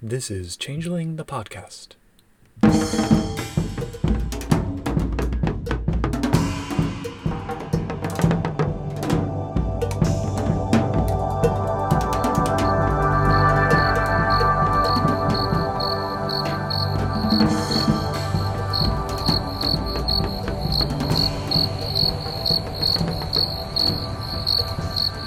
This 0.00 0.30
is 0.30 0.56
Changeling 0.56 1.16
the 1.16 1.24
Podcast. 1.24 1.96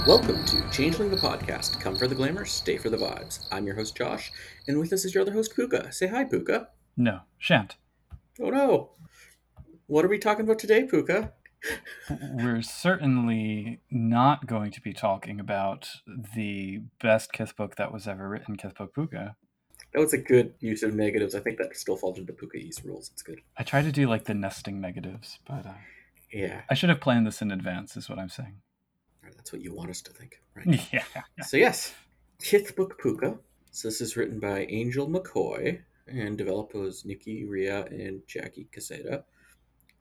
Welcome 0.07 0.40
Changeling 0.71 1.09
the 1.09 1.17
Podcast. 1.17 1.81
Come 1.81 1.97
for 1.97 2.07
the 2.07 2.15
glamour, 2.15 2.45
stay 2.45 2.77
for 2.77 2.89
the 2.89 2.95
vibes. 2.95 3.45
I'm 3.51 3.65
your 3.65 3.75
host, 3.75 3.95
Josh, 3.95 4.31
and 4.67 4.79
with 4.79 4.93
us 4.93 5.03
is 5.03 5.13
your 5.13 5.21
other 5.21 5.33
host, 5.33 5.55
Pooka. 5.55 5.93
Say 5.93 6.07
hi, 6.07 6.23
Pooka. 6.23 6.67
No, 6.95 7.19
shan't. 7.37 7.75
Oh 8.41 8.49
no. 8.49 8.91
What 9.87 10.05
are 10.05 10.07
we 10.07 10.17
talking 10.17 10.45
about 10.45 10.59
today, 10.59 10.87
Pooka? 10.87 11.33
We're 12.35 12.61
certainly 12.61 13.81
not 13.91 14.47
going 14.47 14.71
to 14.71 14.81
be 14.81 14.93
talking 14.93 15.41
about 15.41 15.89
the 16.35 16.81
best 17.01 17.33
Kith 17.33 17.55
book 17.57 17.75
that 17.75 17.91
was 17.91 18.07
ever 18.07 18.29
written, 18.29 18.55
Kith 18.55 18.75
Book 18.75 18.95
Pooka. 18.95 19.35
That 19.93 19.99
was 19.99 20.13
a 20.13 20.17
good 20.17 20.53
use 20.61 20.83
of 20.83 20.95
negatives. 20.95 21.35
I 21.35 21.41
think 21.41 21.57
that 21.57 21.75
still 21.75 21.97
falls 21.97 22.17
into 22.17 22.31
Pooka-ese 22.31 22.83
rules. 22.85 23.09
It's 23.11 23.21
good. 23.21 23.41
I 23.57 23.63
try 23.63 23.81
to 23.81 23.91
do 23.91 24.07
like 24.07 24.23
the 24.23 24.33
nesting 24.33 24.79
negatives, 24.79 25.37
but 25.45 25.65
uh, 25.65 25.73
Yeah, 26.31 26.61
I 26.69 26.75
should 26.75 26.89
have 26.89 27.01
planned 27.01 27.27
this 27.27 27.41
in 27.41 27.51
advance, 27.51 27.97
is 27.97 28.09
what 28.09 28.17
I'm 28.17 28.29
saying. 28.29 28.61
That's 29.23 29.53
what 29.53 29.61
you 29.61 29.73
want 29.73 29.89
us 29.89 30.01
to 30.03 30.11
think, 30.13 30.41
right? 30.55 30.79
Yeah. 30.93 31.03
So 31.43 31.57
yes, 31.57 31.93
Kith 32.41 32.75
Book 32.75 32.99
Pooka. 33.01 33.37
So 33.71 33.87
this 33.87 34.01
is 34.01 34.17
written 34.17 34.39
by 34.39 34.65
Angel 34.69 35.07
McCoy 35.07 35.79
and 36.07 36.37
developed 36.37 36.73
was 36.73 37.05
Nicky 37.05 37.45
Rea 37.45 37.83
and 37.89 38.21
Jackie 38.27 38.67
Cassada. 38.71 39.23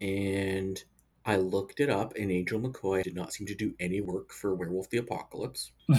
And 0.00 0.83
I 1.27 1.36
looked 1.36 1.78
it 1.81 1.91
up, 1.91 2.14
and 2.17 2.33
Angel 2.33 2.59
McCoy 2.59 3.03
did 3.05 3.14
not 3.14 3.33
seem 3.34 3.47
to 3.48 3.55
do 3.55 3.75
any 3.78 4.00
work 4.00 4.33
for 4.33 4.55
Werewolf 4.55 4.89
the 4.89 4.97
Apocalypse. 4.97 5.70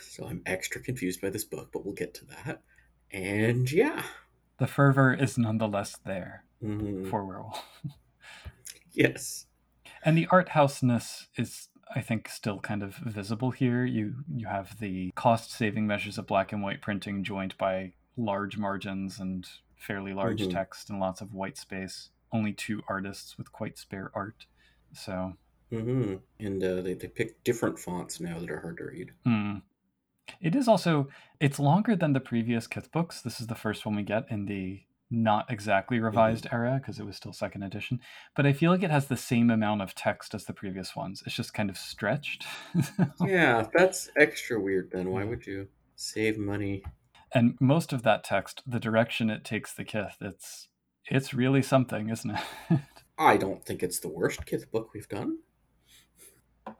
so 0.00 0.26
I'm 0.26 0.42
extra 0.44 0.80
confused 0.82 1.20
by 1.22 1.30
this 1.30 1.44
book, 1.44 1.70
but 1.72 1.84
we'll 1.84 1.94
get 1.94 2.12
to 2.14 2.26
that. 2.26 2.60
And 3.10 3.70
yeah, 3.72 4.02
The 4.58 4.66
fervor 4.66 5.14
is 5.14 5.38
nonetheless 5.38 5.96
there 6.04 6.44
Mhm. 6.62 7.08
for 7.10 7.24
Werewolf. 7.24 7.62
yes, 8.92 9.46
And 10.04 10.16
the 10.16 10.26
art 10.30 10.50
houseness 10.50 11.28
is, 11.36 11.68
I 11.94 12.00
think, 12.00 12.28
still 12.28 12.58
kind 12.60 12.82
of 12.82 12.96
visible 12.96 13.50
here. 13.52 13.84
You 13.84 14.16
you 14.34 14.46
have 14.48 14.78
the 14.80 15.12
cost 15.14 15.50
saving 15.52 15.86
measures 15.86 16.18
of 16.18 16.26
black 16.26 16.52
and 16.52 16.62
white 16.62 16.82
printing 16.82 17.22
joined 17.24 17.56
by 17.58 17.92
large 18.16 18.56
margins 18.58 19.20
and 19.20 19.46
fairly 19.76 20.12
large 20.14 20.40
Mhm. 20.42 20.50
text 20.52 20.90
and 20.90 20.98
lots 20.98 21.20
of 21.20 21.32
white 21.32 21.56
space. 21.56 22.10
Only 22.32 22.52
two 22.52 22.82
artists 22.88 23.38
with 23.38 23.52
quite 23.52 23.78
spare 23.78 24.10
art. 24.14 24.46
So 24.92 25.36
Mm-hmm. 25.72 26.14
and 26.38 26.62
uh, 26.62 26.80
they 26.82 26.94
they 26.94 27.08
pick 27.08 27.42
different 27.44 27.78
fonts 27.78 28.20
now 28.20 28.38
that 28.38 28.50
are 28.50 28.60
hard 28.60 28.76
to 28.78 28.84
read. 28.84 29.10
hmm. 29.24 29.56
it 30.40 30.54
is 30.56 30.66
also 30.68 31.08
it's 31.40 31.58
longer 31.58 31.94
than 31.96 32.12
the 32.12 32.20
previous 32.20 32.66
Kith 32.66 32.90
books. 32.92 33.20
This 33.22 33.40
is 33.40 33.46
the 33.48 33.54
first 33.54 33.84
one 33.86 33.94
we 33.96 34.02
get 34.02 34.26
in 34.30 34.46
the 34.46 34.82
not 35.10 35.46
exactly 35.50 35.96
mm-hmm. 35.96 36.06
revised 36.06 36.46
era 36.52 36.78
because 36.80 36.98
it 36.98 37.06
was 37.06 37.16
still 37.16 37.32
second 37.32 37.62
edition. 37.62 38.00
But 38.34 38.46
I 38.46 38.52
feel 38.52 38.70
like 38.70 38.82
it 38.82 38.90
has 38.90 39.06
the 39.06 39.16
same 39.16 39.50
amount 39.50 39.82
of 39.82 39.94
text 39.94 40.34
as 40.34 40.44
the 40.44 40.52
previous 40.52 40.96
ones. 40.96 41.22
It's 41.26 41.36
just 41.36 41.54
kind 41.54 41.70
of 41.70 41.76
stretched. 41.76 42.46
Yeah, 43.24 43.66
that's 43.74 44.10
extra 44.18 44.60
weird. 44.60 44.90
Then 44.92 45.10
why 45.10 45.24
would 45.24 45.46
you 45.46 45.68
save 45.96 46.38
money? 46.38 46.82
and 47.32 47.54
most 47.60 47.92
of 47.92 48.02
that 48.02 48.24
text 48.24 48.62
the 48.66 48.80
direction 48.80 49.30
it 49.30 49.44
takes 49.44 49.72
the 49.72 49.84
kith 49.84 50.16
it's 50.20 50.68
it's 51.06 51.34
really 51.34 51.62
something 51.62 52.08
isn't 52.08 52.30
it 52.70 52.80
I 53.18 53.38
don't 53.38 53.64
think 53.64 53.82
it's 53.82 54.00
the 54.00 54.08
worst 54.08 54.44
Kith 54.44 54.70
book 54.70 54.90
we've 54.92 55.08
done. 55.08 55.38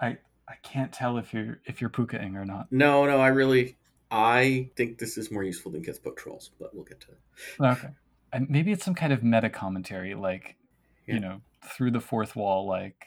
i 0.00 0.18
i 0.46 0.54
can't 0.62 0.92
tell 0.92 1.16
if 1.16 1.32
you're 1.32 1.60
if 1.64 1.80
you're 1.80 1.90
pookaing 1.90 2.34
or 2.34 2.44
not 2.44 2.70
No, 2.70 3.06
no, 3.06 3.18
I 3.18 3.28
really, 3.28 3.76
I 4.10 4.70
think 4.76 4.98
this 4.98 5.16
is 5.16 5.30
more 5.30 5.42
useful 5.42 5.72
than 5.72 5.82
Kith 5.82 6.02
Book 6.02 6.18
Trolls, 6.18 6.50
but 6.60 6.74
we'll 6.74 6.84
get 6.84 7.00
to 7.00 7.08
it. 7.08 7.18
okay 7.64 7.88
maybe 8.48 8.72
it's 8.72 8.84
some 8.84 8.94
kind 8.94 9.12
of 9.12 9.22
meta 9.22 9.50
commentary 9.50 10.14
like 10.14 10.56
Yeah. 11.06 11.14
you 11.14 11.20
know 11.20 11.40
through 11.64 11.90
the 11.92 12.00
fourth 12.00 12.36
wall 12.36 12.66
like 12.66 13.06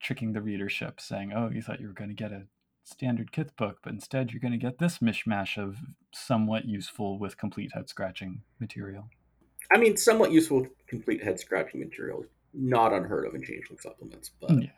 tricking 0.00 0.32
the 0.32 0.42
readership 0.42 1.00
saying 1.00 1.32
oh 1.34 1.50
you 1.50 1.62
thought 1.62 1.80
you 1.80 1.86
were 1.86 1.92
going 1.94 2.10
to 2.10 2.14
get 2.16 2.32
a 2.32 2.42
standard 2.84 3.32
kith 3.32 3.56
book 3.56 3.78
but 3.82 3.92
instead 3.92 4.30
you're 4.30 4.40
going 4.40 4.52
to 4.52 4.58
get 4.58 4.78
this 4.78 4.98
mishmash 4.98 5.56
of 5.56 5.78
somewhat 6.12 6.66
useful 6.66 7.18
with 7.18 7.36
complete 7.38 7.72
head 7.72 7.88
scratching 7.88 8.42
material 8.60 9.08
I 9.72 9.78
mean, 9.78 9.96
somewhat 9.96 10.30
useful, 10.30 10.60
with 10.60 10.86
complete 10.86 11.24
head 11.24 11.40
scratching 11.40 11.80
material, 11.80 12.26
not 12.52 12.92
unheard 12.92 13.26
of 13.26 13.34
in 13.34 13.42
Changeling 13.42 13.78
supplements, 13.80 14.30
but 14.38 14.50
Yeah. 14.50 14.68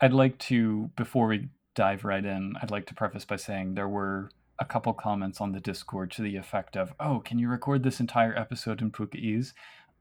I'd 0.00 0.14
like 0.14 0.38
to, 0.38 0.90
before 0.96 1.26
we 1.26 1.48
dive 1.74 2.02
right 2.04 2.24
in, 2.24 2.54
I'd 2.62 2.70
like 2.70 2.86
to 2.86 2.94
preface 2.94 3.26
by 3.26 3.36
saying 3.36 3.74
there 3.74 3.88
were 3.88 4.30
a 4.60 4.64
couple 4.64 4.92
comments 4.92 5.40
on 5.40 5.52
the 5.52 5.60
Discord 5.60 6.10
to 6.12 6.22
the 6.22 6.36
effect 6.36 6.76
of, 6.76 6.92
oh, 7.00 7.20
can 7.24 7.38
you 7.38 7.48
record 7.48 7.82
this 7.82 7.98
entire 7.98 8.36
episode 8.38 8.82
in 8.82 8.90
Pookaese? 8.92 9.52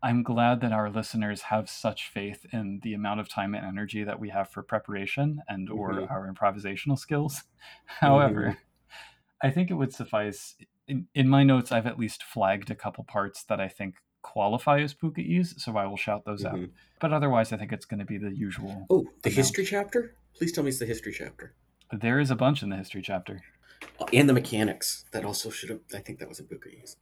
I'm 0.03 0.21
glad 0.21 0.61
that 0.61 0.71
our 0.73 0.89
listeners 0.89 1.43
have 1.43 1.69
such 1.69 2.09
faith 2.09 2.45
in 2.51 2.79
the 2.83 2.93
amount 2.93 3.19
of 3.21 3.29
time 3.29 3.55
and 3.55 3.65
energy 3.65 4.03
that 4.03 4.19
we 4.19 4.29
have 4.29 4.49
for 4.49 4.61
preparation 4.63 5.41
and 5.47 5.69
or 5.69 5.93
Mhm. 5.93 6.11
our 6.11 6.31
improvisational 6.31 6.97
skills. 6.97 7.43
However, 7.85 8.57
I 9.41 9.49
think 9.49 9.71
it 9.71 9.75
would 9.75 9.93
suffice 9.93 10.55
in, 10.87 11.07
in 11.13 11.27
my 11.29 11.43
notes 11.43 11.71
I've 11.71 11.85
at 11.85 11.99
least 11.99 12.23
flagged 12.23 12.71
a 12.71 12.75
couple 12.75 13.03
parts 13.05 13.43
that 13.45 13.59
I 13.61 13.67
think 13.67 13.95
qualify 14.21 14.79
as 14.81 14.93
Pookaese, 14.93 15.59
so 15.59 15.77
I 15.77 15.85
will 15.85 15.97
shout 15.97 16.25
those 16.25 16.43
out. 16.45 16.55
Mhm. 16.55 16.71
But 16.99 17.13
otherwise 17.13 17.53
I 17.53 17.57
think 17.57 17.71
it's 17.71 17.85
going 17.85 17.99
to 17.99 18.05
be 18.05 18.17
the 18.17 18.35
usual 18.35 18.85
oh, 18.89 19.03
the 19.21 19.29
Amount. 19.29 19.35
history 19.35 19.65
chapter. 19.65 20.15
Please 20.33 20.51
tell 20.51 20.63
me 20.63 20.69
it's 20.69 20.79
the 20.79 20.85
history 20.85 21.13
chapter 21.13 21.53
There 21.91 22.19
is 22.19 22.29
a 22.31 22.35
bunch 22.35 22.61
in 22.63 22.69
the 22.69 22.77
history 22.77 23.01
chapter. 23.01 23.41
And 24.13 24.27
the 24.29 24.33
mechanics. 24.33 25.05
That 25.11 25.25
also 25.25 25.49
should 25.49 25.69
have. 25.69 25.79
I 25.93 25.99
think 25.99 26.19
that 26.19 26.27
was 26.29 26.39
in 26.39 26.45
Bookie's. 26.47 26.97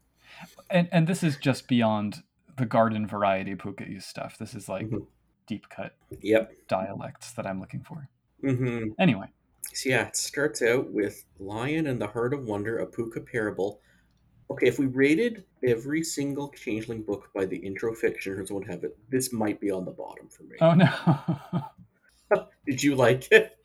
And 0.70 0.88
and 0.92 1.08
this 1.08 1.24
is 1.24 1.38
just 1.38 1.68
beyond 1.68 2.24
the 2.58 2.66
garden 2.66 3.08
variety 3.08 3.56
Pookaese 3.56 4.04
stuff. 4.04 4.38
This 4.38 4.54
is 4.56 4.68
like 4.68 4.88
Mhm. 4.88 5.06
deep 5.48 5.70
cut 5.70 5.96
Yep. 6.22 6.54
dialects 6.68 7.32
that 7.34 7.46
I'm 7.48 7.60
looking 7.60 7.82
for. 7.84 8.10
hmm 8.42 8.90
Anyway, 9.00 9.28
So 9.74 9.90
yeah, 9.90 10.08
it 10.08 10.16
starts 10.16 10.62
out 10.62 10.92
with 10.92 11.24
Lion 11.40 11.88
and 11.88 12.02
the 12.02 12.08
Heart 12.08 12.34
of 12.34 12.46
Wonder, 12.46 12.80
a 12.80 12.88
Pooka 12.88 13.26
parable. 13.26 13.80
Okay, 14.50 14.68
if 14.68 14.80
we 14.80 14.86
rated 14.86 15.44
every 15.64 16.04
single 16.04 16.50
Changeling 16.50 17.04
book 17.04 17.30
by 17.36 17.46
the 17.46 17.58
intro 17.58 17.94
fictioners 17.94 18.50
would 18.52 18.66
have 18.68 18.84
it, 18.84 18.98
this 19.10 19.34
might 19.34 19.60
be 19.60 19.70
on 19.72 19.86
the 19.86 19.92
bottom 19.92 20.28
for 20.30 20.44
me. 20.44 20.56
oh 20.62 20.74
no. 20.74 22.46
Did 22.66 22.82
you 22.84 22.96
like 22.96 23.32
it? 23.32 23.57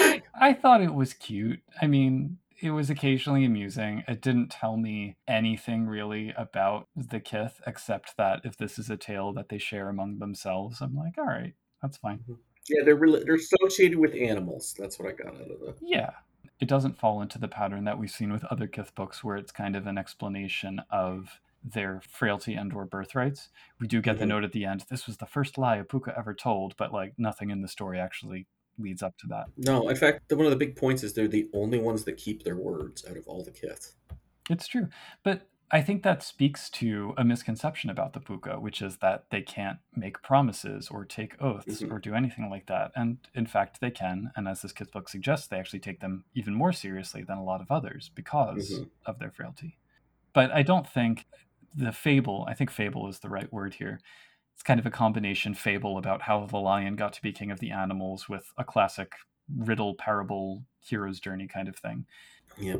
I, 0.00 0.22
I 0.34 0.52
thought 0.54 0.82
it 0.82 0.94
was 0.94 1.12
cute. 1.14 1.60
I 1.80 1.86
mean, 1.86 2.38
it 2.60 2.70
was 2.70 2.90
occasionally 2.90 3.44
amusing. 3.44 4.04
It 4.08 4.20
didn't 4.20 4.48
tell 4.50 4.76
me 4.76 5.16
anything 5.28 5.86
really 5.86 6.32
about 6.36 6.88
the 6.96 7.20
Kith, 7.20 7.60
except 7.66 8.16
that 8.16 8.40
if 8.44 8.56
this 8.56 8.78
is 8.78 8.90
a 8.90 8.96
tale 8.96 9.32
that 9.34 9.48
they 9.48 9.58
share 9.58 9.88
among 9.88 10.18
themselves, 10.18 10.80
I'm 10.80 10.94
like, 10.96 11.16
all 11.18 11.24
right, 11.24 11.54
that's 11.82 11.96
fine. 11.96 12.24
Yeah, 12.68 12.82
they're 12.84 12.96
really, 12.96 13.24
they're 13.24 13.36
associated 13.36 13.98
with 13.98 14.14
animals. 14.14 14.74
That's 14.78 14.98
what 14.98 15.08
I 15.08 15.12
got 15.12 15.34
out 15.34 15.50
of 15.50 15.68
it. 15.68 15.76
Yeah. 15.80 16.10
It 16.60 16.68
doesn't 16.68 16.98
fall 16.98 17.22
into 17.22 17.38
the 17.38 17.48
pattern 17.48 17.84
that 17.84 17.98
we've 17.98 18.10
seen 18.10 18.30
with 18.32 18.44
other 18.44 18.66
Kith 18.66 18.94
books 18.94 19.24
where 19.24 19.36
it's 19.36 19.50
kind 19.52 19.74
of 19.74 19.86
an 19.86 19.96
explanation 19.96 20.82
of 20.90 21.40
their 21.64 22.02
frailty 22.06 22.54
and 22.54 22.72
or 22.74 22.84
birthrights. 22.84 23.48
We 23.80 23.86
do 23.86 24.02
get 24.02 24.18
the 24.18 24.24
Mhm. 24.26 24.28
note 24.28 24.44
at 24.44 24.52
the 24.52 24.66
end, 24.66 24.84
this 24.90 25.06
was 25.06 25.16
the 25.16 25.26
first 25.26 25.56
lie 25.56 25.76
a 25.76 25.84
pooka 25.84 26.16
ever 26.18 26.34
told, 26.34 26.76
but 26.76 26.92
like 26.92 27.18
nothing 27.18 27.48
in 27.50 27.62
the 27.62 27.68
story 27.68 27.98
actually 27.98 28.46
leads 28.80 29.02
up 29.02 29.16
to 29.18 29.26
that. 29.28 29.46
No, 29.56 29.88
in 29.88 29.96
fact, 29.96 30.32
one 30.32 30.46
of 30.46 30.50
the 30.50 30.56
big 30.56 30.76
points 30.76 31.02
is 31.02 31.12
they're 31.12 31.28
the 31.28 31.48
only 31.52 31.78
ones 31.78 32.04
that 32.04 32.16
keep 32.16 32.42
their 32.44 32.56
words 32.56 33.04
out 33.08 33.16
of 33.16 33.26
all 33.26 33.44
the 33.44 33.50
Kith. 33.50 33.94
It's 34.48 34.66
true. 34.66 34.88
But 35.22 35.46
I 35.72 35.82
think 35.82 36.02
that 36.02 36.22
speaks 36.24 36.68
to 36.70 37.14
a 37.16 37.22
misconception 37.24 37.90
about 37.90 38.12
the 38.12 38.18
Pooka, 38.20 38.60
which 38.60 38.82
is 38.82 38.96
that 38.96 39.26
they 39.30 39.40
can't 39.40 39.78
make 39.94 40.20
promises 40.22 40.88
or 40.88 41.04
take 41.04 41.40
oaths 41.40 41.80
Mhm. 41.80 41.92
or 41.92 42.00
do 42.00 42.14
anything 42.14 42.50
like 42.50 42.66
that. 42.66 42.90
And 42.96 43.18
in 43.34 43.46
fact, 43.46 43.80
they 43.80 43.92
can. 43.92 44.32
And 44.34 44.48
as 44.48 44.62
this 44.62 44.72
Kith 44.72 44.90
book 44.90 45.08
suggests, 45.08 45.46
they 45.46 45.60
actually 45.60 45.78
take 45.78 46.00
them 46.00 46.24
even 46.34 46.54
more 46.54 46.72
seriously 46.72 47.22
than 47.22 47.38
a 47.38 47.44
lot 47.44 47.60
of 47.60 47.70
others 47.70 48.10
because 48.12 48.80
Mhm. 48.80 48.90
of 49.06 49.20
their 49.20 49.30
frailty. 49.30 49.78
But 50.32 50.50
I 50.50 50.62
don't 50.62 50.88
think 50.88 51.26
the 51.72 51.92
fable, 51.92 52.44
I 52.48 52.54
think 52.54 52.72
fable 52.72 53.06
is 53.08 53.20
the 53.20 53.28
right 53.28 53.52
word 53.52 53.74
here. 53.74 54.00
It's 54.54 54.62
kind 54.62 54.80
of 54.80 54.86
a 54.86 54.90
combination 54.90 55.54
fable 55.54 55.96
about 55.98 56.22
how 56.22 56.46
the 56.46 56.58
lion 56.58 56.96
got 56.96 57.12
to 57.14 57.22
be 57.22 57.32
king 57.32 57.50
of 57.50 57.60
the 57.60 57.70
animals 57.70 58.28
with 58.28 58.52
a 58.58 58.64
classic 58.64 59.14
riddle, 59.56 59.94
parable, 59.94 60.64
hero's 60.80 61.20
journey 61.20 61.46
kind 61.48 61.68
of 61.68 61.76
thing 61.76 62.06
Yeah. 62.58 62.76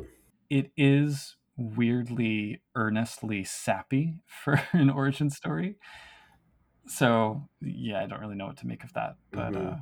it 0.49 0.71
is 0.75 1.37
weirdly 1.57 2.61
earnestly 2.75 3.43
sappy 3.43 4.19
for 4.25 4.61
an 4.73 4.89
origin 4.89 5.29
story 5.29 5.77
so 6.87 7.47
yeah 7.61 8.01
i 8.01 8.05
don't 8.07 8.19
really 8.19 8.35
know 8.35 8.47
what 8.47 8.57
to 8.57 8.67
make 8.67 8.83
of 8.83 8.91
that 8.93 9.15
but 9.31 9.53
Mhm. 9.53 9.73
uh 9.73 9.77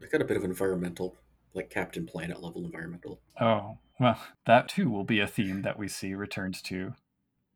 They 0.00 0.08
got 0.08 0.20
a 0.22 0.24
bit 0.24 0.36
of 0.36 0.44
environmental 0.44 1.16
like 1.54 1.70
Captain 1.70 2.06
Planet 2.06 2.42
level 2.42 2.64
environmental. 2.64 3.20
Oh, 3.40 3.78
well, 4.00 4.20
that 4.46 4.68
too 4.68 4.90
will 4.90 5.04
be 5.04 5.20
a 5.20 5.26
theme 5.26 5.62
that 5.62 5.78
we 5.78 5.86
see 5.88 6.14
returned 6.14 6.54
to. 6.64 6.94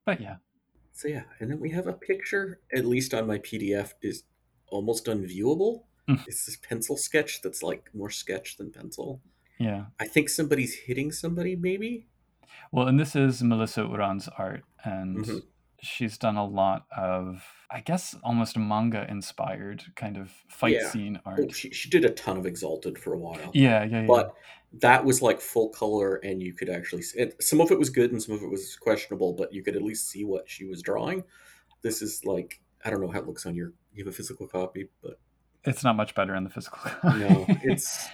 But 0.05 0.21
yeah. 0.21 0.37
So 0.97 1.09
yeah, 1.09 1.25
and 1.41 1.51
then 1.51 1.61
we 1.61 1.69
have 1.73 1.87
a 1.87 1.93
picture, 1.93 2.61
at 2.75 2.87
least 2.87 3.13
on 3.13 3.27
my 3.27 3.39
PDF, 3.39 3.93
is 4.01 4.23
almost 4.69 5.05
unviewable. 5.07 5.83
Mm. 6.09 6.27
It's 6.27 6.47
this 6.47 6.57
pencil 6.57 6.97
sketch 6.97 7.43
that's 7.43 7.63
like 7.63 7.91
more 7.95 8.09
sketch 8.09 8.57
than 8.57 8.71
pencil. 8.73 9.21
Yeah. 9.59 9.87
I 10.01 10.07
think 10.07 10.31
somebody's 10.31 10.75
hitting 10.75 11.13
somebody, 11.13 11.55
maybe. 11.55 12.07
Well, 12.73 12.89
and 12.89 12.99
this 12.99 13.15
is 13.15 13.43
Melissa 13.43 13.83
Uran's 13.83 14.29
art, 14.39 14.65
and 14.85 15.19
Mhm. 15.23 15.43
she's 15.83 16.17
done 16.17 16.37
a 16.37 16.47
lot 16.47 16.87
of, 16.97 17.45
I 17.71 17.81
guess, 17.81 18.15
almost 18.25 18.57
manga 18.57 19.07
inspired 19.11 19.85
kind 19.97 20.17
of 20.17 20.31
fight 20.49 20.77
Yeah. 20.81 20.89
scene 20.91 21.19
Oh, 21.27 21.31
art. 21.33 21.55
she, 21.55 21.71
she 21.73 21.91
did 21.91 22.07
a 22.07 22.11
ton 22.11 22.39
of 22.39 22.47
Exalted 22.47 22.99
for 22.99 23.13
a 23.13 23.19
while. 23.19 23.51
Yeah, 23.53 23.85
yeah, 23.85 24.01
yeah. 24.01 24.07
but 24.07 24.35
that 24.81 25.05
was 25.05 25.23
like 25.23 25.41
full 25.41 25.69
color 25.71 26.17
and 26.17 26.43
you 26.43 26.53
could 26.53 26.69
actually 26.69 27.03
see 27.03 27.19
it, 27.19 27.43
some 27.43 27.61
of 27.61 27.71
it 27.71 27.79
was 27.79 27.91
good 27.91 28.13
and 28.13 28.23
some 28.23 28.35
of 28.35 28.43
it 28.43 28.51
was 28.51 28.77
questionable 28.77 29.33
but 29.33 29.53
you 29.53 29.63
could 29.63 29.77
at 29.77 29.83
least 29.83 30.09
see 30.09 30.25
what 30.25 30.49
she 30.49 30.65
was 30.65 30.83
drawing 30.83 31.23
this 31.83 32.03
is 32.03 32.25
like 32.25 32.61
i 32.85 32.91
don't 32.91 33.01
know 33.01 33.11
how 33.11 33.21
it 33.21 33.27
looks 33.27 33.47
on 33.47 33.55
your 33.55 33.73
you 33.93 34.05
have 34.05 34.13
a 34.13 34.17
physical 34.17 34.47
copy 34.47 34.89
but 35.03 35.19
it's 35.65 35.83
not 35.83 35.97
much 35.97 36.15
better 36.15 36.37
in 36.37 36.45
the 36.45 36.51
physical. 36.51 36.79
no 37.05 37.45
it's 37.63 38.07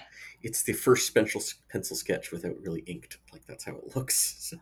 it's 0.43 0.63
the 0.63 0.73
first 0.73 1.15
pencil 1.15 1.43
pencil 1.71 1.97
sketch 1.97 2.33
without 2.33 2.55
really 2.61 2.81
inked 2.87 3.19
like 3.33 3.45
that's 3.47 3.65
how 3.65 3.73
it 3.73 3.97
looks 3.97 4.37
so, 4.41 4.57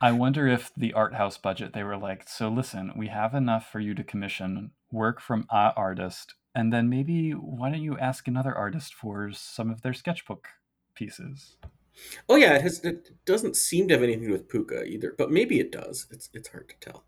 I 0.00 0.10
wonder 0.10 0.48
if 0.48 0.72
the 0.76 0.94
art 0.94 1.14
house 1.14 1.38
budget 1.38 1.74
they 1.74 1.84
were 1.84 1.96
like, 1.96 2.28
so 2.28 2.48
listen, 2.48 2.90
we 2.96 3.06
have 3.06 3.34
enough 3.36 3.70
for 3.70 3.78
you 3.78 3.94
to 3.94 4.02
commission 4.02 4.72
work 4.90 5.20
from 5.20 5.46
a 5.48 5.72
artist, 5.76 6.34
and 6.56 6.72
then 6.72 6.88
maybe 6.90 7.30
why 7.30 7.70
don't 7.70 7.84
you 7.84 7.96
ask 7.96 8.26
another 8.26 8.52
artist 8.52 8.94
for 8.94 9.30
some 9.30 9.70
of 9.70 9.82
their 9.82 9.94
sketchbook 9.94 10.48
pieces? 10.94 11.56
oh 12.30 12.36
yeah 12.36 12.54
it 12.54 12.62
has 12.62 12.82
it 12.84 13.10
doesn't 13.26 13.54
seem 13.54 13.86
to 13.86 13.92
have 13.92 14.02
anything 14.02 14.22
to 14.22 14.28
do 14.28 14.32
with 14.32 14.48
pooka 14.48 14.86
either 14.86 15.14
but 15.18 15.30
maybe 15.30 15.60
it 15.60 15.70
does 15.70 16.06
it's 16.10 16.30
it's 16.32 16.48
hard 16.48 16.66
to 16.66 16.74
tell 16.80 17.04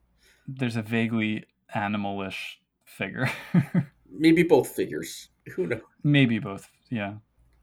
There's 0.47 0.77
a 0.77 0.83
vaguely 0.83 1.47
animalish 1.75 2.57
figure. 2.85 3.31
maybe 4.11 4.43
both 4.43 4.69
figures 4.69 5.29
who 5.55 5.67
knows 5.67 5.81
maybe 6.03 6.39
both. 6.39 6.69
Yeah. 6.91 7.15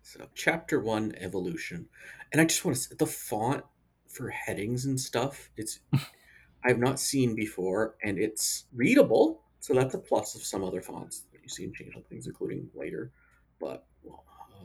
So, 0.03 0.25
chapter 0.33 0.79
one, 0.79 1.13
evolution, 1.17 1.87
and 2.31 2.41
I 2.41 2.45
just 2.45 2.65
want 2.65 2.75
to 2.75 2.83
say 2.83 2.95
the 2.97 3.05
font 3.05 3.63
for 4.07 4.29
headings 4.29 4.85
and 4.85 4.99
stuff. 4.99 5.49
It's 5.57 5.79
I've 6.65 6.79
not 6.79 6.99
seen 6.99 7.35
before, 7.35 7.95
and 8.03 8.17
it's 8.17 8.65
readable. 8.73 9.41
So 9.59 9.73
that's 9.75 9.93
a 9.93 9.99
plus 9.99 10.35
of 10.35 10.43
some 10.43 10.63
other 10.63 10.81
fonts 10.81 11.25
that 11.31 11.41
you 11.43 11.49
see 11.49 11.63
in 11.63 11.73
Changeling 11.73 12.03
things, 12.09 12.25
including 12.25 12.67
later. 12.73 13.11
But 13.59 13.85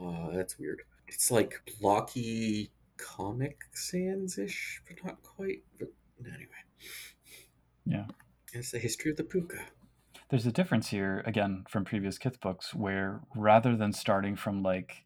uh, 0.01 0.31
that's 0.31 0.57
weird. 0.57 0.81
It's 1.07 1.31
like 1.31 1.61
blocky 1.79 2.71
Comic 2.97 3.61
Sans 3.73 4.37
ish, 4.37 4.81
but 4.87 5.03
not 5.05 5.21
quite. 5.23 5.63
But 5.79 5.89
anyway, 6.25 6.63
Yeah. 7.85 8.07
it's 8.53 8.71
the 8.71 8.79
history 8.79 9.11
of 9.11 9.17
the 9.17 9.23
pooka. 9.23 9.65
There's 10.29 10.45
a 10.45 10.51
difference 10.51 10.89
here, 10.89 11.23
again, 11.25 11.63
from 11.69 11.85
previous 11.85 12.17
Kith 12.17 12.41
books, 12.41 12.73
where 12.73 13.21
rather 13.35 13.77
than 13.77 13.93
starting 13.93 14.35
from 14.35 14.61
like 14.61 15.05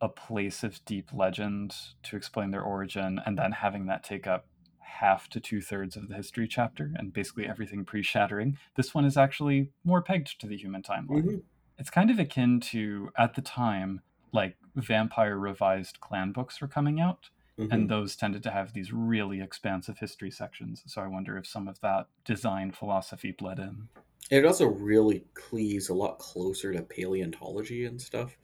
a 0.00 0.08
place 0.08 0.62
of 0.62 0.84
deep 0.84 1.12
legend 1.12 1.74
to 2.04 2.16
explain 2.16 2.50
their 2.52 2.62
origin 2.62 3.20
and 3.26 3.36
then 3.36 3.52
having 3.52 3.86
that 3.86 4.04
take 4.04 4.26
up 4.26 4.46
half 4.78 5.28
to 5.30 5.40
two 5.40 5.60
thirds 5.60 5.96
of 5.96 6.08
the 6.08 6.14
history 6.14 6.46
chapter 6.46 6.92
and 6.96 7.12
basically 7.12 7.46
everything 7.46 7.84
pre 7.84 8.02
shattering, 8.02 8.56
this 8.76 8.94
one 8.94 9.04
is 9.04 9.16
actually 9.16 9.72
more 9.84 10.02
pegged 10.02 10.40
to 10.40 10.46
the 10.46 10.56
human 10.56 10.82
timeline. 10.82 11.24
Mhm. 11.24 11.42
It's 11.78 11.90
kind 11.90 12.10
of 12.10 12.18
akin 12.18 12.60
to, 12.60 13.10
at 13.16 13.34
the 13.34 13.42
time, 13.42 14.02
like 14.32 14.56
vampire 14.76 15.36
revised 15.38 16.00
clan 16.00 16.32
books 16.32 16.60
were 16.60 16.68
coming 16.68 17.00
out, 17.00 17.30
Mhm. 17.58 17.72
and 17.72 17.90
those 17.90 18.16
tended 18.16 18.42
to 18.44 18.50
have 18.50 18.72
these 18.72 18.92
really 18.92 19.40
expansive 19.40 19.98
history 19.98 20.30
sections. 20.30 20.82
So 20.86 21.02
I 21.02 21.06
wonder 21.08 21.36
if 21.36 21.46
some 21.46 21.68
of 21.68 21.80
that 21.80 22.08
design 22.24 22.70
philosophy 22.72 23.32
bled 23.32 23.58
in. 23.58 23.88
it 24.30 24.44
also 24.44 24.66
really 24.66 25.24
cleaves 25.34 25.88
a 25.88 25.94
lot 25.94 26.18
closer 26.20 26.72
to 26.72 26.82
paleontology 26.82 27.84
and 27.86 28.00
stuff. 28.00 28.36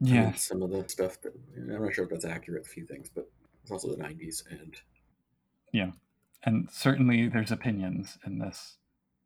Yeah. 0.00 0.32
some 0.32 0.62
of 0.62 0.70
the 0.70 0.88
stuff 0.88 1.20
that 1.22 1.32
I'm 1.56 1.82
not 1.82 1.94
sure 1.94 2.04
if 2.04 2.10
that's 2.10 2.24
accurate. 2.24 2.66
A 2.66 2.68
few 2.68 2.84
things, 2.86 3.08
but 3.08 3.30
it's 3.62 3.70
also 3.70 3.88
the 3.90 3.96
'90s, 4.02 4.44
and 4.50 4.76
yeah 5.72 5.92
and 6.44 6.68
certainly 6.70 7.28
there's 7.28 7.52
opinions 7.52 8.18
in 8.26 8.38
this 8.38 8.78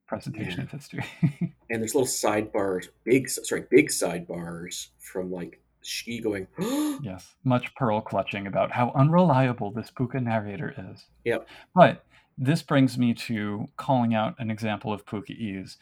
presentation 0.07 0.59
Yeah. 0.59 0.65
of 0.65 0.71
history. 0.71 1.05
and 1.71 1.81
there's 1.83 1.95
little 1.95 2.07
sidebars, 2.07 2.89
big 3.05 3.29
sorry, 3.29 3.65
big 3.71 3.89
sidebars 3.89 4.89
from 4.99 5.31
like 5.33 5.63
she 5.87 6.21
going, 6.21 6.47
yes, 7.03 7.35
much 7.45 7.75
pearl 7.75 8.01
clutching 8.01 8.47
about 8.47 8.73
how 8.73 8.93
unreliable 8.95 9.71
this 9.71 9.91
Pooka 9.91 10.23
narrator 10.23 10.75
is. 10.93 11.07
Yep. 11.25 11.49
But 11.75 12.05
this 12.39 12.63
brings 12.63 12.99
me 12.99 13.15
to 13.15 13.67
calling 13.77 14.15
out 14.15 14.35
an 14.39 14.51
example 14.51 14.93
of 14.93 15.07
Pooka-ese. 15.07 15.77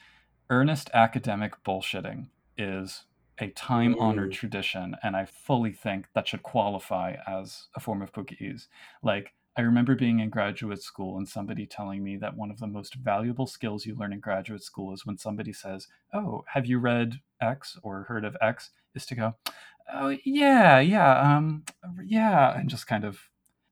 Earnest 0.51 0.91
academic 0.95 1.55
bullshitting 1.65 2.27
is 2.57 3.05
a 3.41 3.49
time 3.49 3.97
honored 3.99 4.31
Mm. 4.31 4.35
tradition, 4.35 4.97
and 5.03 5.17
I 5.17 5.25
fully 5.25 5.73
think 5.73 6.07
that 6.15 6.29
should 6.29 6.43
qualify 6.45 7.17
as 7.27 7.67
a 7.75 7.81
form 7.81 8.03
of 8.03 8.13
Pooka-ese. 8.13 8.69
Like, 9.03 9.33
I 9.57 9.63
remember 9.63 9.95
being 9.95 10.19
in 10.21 10.31
graduate 10.31 10.83
school 10.83 11.17
and 11.17 11.29
somebody 11.29 11.65
telling 11.67 12.03
me 12.03 12.17
that 12.19 12.37
one 12.37 12.51
of 12.51 12.59
the 12.59 12.67
most 12.67 12.95
valuable 12.95 13.47
skills 13.47 13.87
you 13.87 13.95
learn 13.95 14.13
in 14.13 14.21
graduate 14.21 14.63
school 14.63 14.93
is 14.93 15.07
when 15.07 15.17
somebody 15.17 15.53
says, 15.53 15.89
Oh, 16.13 16.45
have 16.49 16.67
you 16.67 16.79
read 16.79 17.21
X 17.41 17.79
or 17.83 18.05
heard 18.05 18.25
of 18.25 18.37
X? 18.41 18.71
Is 18.95 19.07
to 19.07 19.15
go, 19.17 19.35
Oh, 19.93 20.17
yeah, 20.25 20.81
yeah, 20.81 21.37
um, 21.37 21.65
yeah, 22.05 22.59
and 22.59 22.69
just 22.71 22.87
kind 22.87 23.05
of 23.05 23.19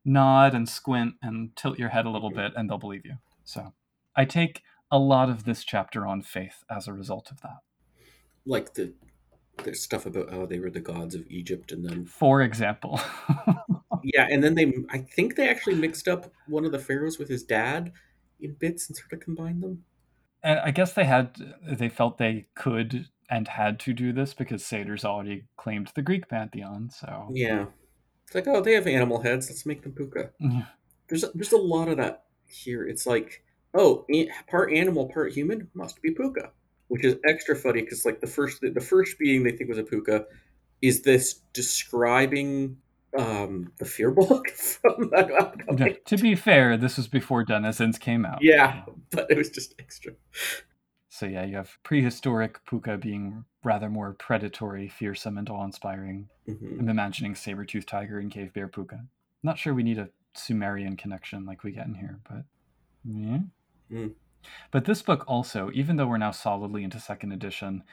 nod 0.05 0.55
and 0.55 0.69
squint 0.69 1.15
and 1.23 1.55
tilt 1.57 1.79
your 1.79 1.89
head 1.91 2.07
a 2.07 2.11
little 2.11 2.31
bit, 2.31 2.53
and 2.57 2.69
they'll 2.69 2.79
believe 2.79 3.05
you. 3.07 3.17
So 3.45 3.73
I 4.17 4.25
take 4.25 4.63
a 4.91 4.99
lot 4.99 5.31
of 5.31 5.45
this 5.45 5.65
chapter 5.65 6.07
on 6.07 6.23
faith 6.23 6.65
as 6.71 6.87
a 6.87 6.93
result 6.93 7.31
of 7.31 7.41
that. 7.43 7.59
like 8.45 8.75
the 8.75 8.93
there's 9.65 9.83
stuff 9.83 10.07
about 10.07 10.31
how 10.31 10.47
they 10.47 10.59
were 10.59 10.71
the 10.71 10.81
gods 10.81 11.15
of 11.15 11.27
Egypt, 11.29 11.73
and 11.73 11.85
then 11.89 12.05
For 12.07 12.43
example, 12.43 13.01
yeah, 14.03 14.27
and 14.31 14.43
then 14.43 14.55
they 14.55 14.73
I 14.91 14.99
think 14.99 15.37
they 15.37 15.49
actually 15.49 15.77
mixed 15.77 16.09
up 16.09 16.33
one 16.47 16.65
of 16.65 16.73
the 16.73 16.79
pharaohs 16.79 17.19
with 17.19 17.29
his 17.29 17.43
dad 17.45 17.93
in 18.41 18.55
bits 18.55 18.89
and 18.89 18.97
sort 18.97 19.13
of 19.13 19.21
combined 19.21 19.63
them. 19.63 19.85
and 20.43 20.59
I 20.61 20.71
guess 20.73 20.93
they 20.95 21.05
had 21.05 21.37
they 21.67 21.89
felt 21.89 22.19
they 22.19 22.47
could 22.55 23.09
and 23.33 23.49
had 23.49 23.81
to 23.81 23.95
do 23.95 24.13
this 24.13 24.35
because 24.35 24.63
satyrs 24.63 25.07
already 25.07 25.45
claimed 25.57 25.91
the 25.95 26.03
Greek 26.03 26.29
pantheon. 26.29 26.91
So 26.91 27.31
Yeah, 27.33 27.65
it's 28.27 28.35
like 28.35 28.47
oh 28.47 28.61
they 28.61 28.75
have 28.75 28.87
animal 28.87 29.23
heads, 29.23 29.49
let's 29.49 29.65
make 29.65 29.83
them 29.83 29.93
pooka. 29.93 30.31
Yeah. 30.39 30.67
There's 31.09 31.25
a, 31.25 31.31
there's 31.35 31.53
a 31.53 31.57
lot 31.57 31.89
of 31.89 31.97
that 31.97 32.25
here. 32.47 32.87
It's 32.87 33.07
like 33.07 33.43
oh 33.75 34.07
part 34.49 34.73
animal, 34.73 35.09
part 35.09 35.33
human 35.33 35.69
must 35.73 36.03
be 36.03 36.15
pooka, 36.15 36.51
which 36.89 37.05
is 37.07 37.17
extra 37.27 37.57
funny 37.57 37.81
because 37.81 38.05
like 38.05 38.21
the 38.21 38.27
first 38.27 38.61
the 38.61 38.81
first 38.81 39.19
being 39.19 39.43
they 39.43 39.53
think 39.53 39.71
was 39.71 39.79
a 39.79 39.83
pooka 39.83 40.27
is 40.83 41.01
this 41.01 41.41
describing 41.55 42.77
um 43.19 43.73
the 43.79 43.87
fear 43.87 44.11
book 44.11 44.51
from 44.51 45.11
Yeah, 45.11 45.95
to 46.05 46.17
be 46.19 46.35
fair, 46.35 46.77
this 46.77 46.99
was 46.99 47.09
before 47.09 47.45
Denizens 47.45 47.99
came 47.99 48.27
out. 48.27 48.43
yeah 48.43 48.83
but 49.11 49.31
it 49.31 49.39
was 49.39 49.49
just 49.49 49.75
extra 49.79 50.13
So 51.23 51.29
yeah, 51.29 51.45
you 51.45 51.55
have 51.55 51.79
prehistoric 51.85 52.59
pooka 52.67 53.01
being 53.01 53.45
rather 53.63 53.89
more 53.89 54.13
predatory, 54.15 54.89
fearsome, 54.89 55.39
and 55.39 55.49
awe-inspiring. 55.49 56.29
Mhm. 56.49 56.81
I'm 56.81 56.89
imagining 56.89 57.37
saber-toothed 57.37 57.87
tiger 57.87 58.19
and 58.19 58.29
cave 58.29 58.53
bear 58.53 58.67
pooka. 58.67 59.07
Not 59.45 59.57
sure 59.57 59.73
we 59.73 59.85
need 59.85 59.99
a 59.99 60.11
Sumerian 60.35 60.97
connection 60.97 61.47
like 61.47 61.63
we 61.63 61.71
get 61.71 61.87
in 61.87 61.95
here, 61.95 62.19
but 62.29 62.45
yeah. 63.05 63.39
Mm. 63.89 64.15
But 64.73 64.85
this 64.85 65.01
book 65.01 65.23
also, 65.29 65.71
even 65.73 65.95
though 65.95 66.09
we're 66.09 66.19
now 66.19 66.33
solidly 66.33 66.83
into 66.83 66.99
second 66.99 67.31
edition, 67.31 67.85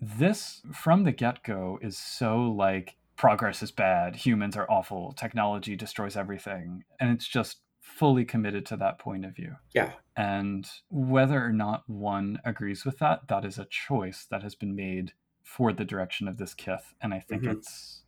this 0.00 0.60
from 0.72 1.04
the 1.04 1.12
get-go 1.12 1.78
is 1.80 1.96
so 1.96 2.42
like 2.42 2.96
progress 3.14 3.62
is 3.62 3.70
bad, 3.70 4.16
humans 4.16 4.56
are 4.56 4.68
awful, 4.68 5.12
technology 5.12 5.76
destroys 5.76 6.16
everything, 6.16 6.82
and 6.98 7.12
it's 7.12 7.28
just 7.28 7.58
fully 7.84 8.24
committed 8.24 8.64
to 8.66 8.76
that 8.78 8.98
point 8.98 9.24
of 9.24 9.36
view. 9.36 9.54
yeah 9.74 9.92
And 10.16 10.66
whether 10.90 11.44
or 11.44 11.52
not 11.52 11.88
one 11.88 12.40
agrees 12.44 12.84
with 12.84 12.98
that, 12.98 13.28
that 13.28 13.44
is 13.44 13.58
a 13.58 13.66
choice 13.66 14.26
that 14.30 14.42
has 14.42 14.54
been 14.54 14.74
made 14.74 15.12
for 15.42 15.72
the 15.72 15.84
direction 15.84 16.26
of 16.26 16.38
this 16.38 16.54
kith. 16.54 16.94
And 17.02 17.12
I 17.12 17.20
think 17.20 17.42
Mhm. 17.44 17.52
it's, 17.58 18.02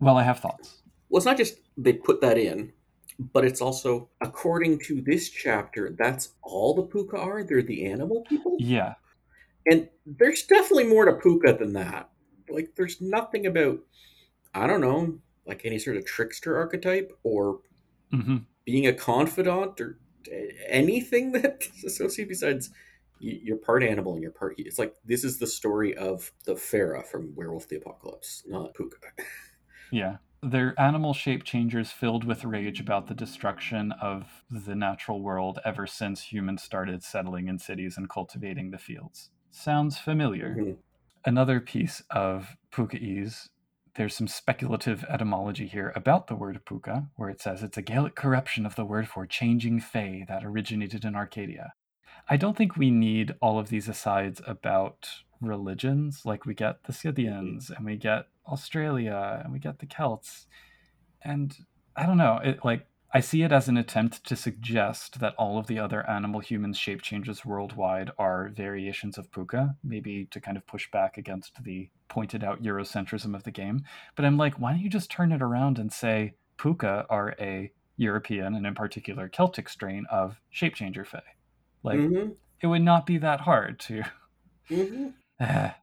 well, 0.00 0.16
I 0.18 0.24
have 0.24 0.40
thoughts. 0.40 0.82
well 1.08 1.18
it's 1.18 1.26
not 1.26 1.36
just 1.36 1.60
they 1.76 1.92
put 1.92 2.20
that 2.20 2.36
in 2.38 2.72
but 3.32 3.44
it's 3.44 3.60
also 3.62 4.10
according 4.20 4.78
to 4.80 5.00
this 5.00 5.30
chapter 5.30 5.94
that's 5.96 6.34
all 6.42 6.74
the 6.74 6.82
pooka 6.82 7.14
are 7.18 7.44
they're 7.44 7.62
the 7.62 7.86
animal 7.86 8.24
people 8.28 8.56
Yeah. 8.58 8.94
and 9.70 9.88
there's 10.04 10.42
definitely 10.46 10.84
more 10.88 11.04
to 11.06 11.12
pooka 11.12 11.56
than 11.58 11.72
that 11.74 12.10
like 12.50 12.74
there's 12.76 13.00
nothing 13.00 13.46
about 13.46 13.78
i 14.54 14.66
don't 14.66 14.80
know 14.80 15.16
like 15.46 15.64
any 15.64 15.78
sort 15.78 15.96
of 15.96 16.04
trickster 16.04 16.56
archetype 16.58 17.10
or 17.22 17.60
hmm 18.10 18.38
being 18.66 18.86
a 18.86 18.92
confidant 18.92 19.80
or 19.80 19.98
anything 20.68 21.32
that's 21.32 21.84
associated 21.84 22.28
besides 22.28 22.70
you're 23.18 23.56
part 23.56 23.82
animal 23.82 24.12
and 24.12 24.22
you're 24.22 24.30
part 24.30 24.54
it's 24.58 24.78
like 24.78 24.94
this 25.02 25.24
is 25.24 25.38
the 25.38 25.46
story 25.46 25.96
of 25.96 26.32
the 26.44 26.54
Fera 26.54 27.02
from 27.02 27.34
Werewolf 27.34 27.66
the 27.68 27.76
Apocalypse, 27.76 28.42
not 28.46 28.74
Pooka. 28.74 28.98
Yeah. 29.92 30.16
They're 30.42 30.74
animal 30.78 31.14
shape 31.14 31.44
changers 31.44 31.90
filled 31.92 32.24
with 32.24 32.44
rage 32.44 32.80
about 32.80 33.06
the 33.06 33.14
destruction 33.14 33.92
of 34.02 34.44
the 34.50 34.74
natural 34.74 35.22
world 35.22 35.58
ever 35.64 35.86
since 35.86 36.20
humans 36.20 36.62
started 36.62 37.02
settling 37.02 37.48
in 37.48 37.58
cities 37.58 37.96
and 37.96 38.08
cultivating 38.08 38.70
the 38.70 38.78
fields. 38.78 39.30
Sounds 39.50 39.96
familiar. 39.96 40.56
Mhm. 40.58 40.76
Another 41.24 41.60
piece 41.60 42.02
of 42.10 42.56
Pookaese, 42.70 43.48
there's 43.96 44.14
some 44.14 44.28
speculative 44.28 45.04
etymology 45.08 45.66
here 45.66 45.92
about 45.96 46.26
the 46.26 46.36
word 46.36 46.60
pooka, 46.64 47.08
where 47.16 47.30
it 47.30 47.40
says 47.40 47.62
it's 47.62 47.78
a 47.78 47.82
Gaelic 47.82 48.14
corruption 48.14 48.66
of 48.66 48.76
the 48.76 48.84
word 48.84 49.08
for 49.08 49.26
changing 49.26 49.80
fae 49.80 50.24
that 50.28 50.44
originated 50.44 51.04
in 51.04 51.16
Arcadia. 51.16 51.72
I 52.28 52.36
don't 52.36 52.56
think 52.56 52.76
we 52.76 52.90
need 52.90 53.34
all 53.40 53.58
of 53.58 53.68
these 53.68 53.88
asides 53.88 54.40
about 54.46 55.08
religions. 55.40 56.22
Like 56.24 56.44
we 56.44 56.54
get 56.54 56.84
the 56.84 56.92
Scythians 56.92 57.64
mm-hmm. 57.66 57.74
and 57.74 57.86
we 57.86 57.96
get 57.96 58.26
Australia 58.46 59.40
and 59.42 59.52
we 59.52 59.58
get 59.58 59.78
the 59.78 59.86
Celts. 59.86 60.46
And 61.22 61.56
I 61.96 62.06
don't 62.06 62.18
know, 62.18 62.40
it 62.42 62.64
like 62.64 62.86
I 63.12 63.20
see 63.20 63.42
it 63.42 63.52
as 63.52 63.68
an 63.68 63.76
attempt 63.76 64.24
to 64.24 64.36
suggest 64.36 65.20
that 65.20 65.34
all 65.38 65.58
of 65.58 65.68
the 65.68 65.78
other 65.78 66.08
animal 66.08 66.40
human 66.40 66.72
shape 66.72 67.02
changes 67.02 67.44
worldwide 67.44 68.10
are 68.18 68.48
variations 68.48 69.16
of 69.16 69.30
pooka, 69.30 69.76
maybe 69.82 70.26
to 70.32 70.40
kind 70.40 70.56
of 70.56 70.66
push 70.66 70.90
back 70.90 71.16
against 71.16 71.62
the 71.62 71.88
pointed 72.08 72.42
out 72.44 72.62
Eurocentrism 72.62 73.34
of 73.34 73.44
the 73.44 73.50
game. 73.50 73.84
But 74.16 74.24
I'm 74.24 74.36
like, 74.36 74.58
why 74.60 74.72
don't 74.72 74.80
you 74.80 74.90
just 74.90 75.10
turn 75.10 75.32
it 75.32 75.40
around 75.40 75.78
and 75.78 75.92
say 75.92 76.34
pooka 76.58 77.06
are 77.08 77.34
a 77.40 77.72
European 77.96 78.54
and 78.54 78.66
in 78.66 78.74
particular 78.74 79.28
Celtic 79.28 79.68
strain 79.68 80.04
of 80.10 80.40
shape 80.50 80.74
changer 80.74 81.04
fae? 81.04 81.22
Like 81.82 82.00
Mhm. 82.00 82.36
it 82.60 82.66
would 82.66 82.82
not 82.82 83.06
be 83.06 83.18
that 83.18 83.40
hard 83.42 83.78
to 83.80 84.02
Mhm. 84.68 85.14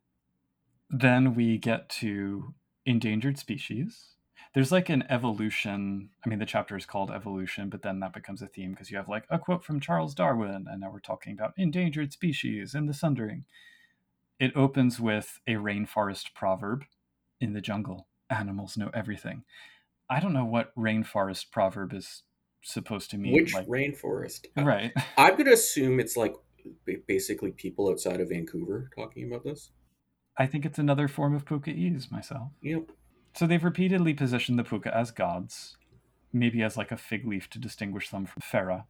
then 0.90 1.34
we 1.36 1.58
get 1.58 1.90
to 1.90 2.54
endangered 2.86 3.40
species. 3.40 4.13
There's 4.54 4.72
like 4.72 4.90
an 4.90 5.04
evolution. 5.10 6.10
I 6.24 6.30
mean, 6.30 6.40
the 6.40 6.46
chapter 6.46 6.78
is 6.78 6.86
called 6.86 7.10
evolution, 7.10 7.70
but 7.70 7.82
then 7.82 8.00
that 8.02 8.14
becomes 8.14 8.42
a 8.42 8.48
theme 8.48 8.72
because 8.72 8.92
you 8.92 8.98
have 8.98 9.10
like 9.10 9.26
a 9.30 9.40
quote 9.40 9.64
from 9.64 9.80
Charles 9.80 10.14
Darwin, 10.14 10.68
and 10.70 10.82
now 10.82 10.92
we're 10.92 11.00
talking 11.00 11.34
about 11.34 11.54
endangered 11.58 12.14
species 12.14 12.76
and 12.76 12.88
the 12.88 12.94
sundering. 12.94 13.46
It 14.40 14.56
opens 14.56 15.00
with 15.00 15.40
a 15.48 15.54
rainforest 15.54 16.34
proverb 16.36 16.84
in 17.40 17.54
the 17.54 17.62
jungle 17.62 18.08
animals 18.30 18.78
know 18.78 18.90
everything. 18.94 19.44
I 20.10 20.20
don't 20.20 20.34
know 20.34 20.46
what 20.46 20.76
rainforest 20.76 21.52
proverb 21.52 21.94
is 21.94 22.24
supposed 22.62 23.12
to 23.12 23.18
mean. 23.18 23.34
Which 23.34 23.54
like, 23.54 23.68
rainforest? 23.68 24.48
Uh, 24.58 24.64
right. 24.64 24.92
I'm 25.18 25.38
gonna 25.38 25.54
assume 25.54 26.00
it's 26.00 26.18
like 26.18 26.36
basically 27.08 27.52
people 27.52 27.90
outside 27.90 28.22
of 28.22 28.30
Vancouver 28.30 28.90
talking 28.96 29.28
about 29.28 29.44
this. 29.44 29.72
I 30.38 30.48
think 30.48 30.66
it's 30.66 30.80
another 30.80 31.08
form 31.08 31.36
of 31.36 31.46
Pookaese 31.46 32.12
myself. 32.12 32.50
Yep. 32.62 32.92
So 33.34 33.48
they've 33.48 33.64
repeatedly 33.64 34.14
positioned 34.14 34.60
the 34.60 34.64
pooka 34.64 34.94
as 34.94 35.12
gods, 35.12 35.78
maybe 36.32 36.62
as 36.62 36.78
like 36.78 36.92
a 36.92 36.98
fig 36.98 37.26
leaf 37.26 37.50
to 37.52 37.60
distinguish 37.60 38.10
them 38.10 38.26
from 38.26 38.42
Fera. 38.42 38.86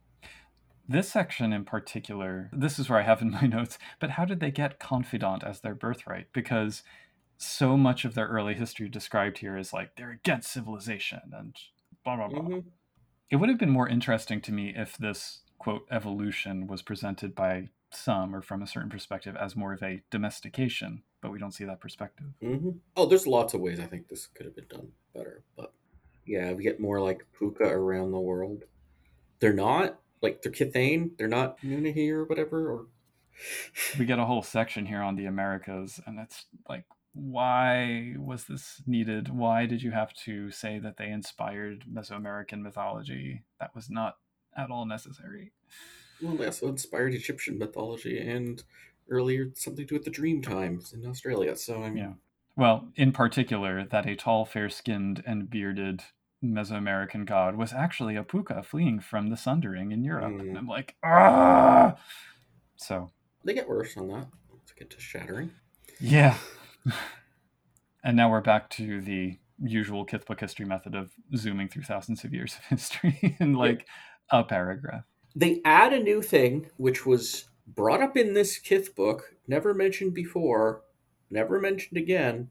This 0.87 1.09
section 1.09 1.53
in 1.53 1.63
particular, 1.63 2.49
this 2.51 2.77
is 2.77 2.89
where 2.89 2.99
I 2.99 3.03
have 3.03 3.21
in 3.21 3.31
my 3.41 3.43
notes, 3.43 3.77
but 3.99 4.11
how 4.11 4.25
did 4.25 4.39
they 4.39 4.51
get 4.51 4.79
confidant 4.79 5.43
as 5.43 5.61
their 5.61 5.75
birthright? 5.75 6.27
Because 6.33 6.83
so 7.37 7.77
much 7.77 8.05
of 8.05 8.15
their 8.15 8.27
early 8.27 8.53
history 8.53 8.89
described 8.89 9.39
here 9.39 9.57
is 9.57 9.73
like 9.73 9.95
they're 9.95 10.11
against 10.11 10.51
civilization 10.51 11.21
and 11.33 11.55
blah 12.03 12.15
blah 12.15 12.27
blah. 12.27 12.41
Mhm. 12.41 12.65
It 13.29 13.37
would 13.37 13.49
have 13.49 13.57
been 13.57 13.69
more 13.69 13.87
interesting 13.87 14.41
to 14.41 14.51
me 14.51 14.73
if 14.75 14.97
this 14.97 15.41
quote 15.57 15.87
evolution 15.89 16.67
was 16.67 16.81
presented 16.81 17.33
by 17.33 17.69
some 17.91 18.35
or 18.35 18.41
from 18.41 18.61
a 18.61 18.67
certain 18.67 18.89
perspective 18.89 19.35
as 19.35 19.55
more 19.55 19.73
of 19.73 19.81
a 19.81 20.03
domestication, 20.09 21.03
but 21.23 21.31
we 21.31 21.39
don't 21.39 21.53
see 21.53 21.63
that 21.63 21.79
perspective. 21.79 22.27
hmm 22.41 22.71
Oh, 22.95 23.07
there's 23.07 23.25
lots 23.25 23.55
of 23.55 23.61
ways 23.61 23.79
I 23.79 23.85
think 23.85 24.09
this 24.09 24.27
could 24.27 24.45
have 24.45 24.55
been 24.55 24.67
done 24.69 24.89
better, 25.15 25.41
but 25.57 25.73
yeah, 26.27 26.51
we 26.53 26.61
get 26.63 26.79
more 26.79 26.99
like 27.01 27.25
pooka 27.39 27.61
around 27.71 28.11
the 28.11 28.19
world. 28.19 28.65
They're 29.39 29.53
not 29.53 29.99
like 30.21 30.41
they're 30.41 30.51
Kithain. 30.51 31.11
They're 31.17 31.27
not 31.27 31.59
Nunnehi 31.61 32.09
or 32.11 32.25
whatever. 32.25 32.71
Or 32.71 32.85
we 33.99 34.05
get 34.05 34.19
a 34.19 34.25
whole 34.25 34.43
section 34.43 34.85
here 34.85 35.01
on 35.01 35.15
the 35.15 35.25
Americas, 35.25 35.99
and 36.05 36.19
it's 36.19 36.45
like, 36.69 36.83
why 37.13 38.15
was 38.17 38.45
this 38.45 38.81
needed? 38.87 39.29
Why 39.29 39.65
did 39.65 39.81
you 39.81 39.91
have 39.91 40.13
to 40.25 40.49
say 40.51 40.79
that 40.79 40.97
they 40.97 41.09
inspired 41.09 41.85
Mesoamerican 41.91 42.61
mythology? 42.61 43.43
That 43.59 43.75
was 43.75 43.89
not 43.89 44.17
at 44.57 44.69
all 44.71 44.85
necessary. 44.85 45.51
well, 46.21 46.35
they 46.35 46.45
also 46.45 46.67
inspired 46.69 47.13
Egyptian 47.13 47.57
mythology 47.57 48.19
and 48.19 48.63
earlier 49.09 49.51
something 49.55 49.85
to 49.85 49.89
do 49.89 49.95
with 49.95 50.05
the 50.05 50.11
dream 50.11 50.41
times 50.41 50.93
in 50.93 51.05
Australia. 51.05 51.55
So 51.55 51.83
I 51.83 51.89
mean, 51.89 51.97
Yeah. 51.97 52.13
Well, 52.55 52.89
in 52.95 53.11
particular, 53.11 53.85
that 53.85 54.07
a 54.07 54.15
tall, 54.15 54.45
fair 54.45 54.69
skinned, 54.69 55.23
and 55.25 55.49
bearded 55.49 56.03
Mesoamerican 56.43 57.25
god 57.25 57.55
was 57.55 57.73
actually 57.73 58.15
a 58.15 58.23
pooka 58.23 58.63
fleeing 58.63 58.99
from 58.99 59.29
the 59.29 59.37
sundering 59.37 59.91
in 59.91 60.03
Europe. 60.03 60.33
Mm. 60.33 60.39
And 60.41 60.57
I'm 60.57 60.67
like, 60.67 60.95
ah! 61.03 61.95
So, 62.75 63.09
they 63.43 63.53
get 63.53 63.67
worse 63.67 63.97
on 63.97 64.07
that. 64.09 64.27
Let's 64.51 64.71
get 64.73 64.89
to 64.91 64.99
shattering. 64.99 65.51
Yeah. 65.99 66.37
and 68.03 68.15
now 68.15 68.29
we're 68.29 68.41
back 68.41 68.69
to 68.71 69.01
the 69.01 69.39
usual 69.61 70.05
Kithbook 70.05 70.39
history 70.39 70.65
method 70.65 70.95
of 70.95 71.11
zooming 71.35 71.69
through 71.69 71.83
thousands 71.83 72.23
of 72.23 72.33
years 72.33 72.55
of 72.55 72.65
history 72.69 73.37
in 73.39 73.53
like 73.53 73.87
a 74.29 74.43
paragraph. 74.43 75.05
They 75.35 75.61
add 75.65 75.93
a 75.93 75.99
new 75.99 76.21
thing, 76.21 76.69
which 76.77 77.05
was 77.05 77.45
brought 77.67 78.01
up 78.01 78.17
in 78.17 78.33
this 78.33 78.57
Kith 78.57 78.95
book, 78.95 79.35
never 79.47 79.73
mentioned 79.73 80.13
before, 80.13 80.83
never 81.29 81.59
mentioned 81.59 81.97
again, 81.97 82.49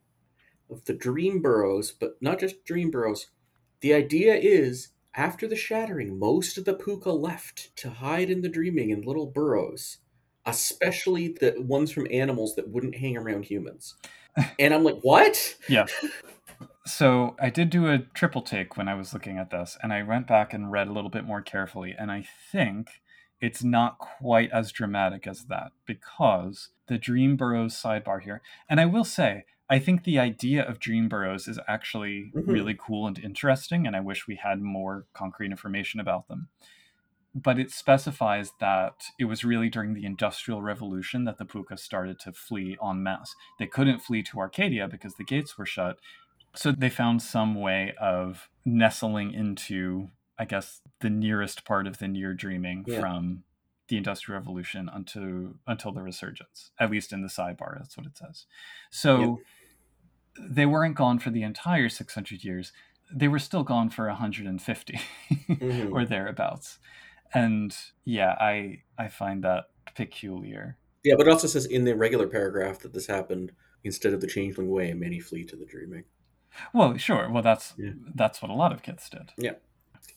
of 0.71 0.85
the 0.85 0.95
dream 0.95 1.43
burrows, 1.43 1.93
but 1.93 2.17
not 2.21 2.41
just 2.41 2.65
dream 2.65 2.91
burrows. 2.91 3.29
The 3.81 3.95
idea 3.95 4.35
is 4.35 4.89
after 5.15 5.47
the 5.47 5.57
shattering, 5.57 6.19
most 6.19 6.57
of 6.57 6.65
the 6.65 6.75
pooka 6.75 7.13
left 7.13 7.75
to 7.77 7.91
hide 7.91 8.31
in 8.31 8.41
the 8.41 8.49
dreaming 8.49 8.91
in 8.91 9.03
little 9.03 9.27
burrows, 9.27 9.99
especially 10.47 11.29
the 11.29 11.55
ones 11.59 11.93
from 11.93 12.07
animals 12.11 12.55
that 12.57 12.71
wouldn't 12.71 12.97
hang 12.97 13.17
around 13.17 13.45
humans. 13.45 13.95
And 14.59 14.73
I'm 14.73 14.85
like, 14.85 14.99
what? 15.03 15.57
Yeah. 15.69 15.87
So 16.87 17.37
I 17.39 17.51
did 17.51 17.69
do 17.71 17.87
a 17.89 17.99
triple 17.99 18.43
take 18.43 18.77
when 18.77 18.89
I 18.89 18.95
was 18.95 19.13
looking 19.13 19.39
at 19.39 19.51
this, 19.51 19.77
and 19.83 19.93
I 19.93 20.03
went 20.03 20.27
back 20.27 20.55
and 20.55 20.73
read 20.73 20.89
a 20.89 20.93
little 20.93 21.11
bit 21.11 21.25
more 21.25 21.43
carefully, 21.43 21.95
and 21.97 22.11
I 22.11 22.27
think 22.51 23.02
it's 23.43 23.63
not 23.63 23.99
quite 23.99 24.51
as 24.53 24.73
dramatic 24.73 25.27
as 25.27 25.45
that 25.47 25.73
because 25.85 26.69
the 26.87 26.97
Dream 26.97 27.37
Burrows 27.37 27.75
sidebar 27.75 28.23
here, 28.23 28.41
and 28.69 28.81
I 28.81 28.87
will 28.87 29.05
say, 29.05 29.45
I 29.69 29.79
think 29.79 30.05
the 30.05 30.19
idea 30.19 30.63
of 30.63 30.79
Dream 30.79 31.09
Burrows 31.09 31.49
is 31.49 31.59
actually 31.67 32.31
Mhm. 32.35 32.47
really 32.47 32.77
cool 32.79 33.07
and 33.07 33.19
interesting, 33.19 33.87
and 33.87 33.97
I 33.97 34.01
wish 34.01 34.27
we 34.27 34.37
had 34.37 34.61
more 34.61 35.07
concrete 35.13 35.51
information 35.51 35.99
about 35.99 36.29
them. 36.29 36.49
But 37.35 37.59
it 37.59 37.71
specifies 37.71 38.53
that 38.61 39.07
it 39.19 39.25
was 39.25 39.45
really 39.45 39.71
during 39.71 39.95
the 39.95 40.05
Industrial 40.05 40.61
Revolution 40.63 41.25
that 41.25 41.39
the 41.39 41.47
Pooka 41.47 41.79
started 41.79 42.21
to 42.21 42.33
flee 42.33 42.77
en 42.85 43.03
masse. 43.03 43.35
They 43.59 43.67
couldn't 43.67 44.01
flee 44.01 44.23
to 44.25 44.39
Arcadia 44.39 44.87
because 44.87 45.15
the 45.15 45.25
gates 45.25 45.57
were 45.57 45.67
shut, 45.67 45.99
so 46.55 46.71
they 46.71 46.91
found 46.91 47.23
some 47.23 47.55
way 47.55 47.95
of 47.99 48.51
nestling 48.65 49.33
into, 49.33 50.11
I 50.39 50.45
guess, 50.45 50.81
the 51.01 51.11
nearest 51.11 51.65
part 51.65 51.87
of 51.87 51.99
the 51.99 52.09
near 52.09 52.35
dreaming 52.35 52.85
Yeah. 52.87 53.01
from 53.01 53.45
the 53.89 53.97
Industrial 53.97 54.39
Revolution 54.39 54.89
until 54.93 55.55
until 55.67 55.93
the 55.93 56.03
Resurgence. 56.03 56.71
At 56.79 56.91
least 56.91 57.13
in 57.13 57.23
the 57.23 57.29
sidebar, 57.29 57.79
that's 57.79 57.97
what 57.97 58.07
it 58.07 58.17
says. 58.17 58.47
So 58.91 59.41
they 60.41 60.65
weren't 60.67 60.95
gone 60.97 61.19
for 61.19 61.31
the 61.31 61.43
entire 61.43 61.89
600 61.89 62.43
years. 62.45 62.73
They 63.15 63.29
were 63.29 63.39
still 63.39 63.63
gone 63.65 63.91
for 63.91 64.07
150 64.09 64.99
Mhm. 65.49 65.93
or 65.93 66.05
thereabouts. 66.07 66.79
And 67.35 67.77
yeah, 68.05 68.35
I 68.41 68.83
I 68.97 69.09
find 69.09 69.45
that 69.45 69.65
peculiar. 69.95 70.79
Yeah, 71.05 71.15
but 71.17 71.27
it 71.27 71.31
also 71.33 71.49
says 71.49 71.67
in 71.67 71.85
the 71.85 71.95
regular 71.97 72.27
paragraph 72.29 72.79
that 72.81 72.95
this 72.95 73.07
happened 73.09 73.53
instead 73.85 74.15
of 74.15 74.21
the 74.21 74.27
changeling 74.27 74.71
way, 74.71 74.95
many 74.95 75.19
flee 75.21 75.45
to 75.45 75.57
the 75.57 75.67
dreaming. 75.67 76.05
Well, 76.73 76.97
sure. 76.97 77.29
Well, 77.31 77.43
that's 77.43 77.75
Yeah. 77.77 77.93
that's 78.15 78.41
what 78.41 78.51
a 78.51 78.55
lot 78.55 78.73
of 78.73 78.83
kids 78.83 79.11
did. 79.11 79.33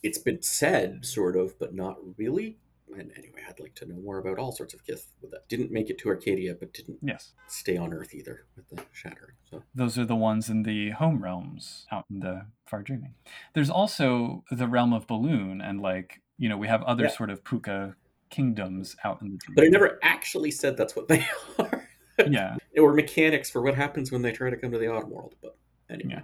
It's 0.06 0.18
been 0.18 0.40
said, 0.42 1.04
sort 1.04 1.36
of, 1.36 1.58
but 1.58 1.74
not 1.74 1.96
really. 2.16 2.58
And 2.96 3.10
anyway, 3.18 3.40
I'd 3.48 3.58
like 3.60 3.74
to 3.76 3.86
know 3.86 3.96
more 3.96 4.18
about 4.18 4.38
all 4.38 4.52
sorts 4.52 4.72
of 4.72 4.84
Kith 4.84 5.08
that 5.30 5.48
didn't 5.48 5.72
make 5.72 5.90
it 5.90 5.98
to 5.98 6.08
Arcadia, 6.08 6.54
but 6.54 6.72
didn't 6.72 6.98
Yes. 7.02 7.32
stay 7.48 7.76
on 7.76 7.92
Earth 7.92 8.14
either 8.14 8.46
with 8.54 8.68
the 8.68 8.82
shattering. 8.92 9.34
So 9.50 9.62
Those 9.74 9.98
are 9.98 10.04
the 10.04 10.14
ones 10.16 10.48
in 10.48 10.62
the 10.62 10.90
home 10.90 11.22
realms 11.22 11.86
out 11.90 12.04
in 12.08 12.20
the 12.20 12.46
far 12.66 12.82
dreaming. 12.82 13.14
There's 13.54 13.68
also 13.70 14.44
the 14.50 14.68
realm 14.68 14.92
of 14.92 15.06
Balloon, 15.08 15.60
and 15.60 15.80
like, 15.80 16.22
you 16.38 16.48
know, 16.48 16.56
we 16.56 16.68
have 16.68 16.82
other 16.84 17.04
Yeah. 17.04 17.10
sort 17.10 17.30
of 17.30 17.42
pooka 17.42 17.96
kingdoms 18.30 18.96
out 19.04 19.20
in 19.20 19.30
the 19.32 19.38
but 19.48 19.54
dreaming. 19.56 19.72
never 19.72 19.98
actually 20.02 20.50
said 20.52 20.76
that's 20.76 20.94
what 20.96 21.08
they 21.08 21.26
are. 21.58 21.88
Yeah. 22.30 22.56
or 22.78 22.94
mechanics 22.94 23.50
for 23.50 23.60
what 23.62 23.74
happens 23.74 24.10
when 24.12 24.22
they 24.22 24.32
try 24.32 24.48
to 24.48 24.56
come 24.56 24.70
to 24.72 24.78
the 24.78 24.86
odd 24.90 25.08
world. 25.10 25.34
But 25.42 25.56
anyway, 25.90 26.10
Yeah. 26.14 26.22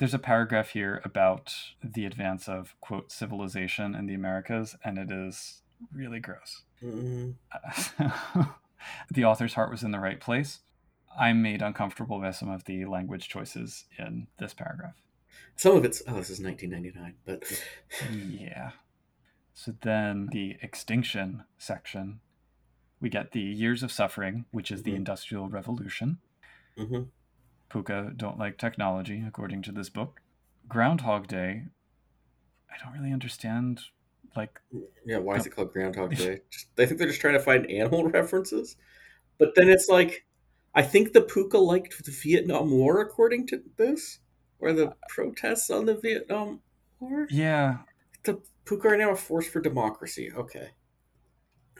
There's 0.00 0.14
a 0.14 0.18
paragraph 0.18 0.70
here 0.70 1.02
about 1.04 1.54
the 1.84 2.06
advance 2.06 2.48
of, 2.48 2.74
quote, 2.80 3.12
civilization 3.12 3.94
in 3.94 4.06
the 4.06 4.14
Americas, 4.14 4.74
and 4.82 4.96
it 4.96 5.10
is 5.10 5.60
really 5.92 6.20
gross. 6.20 6.62
Mm, 6.82 7.34
the 9.10 9.24
author's 9.26 9.52
heart 9.52 9.70
was 9.70 9.82
in 9.82 9.90
the 9.90 10.00
right 10.00 10.18
place. 10.18 10.60
I'm 11.18 11.42
made 11.42 11.60
uncomfortable 11.60 12.18
by 12.18 12.30
some 12.30 12.48
of 12.48 12.64
the 12.64 12.86
language 12.86 13.28
choices 13.28 13.84
in 13.98 14.28
this 14.38 14.54
paragraph. 14.54 14.94
Some 15.56 15.76
of 15.76 15.84
it's 15.84 16.02
oh, 16.08 16.14
this 16.14 16.30
is 16.30 16.40
1999, 16.40 17.14
but 17.26 17.62
Yeah. 18.30 18.70
So 19.52 19.74
then 19.82 20.30
the 20.32 20.56
extinction 20.62 21.44
section, 21.58 22.20
we 23.02 23.10
get 23.10 23.32
the 23.32 23.40
years 23.42 23.82
of 23.82 23.92
suffering, 23.92 24.46
which 24.50 24.70
is 24.70 24.82
the 24.84 24.92
Mhm. 24.92 24.96
Industrial 24.96 25.46
Revolution. 25.50 26.20
hmm 26.78 27.02
Pooka 27.70 28.16
don't 28.16 28.38
like 28.38 28.58
technology, 28.58 29.22
according 29.26 29.62
to 29.62 29.72
this 29.72 29.88
book. 29.88 30.20
Groundhog 30.68 31.28
Day, 31.28 31.64
I 32.70 32.84
don't 32.84 32.92
really 32.98 33.12
understand. 33.12 33.80
Like, 34.36 34.60
yeah. 35.06 35.18
Why 35.18 35.36
is 35.36 35.46
it 35.46 35.50
called 35.50 35.72
Groundhog 35.72 36.14
Day? 36.16 36.40
Just, 36.50 36.66
I 36.78 36.86
think 36.86 36.98
they're 36.98 37.08
just 37.08 37.20
trying 37.20 37.34
to 37.34 37.40
find 37.40 37.68
animal 37.70 38.04
references, 38.08 38.76
but 39.38 39.54
then 39.56 39.68
it's 39.68 39.88
like, 39.88 40.24
I 40.74 40.82
think 40.82 41.12
the 41.12 41.22
Pooka 41.22 41.60
liked 41.60 42.04
the 42.04 42.12
Vietnam 42.12 42.70
War, 42.70 43.00
according 43.00 43.48
to 43.48 43.62
this, 43.76 44.20
or 44.60 44.72
the 44.72 44.94
protests 45.08 45.70
on 45.70 45.86
the 45.86 45.94
Vietnam 45.94 46.60
War. 47.00 47.26
yeah, 47.30 47.78
the 48.24 48.40
Pooka 48.64 48.84
are 48.86 48.96
now 48.96 49.10
a 49.10 49.16
force 49.16 49.48
for 49.48 49.60
democracy. 49.60 50.30
Okay. 50.32 50.68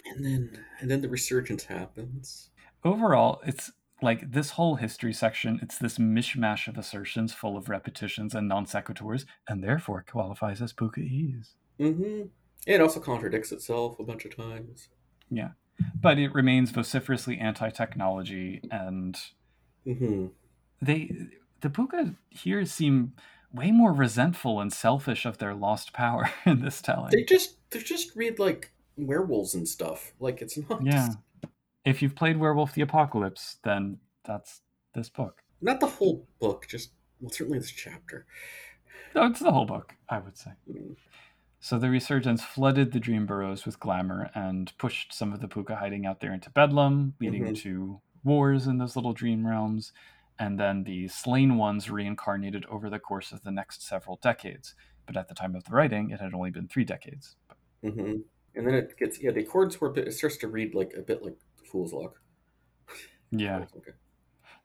And 0.06 0.24
then 0.24 0.64
and 0.80 0.90
then 0.90 1.02
the 1.02 1.08
resurgence 1.08 1.64
happens. 1.64 2.50
overall, 2.84 3.40
it's 3.46 3.70
like 4.02 4.32
this 4.32 4.50
whole 4.50 4.76
history 4.76 5.12
section, 5.12 5.58
it's 5.62 5.78
this 5.78 5.98
mishmash 5.98 6.68
of 6.68 6.76
assertions 6.78 7.32
full 7.32 7.56
of 7.56 7.68
repetitions 7.68 8.34
and 8.34 8.48
non 8.48 8.66
sequiturs, 8.66 9.24
and 9.48 9.62
therefore 9.62 10.04
qualifies 10.08 10.60
as 10.62 10.72
Pookaese. 10.72 11.54
Mm-hmm. 11.78 12.22
It 12.66 12.80
also 12.80 13.00
contradicts 13.00 13.52
itself 13.52 13.98
a 13.98 14.04
bunch 14.04 14.24
of 14.24 14.36
times. 14.36 14.88
Yeah, 15.30 15.50
but 16.00 16.18
it 16.18 16.34
remains 16.34 16.70
vociferously 16.70 17.38
anti 17.38 17.70
technology, 17.70 18.60
and 18.70 19.16
Mm-hmm. 19.86 20.26
they 20.82 21.10
the 21.62 21.70
Pooka 21.70 22.14
here 22.28 22.64
seem 22.66 23.14
way 23.52 23.70
more 23.72 23.92
resentful 23.92 24.60
and 24.60 24.72
selfish 24.72 25.24
of 25.24 25.38
their 25.38 25.54
lost 25.54 25.92
power 25.92 26.30
in 26.46 26.60
this 26.60 26.80
telling. 26.82 27.10
They 27.10 27.24
just 27.24 27.56
they 27.70 27.80
just 27.80 28.14
read 28.14 28.38
like 28.38 28.72
werewolves 28.96 29.54
and 29.54 29.66
stuff. 29.66 30.12
Like 30.20 30.42
it's 30.42 30.58
not 30.68 30.84
Yeah. 30.84 31.08
If 31.84 32.02
you've 32.02 32.14
played 32.14 32.38
Werewolf 32.38 32.74
the 32.74 32.82
Apocalypse, 32.82 33.58
then 33.64 33.98
that's 34.24 34.60
this 34.94 35.08
book. 35.08 35.42
not 35.60 35.80
the 35.80 35.86
whole 35.86 36.26
book, 36.40 36.66
just 36.68 36.92
well 37.20 37.30
certainly 37.30 37.58
this 37.58 37.70
chapter. 37.70 38.26
No, 39.14 39.26
it's 39.26 39.40
the 39.40 39.52
whole 39.52 39.66
book, 39.66 39.94
I 40.08 40.18
would 40.18 40.36
say. 40.36 40.52
Mm. 40.70 40.96
So 41.60 41.78
the 41.78 41.90
resurgence 41.90 42.42
flooded 42.42 42.92
the 42.92 43.00
dream 43.00 43.26
burrows 43.26 43.66
with 43.66 43.78
glamour 43.80 44.30
and 44.34 44.72
pushed 44.78 45.12
some 45.12 45.32
of 45.32 45.40
the 45.40 45.48
pooka 45.48 45.76
hiding 45.78 46.06
out 46.06 46.20
there 46.20 46.32
into 46.32 46.48
bedlam, 46.50 47.14
leading 47.20 47.44
Mhm. 47.44 47.56
to 47.62 48.00
wars 48.24 48.66
in 48.66 48.78
those 48.78 48.96
little 48.96 49.12
dream 49.12 49.46
realms. 49.46 49.92
And 50.38 50.58
then 50.58 50.84
the 50.84 51.08
slain 51.08 51.56
ones 51.58 51.90
reincarnated 51.90 52.64
over 52.66 52.88
the 52.88 52.98
course 52.98 53.30
of 53.32 53.42
the 53.42 53.50
next 53.50 53.82
several 53.82 54.16
decades. 54.22 54.74
But 55.04 55.16
at 55.18 55.28
the 55.28 55.34
time 55.34 55.54
of 55.54 55.64
the 55.64 55.72
writing, 55.72 56.10
it 56.10 56.20
had 56.20 56.32
only 56.32 56.50
been 56.50 56.66
three 56.68 56.84
decades. 56.84 57.36
Mm-hmm. 57.84 58.20
And 58.54 58.66
then 58.66 58.74
it 58.74 58.96
gets 58.96 59.22
yeah, 59.22 59.30
the 59.32 59.42
chords 59.44 59.80
were 59.80 59.88
a 59.88 59.92
bit 59.92 60.08
it 60.08 60.12
starts 60.12 60.38
to 60.38 60.48
read 60.48 60.74
like 60.74 60.94
a 60.96 61.02
bit 61.02 61.22
like 61.22 61.36
Fool's 61.70 61.92
Luck. 61.92 62.20
Yeah. 63.30 63.60
Oh, 63.74 63.78
okay. 63.78 63.92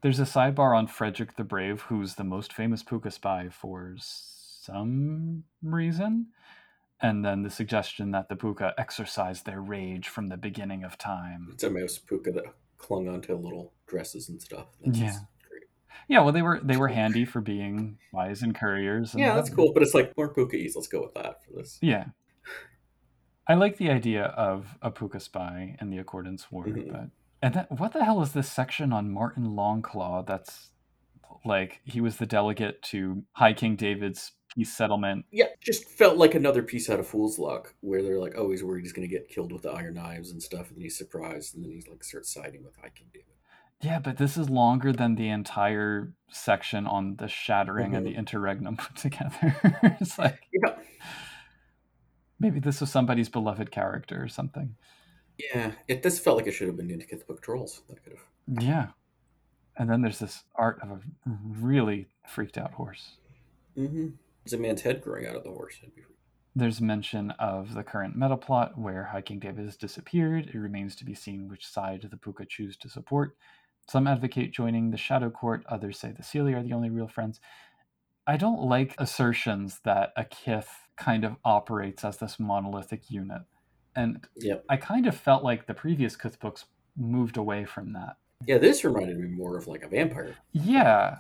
There's 0.02 0.20
a 0.20 0.24
sidebar 0.24 0.76
on 0.78 0.88
Frederick 0.88 1.36
the 1.36 1.44
Brave, 1.44 1.82
who's 1.82 2.16
the 2.16 2.24
most 2.24 2.54
famous 2.54 2.84
pooka 2.84 3.12
spy 3.12 3.50
for 3.50 3.96
some 4.00 5.44
reason. 5.64 6.28
And 7.02 7.24
then 7.24 7.44
the 7.44 7.50
suggestion 7.50 8.12
that 8.12 8.30
the 8.30 8.36
pooka 8.36 8.74
exercised 8.78 9.46
their 9.46 9.62
rage 9.62 10.08
from 10.08 10.28
the 10.28 10.38
beginning 10.38 10.84
of 10.84 10.98
time. 10.98 11.50
It's 11.54 11.64
a 11.64 11.70
mouse 11.70 12.00
pooka 12.00 12.34
that 12.34 12.46
clung 12.78 13.08
onto 13.08 13.36
little 13.36 13.74
dresses 13.88 14.30
and 14.30 14.42
stuff. 14.42 14.68
That's 14.84 15.00
Yeah. 15.00 15.18
great. 15.48 15.64
Yeah, 16.08 16.22
well, 16.22 16.32
they 16.32 16.42
were 16.42 16.60
they 16.64 16.78
were 16.78 16.88
handy 16.88 17.26
for 17.26 17.42
being 17.42 17.98
spies 18.10 18.42
and 18.42 18.56
couriers. 18.56 19.14
And 19.14 19.22
Yeah, 19.22 19.36
that's 19.36 19.50
cool, 19.50 19.74
but 19.74 19.84
it's 19.84 19.94
like 19.94 20.16
more 20.18 20.34
Pooka 20.34 20.52
pookaese. 20.52 20.76
Let's 20.76 20.88
go 20.88 21.02
with 21.02 21.14
that 21.16 21.44
for 21.44 21.54
this. 21.54 21.80
Yeah, 21.82 22.06
I 23.48 23.54
like 23.56 23.78
the 23.78 23.90
idea 23.92 24.26
of 24.26 24.78
a 24.82 24.92
pooka 24.92 25.22
spy 25.22 25.76
in 25.80 25.90
the 25.90 25.98
Accordance 26.00 26.52
War, 26.52 26.66
Mhm. 26.66 26.92
but 26.92 27.10
and 27.42 27.54
that, 27.54 27.72
what 27.80 27.94
the 27.94 28.04
hell 28.04 28.22
is 28.24 28.34
this 28.34 28.52
section 28.52 28.92
on 28.92 29.12
Martin 29.12 29.50
Longclaw? 29.52 30.26
That's 30.26 30.72
like 31.44 31.82
he 31.84 32.02
was 32.02 32.18
the 32.18 32.26
delegate 32.26 32.82
to 32.84 33.24
High 33.34 33.54
King 33.54 33.76
David's 33.76 34.32
peace 34.56 34.74
settlement. 34.74 35.26
Yeah, 35.32 35.48
just 35.62 35.86
felt 35.88 36.18
like 36.18 36.34
another 36.34 36.64
piece 36.64 36.90
out 36.90 37.00
of 37.00 37.08
Fool's 37.08 37.38
Luck, 37.38 37.76
where 37.82 38.02
they're 38.02 38.20
like, 38.20 38.34
oh, 38.36 38.50
he's 38.50 38.64
worried 38.64 38.84
he's 38.84 38.94
going 38.94 39.08
to 39.08 39.14
get 39.14 39.28
killed 39.30 39.52
with 39.52 39.62
the 39.64 39.70
iron 39.72 39.94
knives 39.96 40.32
and 40.32 40.42
stuff, 40.42 40.70
and 40.70 40.78
then 40.78 40.84
he's 40.84 40.98
surprised, 40.98 41.54
and 41.56 41.64
then 41.64 41.72
he's 41.72 41.88
like 41.88 42.04
starts 42.04 42.34
siding 42.34 42.64
with 42.64 42.76
High 42.78 42.90
King 42.90 43.08
David. 43.14 43.28
Yeah, 43.82 44.00
but 44.00 44.18
this 44.18 44.38
is 44.38 44.50
longer 44.50 44.92
than 44.94 45.16
the 45.16 45.30
entire 45.30 46.14
section 46.32 46.88
on 46.88 47.18
the 47.18 47.28
shattering 47.28 47.94
and 47.94 48.06
the 48.08 48.16
interregnum 48.16 48.78
put 48.78 48.96
together. 48.96 49.56
it's 50.02 50.18
like 50.18 50.48
Yeah, 50.52 50.76
maybe 52.40 52.60
this 52.60 52.82
was 52.82 52.92
somebody's 52.92 53.30
beloved 53.30 53.72
character 53.72 54.22
or 54.22 54.28
something. 54.28 54.76
yeah. 55.38 55.72
It 55.88 56.04
this 56.04 56.20
felt 56.20 56.38
like 56.38 56.48
it 56.48 56.52
should 56.52 56.68
have 56.68 56.78
been 56.78 56.90
into 56.92 57.06
the 57.08 57.24
book 57.26 57.42
trolls. 57.42 57.82
That 57.90 58.04
could 58.04 58.14
have. 58.14 58.64
Yeah. 58.64 58.88
And 59.78 59.90
then 59.90 60.02
there's 60.02 60.20
this 60.20 60.44
art 60.56 60.80
of 60.82 60.90
a 60.90 61.00
really 61.26 62.08
freaked 62.28 62.58
out 62.58 62.74
horse. 62.74 63.18
Mm-hmm. 63.78 64.08
There's 64.46 64.54
a 64.54 64.58
man's 64.58 64.82
head 64.82 65.02
growing 65.02 65.26
out 65.28 65.36
of 65.36 65.44
the 65.44 65.50
horse. 65.50 65.76
Be- 65.82 66.04
There's 66.56 66.80
mention 66.80 67.32
of 67.32 67.74
the 67.74 67.84
current 67.84 68.16
meta 68.16 68.38
plot 68.38 68.78
where 68.78 69.04
High 69.04 69.22
King 69.22 69.40
David 69.40 69.66
has 69.66 69.76
disappeared. 69.76 70.48
It 70.54 70.58
remains 70.58 70.96
to 70.98 71.06
be 71.06 71.14
seen 71.14 71.50
which 71.50 71.68
side 71.68 72.08
the 72.10 72.16
Pooka 72.16 72.48
choose 72.48 72.78
to 72.78 72.90
support. 72.90 73.36
Some 73.90 74.08
advocate 74.08 74.54
joining 74.54 74.92
the 74.92 74.98
Shadow 74.98 75.30
Court, 75.30 75.64
others 75.68 76.00
say 76.00 76.12
the 76.12 76.24
Seelie 76.24 76.56
are 76.56 76.64
the 76.64 76.74
only 76.74 76.90
real 76.90 77.08
friends. 77.10 77.40
I 78.26 78.38
don't 78.38 78.62
like 78.62 78.96
assertions 78.98 79.82
that 79.84 80.14
a 80.16 80.24
Kith 80.24 80.85
kind 80.98 81.24
of 81.26 81.36
operates 81.44 82.04
as 82.06 82.18
this 82.18 82.40
monolithic 82.40 83.10
unit. 83.12 83.42
And 83.96 84.26
Yep. 84.38 84.66
I 84.70 84.78
kind 84.78 85.08
of 85.08 85.16
felt 85.16 85.44
like 85.44 85.68
the 85.68 85.74
previous 85.74 86.16
Kith 86.16 86.40
books 86.40 86.66
moved 86.98 87.38
away 87.38 87.66
from 87.66 87.94
that. 87.94 88.18
Yeah, 88.46 88.58
this 88.58 88.84
reminded 88.84 89.18
me 89.20 89.28
more 89.28 89.58
of 89.58 89.68
like 89.68 89.84
a 89.84 89.88
vampire. 89.88 90.36
Yeah. 90.52 91.20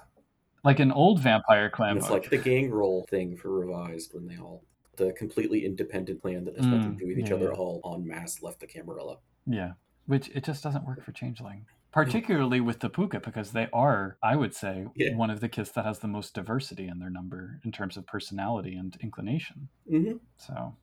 Like 0.64 0.80
an 0.80 0.92
old 0.92 1.22
vampire 1.22 1.70
clan. 1.70 1.98
It's 1.98 2.10
like 2.10 2.30
the 2.30 2.38
Gangrel 2.38 3.06
thing 3.10 3.38
for 3.38 3.52
revised 3.52 4.14
when 4.14 4.28
they 4.28 4.38
all 4.38 4.64
the 4.98 5.12
completely 5.14 5.66
independent 5.66 6.22
plan 6.22 6.46
that 6.46 6.56
has 6.56 6.66
nothing 6.66 6.92
Mm, 6.94 6.98
to 7.00 7.04
do 7.04 7.08
with 7.08 7.20
each 7.20 7.30
yeah, 7.30 7.36
other 7.36 7.52
yeah. 7.54 7.60
all 7.60 7.96
en 7.98 8.08
masse 8.08 8.42
left 8.42 8.62
the 8.62 8.68
Camarilla. 8.68 9.18
Yeah, 9.46 9.74
which 10.06 10.30
it 10.30 10.44
just 10.46 10.64
doesn't 10.64 10.86
work 10.86 11.04
for 11.04 11.12
Changeling, 11.12 11.66
particularly 11.96 12.60
with 12.62 12.80
the 12.82 12.90
Pooka 12.90 13.24
because 13.24 13.52
they 13.52 13.68
are, 13.74 14.18
I 14.22 14.36
would 14.36 14.54
say, 14.54 14.86
Yeah. 14.96 15.16
one 15.16 15.30
of 15.30 15.40
the 15.40 15.50
kiths 15.50 15.72
that 15.72 15.86
has 15.86 16.00
the 16.00 16.08
most 16.08 16.34
diversity 16.34 16.88
in 16.88 17.00
their 17.00 17.10
number 17.10 17.60
in 17.64 17.72
terms 17.72 17.96
of 17.98 18.06
personality 18.06 18.76
and 18.76 18.96
inclination. 19.02 19.70
Mm-hmm. 19.92 20.18
So, 20.38 20.76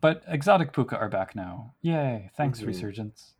but 0.00 0.24
exotic 0.26 0.72
Pooka 0.72 0.94
are 0.94 1.08
back 1.10 1.34
now. 1.36 1.74
Yay! 1.82 2.30
Thanks, 2.36 2.60
Mhm. 2.60 2.68
Resurgence. 2.68 3.34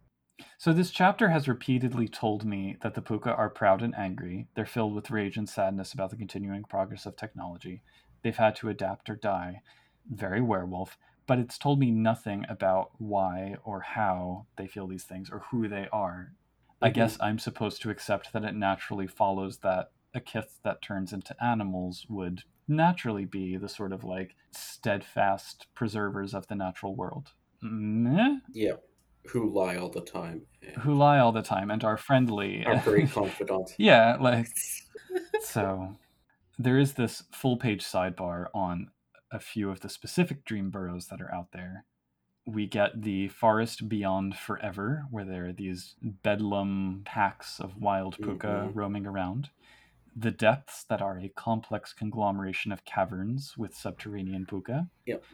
So 0.58 0.72
this 0.72 0.90
chapter 0.90 1.30
has 1.30 1.48
repeatedly 1.48 2.06
told 2.06 2.44
me 2.44 2.76
that 2.82 2.94
the 2.94 3.02
Pooka 3.02 3.36
are 3.36 3.50
proud 3.50 3.82
and 3.82 3.94
angry. 3.96 4.46
They're 4.54 4.66
filled 4.66 4.94
with 4.94 5.10
rage 5.10 5.36
and 5.36 5.48
sadness 5.48 5.92
about 5.92 6.10
the 6.10 6.16
continuing 6.16 6.64
progress 6.64 7.06
of 7.06 7.16
technology. 7.16 7.82
They've 8.22 8.36
had 8.36 8.54
to 8.56 8.68
adapt 8.68 9.08
or 9.10 9.16
die. 9.16 9.62
Very 10.08 10.40
werewolf. 10.40 10.96
But 11.26 11.38
it's 11.38 11.58
told 11.58 11.78
me 11.78 11.90
nothing 11.90 12.46
about 12.48 12.92
why 12.98 13.56
or 13.64 13.80
how 13.80 14.46
they 14.56 14.66
feel 14.66 14.86
these 14.86 15.04
things 15.04 15.28
or 15.28 15.40
who 15.50 15.66
they 15.68 15.88
are. 15.92 16.32
I 16.80 16.90
Mhm. 16.90 16.94
guess 16.94 17.18
I'm 17.20 17.38
supposed 17.38 17.82
to 17.82 17.90
accept 17.90 18.32
that 18.32 18.44
it 18.44 18.54
naturally 18.54 19.06
follows 19.06 19.58
that 19.58 19.92
a 20.14 20.20
kith 20.20 20.60
that 20.62 20.80
turns 20.82 21.12
into 21.12 21.34
animals 21.44 22.06
would 22.08 22.42
naturally 22.66 23.24
be 23.24 23.56
the 23.56 23.68
sort 23.68 23.92
of 23.92 24.04
like 24.04 24.34
steadfast 24.52 25.66
preservers 25.74 26.34
of 26.34 26.46
the 26.46 26.54
natural 26.54 26.94
world. 26.94 27.32
Meh? 27.60 28.38
Yeah. 28.52 28.76
Who 29.28 29.50
lie 29.52 29.76
all 29.76 29.90
the 29.90 30.00
time. 30.00 30.46
and 30.62 30.76
Who 30.78 30.94
lie 30.94 31.18
all 31.18 31.32
the 31.32 31.42
time 31.42 31.70
and 31.70 31.82
are 31.84 31.96
friendly. 31.96 32.64
are 32.64 32.76
very 32.80 33.06
confidant. 33.06 33.74
yeah, 33.78 34.16
like 34.20 34.46
so 35.40 35.96
there 36.58 36.78
is 36.78 36.94
this 36.94 37.22
full 37.32 37.56
page 37.56 37.84
sidebar 37.84 38.46
on 38.54 38.90
a 39.30 39.38
few 39.38 39.70
of 39.70 39.80
the 39.80 39.88
specific 39.88 40.44
dream 40.44 40.70
burrows 40.70 41.08
that 41.08 41.20
are 41.20 41.32
out 41.34 41.52
there. 41.52 41.84
We 42.48 42.66
get 42.66 43.02
the 43.02 43.28
forest 43.28 43.90
beyond 43.90 44.34
forever, 44.34 45.04
where 45.10 45.26
there 45.26 45.48
are 45.48 45.52
these 45.52 45.96
bedlam 46.00 47.02
packs 47.04 47.60
of 47.60 47.76
wild 47.76 48.16
pooka 48.22 48.72
Mhm. 48.72 48.74
roaming 48.74 49.06
around. 49.06 49.50
The 50.16 50.30
depths 50.30 50.82
that 50.84 51.02
are 51.02 51.18
a 51.18 51.28
complex 51.28 51.92
conglomeration 51.92 52.72
of 52.72 52.86
caverns 52.86 53.58
with 53.58 53.74
subterranean 53.74 54.46
pooka. 54.46 54.88
Yep. 55.04 55.24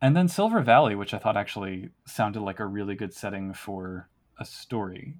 And 0.00 0.16
then 0.16 0.28
Silver 0.28 0.62
Valley, 0.62 0.94
which 0.94 1.12
I 1.12 1.18
thought 1.18 1.36
actually 1.36 1.90
sounded 2.06 2.40
like 2.40 2.60
a 2.60 2.66
really 2.66 2.94
good 2.94 3.12
setting 3.12 3.52
for 3.52 4.08
a 4.38 4.44
story. 4.44 5.16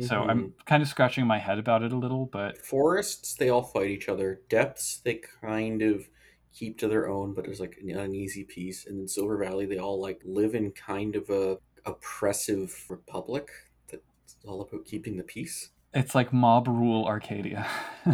So 0.00 0.22
Mhm. 0.22 0.30
I'm 0.30 0.54
kind 0.64 0.82
of 0.82 0.88
scratching 0.88 1.26
my 1.26 1.38
head 1.38 1.58
about 1.58 1.82
it 1.82 1.92
a 1.92 1.96
little, 1.98 2.24
but 2.26 2.58
forests 2.64 3.34
they 3.34 3.50
all 3.50 3.62
fight 3.62 3.90
each 3.90 4.08
other 4.08 4.42
depths 4.48 4.98
they 5.00 5.16
kind 5.16 5.82
of 5.82 6.08
keep 6.58 6.78
to 6.78 6.88
their 6.88 7.08
own 7.08 7.34
but 7.34 7.44
there's 7.44 7.60
like 7.60 7.76
an 7.82 7.90
uneasy 7.90 8.44
peace 8.44 8.86
and 8.86 8.98
in 9.00 9.08
silver 9.08 9.36
valley 9.36 9.66
they 9.66 9.78
all 9.78 10.00
like 10.00 10.20
live 10.24 10.54
in 10.54 10.70
kind 10.72 11.14
of 11.14 11.28
a 11.28 11.58
oppressive 11.84 12.84
republic 12.88 13.48
that's 13.90 14.02
all 14.46 14.62
about 14.62 14.84
keeping 14.84 15.16
the 15.16 15.22
peace 15.22 15.70
it's 15.94 16.14
like 16.14 16.32
mob 16.32 16.68
rule 16.68 17.06
Arcadia. 17.06 17.66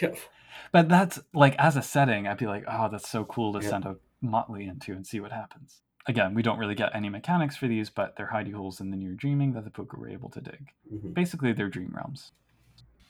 yeah 0.00 0.14
But 0.72 0.88
that's 0.88 1.20
like 1.34 1.54
as 1.56 1.76
a 1.76 1.82
setting, 1.82 2.26
I'd 2.26 2.38
be 2.38 2.46
like, 2.46 2.64
oh, 2.68 2.88
that's 2.90 3.08
so 3.08 3.24
cool 3.24 3.52
to 3.52 3.62
send 3.62 3.84
a 3.84 3.96
motley 4.20 4.64
into 4.66 4.92
and 4.92 5.06
see 5.06 5.20
what 5.20 5.32
happens. 5.32 5.82
Again, 6.06 6.34
we 6.34 6.42
don't 6.42 6.58
really 6.58 6.74
get 6.74 6.94
any 6.94 7.08
mechanics 7.08 7.56
for 7.56 7.68
these, 7.68 7.90
but 7.90 8.16
they're 8.16 8.30
hidey 8.32 8.52
holes 8.52 8.80
in 8.80 8.90
the 8.90 8.96
near 8.96 9.12
dreaming 9.12 9.52
that 9.52 9.64
the 9.64 9.70
Pooka 9.70 9.96
were 9.96 10.08
able 10.08 10.30
to 10.30 10.40
dig. 10.40 10.72
Mhm. 10.92 11.14
Basically, 11.14 11.52
they're 11.52 11.68
dream 11.68 11.92
realms. 11.94 12.32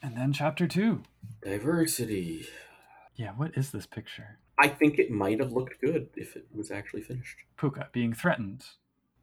And 0.03 0.17
then 0.17 0.33
chapter 0.33 0.67
two. 0.67 1.03
Diversity. 1.43 2.47
Yeah, 3.15 3.33
what 3.33 3.57
is 3.57 3.71
this 3.71 3.87
picture? 3.87 4.39
I 4.59 4.69
think 4.69 4.99
it 4.99 5.11
might 5.11 5.41
have 5.41 5.53
looked 5.53 5.81
good 5.81 6.09
if 6.17 6.37
it 6.37 6.47
was 6.55 6.71
actually 6.71 7.03
finished. 7.03 7.39
Pooka 7.59 7.91
being 7.93 8.13
threatened. 8.13 8.65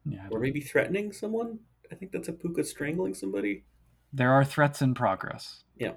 Yeah, 0.04 0.26
Or 0.30 0.40
maybe 0.40 0.60
threatening 0.60 1.12
someone. 1.12 1.60
I 1.92 1.94
think 1.94 2.12
that's 2.12 2.28
a 2.28 2.32
pooka 2.32 2.64
strangling 2.64 3.14
somebody. 3.14 3.64
there 4.12 4.32
are 4.32 4.44
threats 4.44 4.82
in 4.82 4.94
progress. 4.94 5.64
Yeah. 5.76 5.92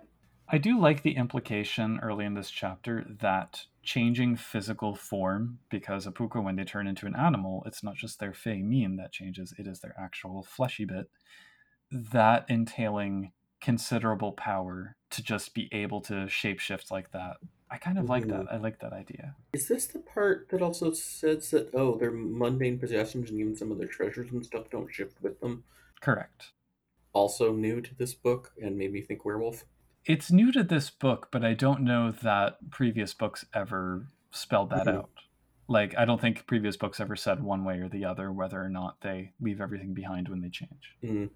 I 0.49 0.57
do 0.59 0.79
like 0.79 1.01
the 1.01 1.15
implication 1.15 1.99
early 2.03 2.25
in 2.25 2.33
this 2.35 2.51
chapter 2.51 3.05
that 3.21 3.65
changing 3.81 4.35
physical 4.35 4.93
form, 4.95 5.59
because 5.69 6.05
a 6.05 6.11
pooka, 6.11 6.43
when 6.43 6.55
they 6.57 6.63
turn 6.63 6.85
into 6.85 7.07
an 7.07 7.15
animal, 7.15 7.63
it's 7.65 7.81
not 7.83 7.95
just 7.95 8.19
their 8.19 8.33
fey 8.33 8.61
mien 8.61 8.97
that 8.97 9.11
changes, 9.13 9.53
it 9.57 9.65
is 9.67 9.79
their 9.79 9.95
actual 9.97 10.43
fleshy 10.43 10.85
bit. 10.85 11.09
That 11.91 12.45
entailing 12.49 13.31
considerable 13.61 14.33
power 14.33 14.95
to 15.11 15.23
just 15.23 15.53
be 15.53 15.69
able 15.71 16.01
to 16.01 16.13
shapeshift 16.25 16.91
like 16.91 17.11
that. 17.11 17.37
I 17.73 17.77
kind 17.77 17.97
of 17.97 18.07
like 18.07 18.27
that. 18.27 18.45
I 18.51 18.57
like 18.57 18.79
that 18.81 18.93
idea. 18.93 19.35
Is 19.51 19.67
this 19.67 19.87
the 19.87 19.97
part 19.97 20.47
that 20.51 20.61
also 20.61 20.93
says 20.93 21.49
that 21.49 21.73
oh, 21.73 21.97
their 21.97 22.11
mundane 22.11 22.77
possessions 22.77 23.31
and 23.31 23.39
even 23.39 23.55
some 23.55 23.71
of 23.71 23.79
their 23.79 23.87
treasures 23.87 24.31
and 24.31 24.45
stuff 24.45 24.69
don't 24.69 24.93
shift 24.93 25.19
with 25.23 25.39
them? 25.39 25.63
Correct. 25.99 26.51
Also 27.13 27.51
new 27.51 27.81
to 27.81 27.95
this 27.95 28.13
book 28.13 28.51
and 28.61 28.77
made 28.77 28.93
me 28.93 29.01
think 29.01 29.25
werewolf. 29.25 29.65
It's 30.05 30.31
new 30.31 30.51
to 30.51 30.63
this 30.63 30.91
book, 30.91 31.29
but 31.31 31.43
I 31.43 31.55
don't 31.55 31.81
know 31.81 32.11
that 32.11 32.69
previous 32.69 33.15
books 33.15 33.43
ever 33.55 34.05
spelled 34.29 34.69
that 34.69 34.85
Mhm. 34.85 34.97
out. 34.97 35.09
Like, 35.67 35.97
I 35.97 36.05
don't 36.05 36.21
think 36.21 36.45
previous 36.45 36.77
books 36.77 36.99
ever 36.99 37.15
said 37.15 37.41
one 37.41 37.63
way 37.63 37.79
or 37.79 37.89
the 37.89 38.05
other 38.05 38.31
whether 38.31 38.61
or 38.63 38.69
not 38.69 39.01
they 39.01 39.33
leave 39.39 39.59
everything 39.61 39.95
behind 39.95 40.27
when 40.29 40.41
they 40.41 40.49
change. 40.49 40.95
Mm. 41.01 41.31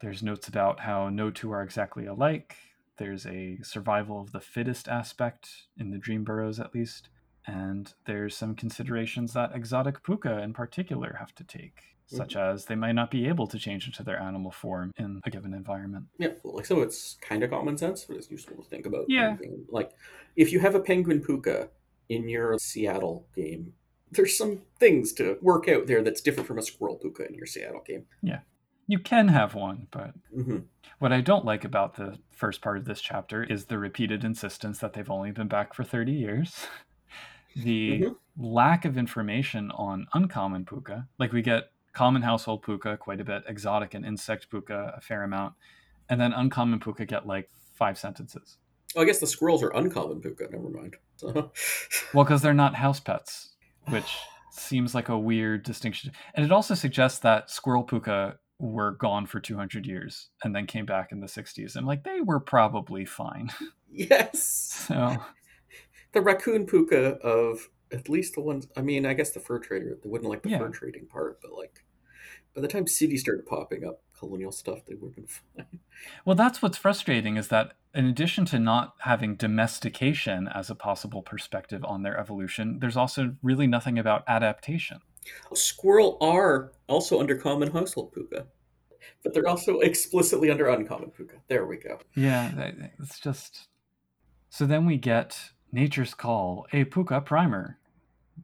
There's 0.00 0.22
notes 0.22 0.48
about 0.48 0.80
how 0.80 1.08
no 1.08 1.30
two 1.30 1.50
are 1.52 1.62
exactly 1.62 2.04
alike. 2.04 2.56
There's 3.00 3.24
a 3.24 3.56
survival 3.62 4.20
of 4.20 4.30
the 4.30 4.40
fittest 4.40 4.86
aspect 4.86 5.48
in 5.78 5.90
the 5.90 5.96
dream 5.96 6.22
burrows, 6.22 6.60
at 6.60 6.74
least. 6.74 7.08
And 7.46 7.90
there's 8.04 8.36
some 8.36 8.54
considerations 8.54 9.32
that 9.32 9.52
exotic 9.54 10.02
pooka 10.02 10.44
in 10.44 10.52
particular 10.52 11.16
have 11.18 11.34
to 11.36 11.44
take, 11.44 11.76
mm-hmm. 11.76 12.18
such 12.18 12.36
as 12.36 12.66
they 12.66 12.74
might 12.74 12.92
not 12.92 13.10
be 13.10 13.26
able 13.26 13.46
to 13.46 13.58
change 13.58 13.86
into 13.86 14.02
their 14.02 14.20
animal 14.20 14.50
form 14.50 14.92
in 14.98 15.22
a 15.24 15.30
given 15.30 15.54
environment. 15.54 16.04
Yeah, 16.18 16.32
like 16.44 16.66
so 16.66 16.82
it's 16.82 17.16
kind 17.22 17.42
of 17.42 17.48
common 17.48 17.78
sense, 17.78 18.04
but 18.04 18.18
it's 18.18 18.30
useful 18.30 18.62
to 18.62 18.68
think 18.68 18.84
about. 18.84 19.06
Yeah. 19.08 19.28
anything. 19.28 19.64
Like 19.70 19.92
if 20.36 20.52
you 20.52 20.60
have 20.60 20.74
a 20.74 20.80
penguin 20.80 21.22
pooka 21.22 21.70
in 22.10 22.28
your 22.28 22.58
Seattle 22.58 23.26
game, 23.34 23.72
there's 24.10 24.36
some 24.36 24.60
things 24.78 25.14
to 25.14 25.38
work 25.40 25.68
out 25.68 25.86
there 25.86 26.02
that's 26.02 26.20
different 26.20 26.46
from 26.46 26.58
a 26.58 26.62
squirrel 26.62 27.00
pooka 27.02 27.26
in 27.26 27.34
your 27.34 27.46
Seattle 27.46 27.82
game. 27.86 28.04
You 28.90 28.98
can 28.98 29.28
have 29.28 29.54
one, 29.54 29.86
but 29.92 30.14
hmm 30.34 30.58
What 30.98 31.12
I 31.12 31.20
don't 31.20 31.44
like 31.44 31.64
about 31.64 31.94
the 31.94 32.18
first 32.32 32.60
part 32.60 32.76
of 32.76 32.86
this 32.86 33.00
chapter 33.00 33.44
is 33.44 33.66
the 33.66 33.78
repeated 33.78 34.24
insistence 34.24 34.80
that 34.80 34.94
they've 34.94 35.08
only 35.08 35.30
been 35.30 35.46
back 35.46 35.74
for 35.74 35.84
30 35.84 36.10
years. 36.10 36.66
the 37.54 38.00
Mhm. 38.00 38.16
lack 38.36 38.84
of 38.84 38.98
information 38.98 39.70
on 39.70 40.08
uncommon 40.12 40.64
pooka. 40.64 41.06
Like 41.20 41.32
we 41.32 41.40
get 41.40 41.70
common 41.92 42.22
household 42.22 42.64
pooka 42.64 42.98
quite 42.98 43.20
a 43.20 43.24
bit, 43.24 43.44
exotic 43.46 43.94
and 43.94 44.04
insect 44.04 44.50
pooka 44.50 44.96
a 44.96 45.00
fair 45.00 45.22
amount, 45.22 45.54
and 46.08 46.20
then 46.20 46.32
uncommon 46.32 46.80
pooka 46.80 47.06
get 47.06 47.28
like 47.28 47.48
five 47.74 47.96
sentences. 47.96 48.58
Oh, 48.96 49.02
I 49.02 49.04
guess 49.04 49.20
the 49.20 49.26
squirrels 49.28 49.62
are 49.62 49.70
uncommon 49.70 50.20
pooka. 50.20 50.50
Never 50.50 50.68
mind. 50.68 50.96
Well, 52.12 52.24
because 52.24 52.42
they're 52.42 52.54
not 52.54 52.74
house 52.74 52.98
pets, 52.98 53.54
which 53.88 54.16
seems 54.50 54.96
like 54.96 55.08
a 55.08 55.16
weird 55.18 55.62
distinction. 55.62 56.10
And 56.34 56.44
it 56.44 56.50
also 56.50 56.74
suggests 56.74 57.20
that 57.20 57.50
squirrel 57.50 57.84
pooka 57.84 58.38
were 58.60 58.92
gone 58.92 59.26
for 59.26 59.40
200 59.40 59.86
years 59.86 60.28
and 60.44 60.54
then 60.54 60.66
came 60.66 60.84
back 60.86 61.12
in 61.12 61.20
the 61.20 61.26
60s. 61.26 61.76
I'm 61.76 61.86
like, 61.86 62.04
they 62.04 62.20
were 62.20 62.40
probably 62.40 63.04
fine. 63.04 63.50
yes, 63.90 64.42
So. 64.88 65.16
the 66.12 66.20
raccoon 66.20 66.66
pooka 66.66 67.18
of 67.20 67.68
at 67.92 68.08
least 68.08 68.34
the 68.34 68.40
ones. 68.42 68.68
I 68.76 68.82
mean, 68.82 69.06
I 69.06 69.14
guess 69.14 69.30
the 69.30 69.40
fur 69.40 69.58
trader. 69.58 69.98
They 70.02 70.08
wouldn't 70.08 70.30
like 70.30 70.42
the 70.42 70.50
Yeah. 70.50 70.58
fur 70.58 70.68
trading 70.68 71.06
part, 71.06 71.40
but 71.40 71.52
like 71.52 71.84
by 72.54 72.60
the 72.60 72.68
time 72.68 72.86
cities 72.86 73.20
started 73.22 73.46
popping 73.46 73.84
up, 73.84 74.02
colonial 74.18 74.52
stuff, 74.52 74.84
they 74.86 74.94
would 74.94 75.14
have 75.14 75.16
been 75.16 75.26
fine. 75.26 75.80
Well, 76.24 76.36
that's 76.36 76.60
what's 76.60 76.76
frustrating 76.78 77.36
is 77.36 77.48
that 77.48 77.72
in 77.94 78.04
addition 78.06 78.44
to 78.46 78.58
not 78.58 78.94
having 79.00 79.36
domestication 79.36 80.48
as 80.48 80.68
a 80.70 80.74
possible 80.74 81.22
perspective 81.22 81.84
on 81.84 82.02
their 82.02 82.18
evolution, 82.18 82.78
there's 82.80 82.96
also 82.96 83.36
really 83.42 83.66
nothing 83.66 83.98
about 83.98 84.22
adaptation. 84.28 84.98
Squirrel 85.54 86.16
are 86.20 86.72
also 86.88 87.20
under 87.20 87.36
common 87.36 87.70
household 87.70 88.14
pooka, 88.14 88.46
but 89.22 89.34
they're 89.34 89.48
also 89.48 89.80
explicitly 89.80 90.50
under 90.50 90.68
uncommon 90.68 91.10
pooka. 91.10 91.40
There 91.48 91.66
we 91.66 91.76
go. 91.76 91.98
Yeah, 92.14 92.50
it's 92.98 93.18
just. 93.20 93.68
So 94.48 94.66
then 94.66 94.86
we 94.86 94.96
get 94.96 95.38
Nature's 95.72 96.14
Call, 96.14 96.66
a 96.72 96.84
pooka 96.84 97.24
primer. 97.24 97.78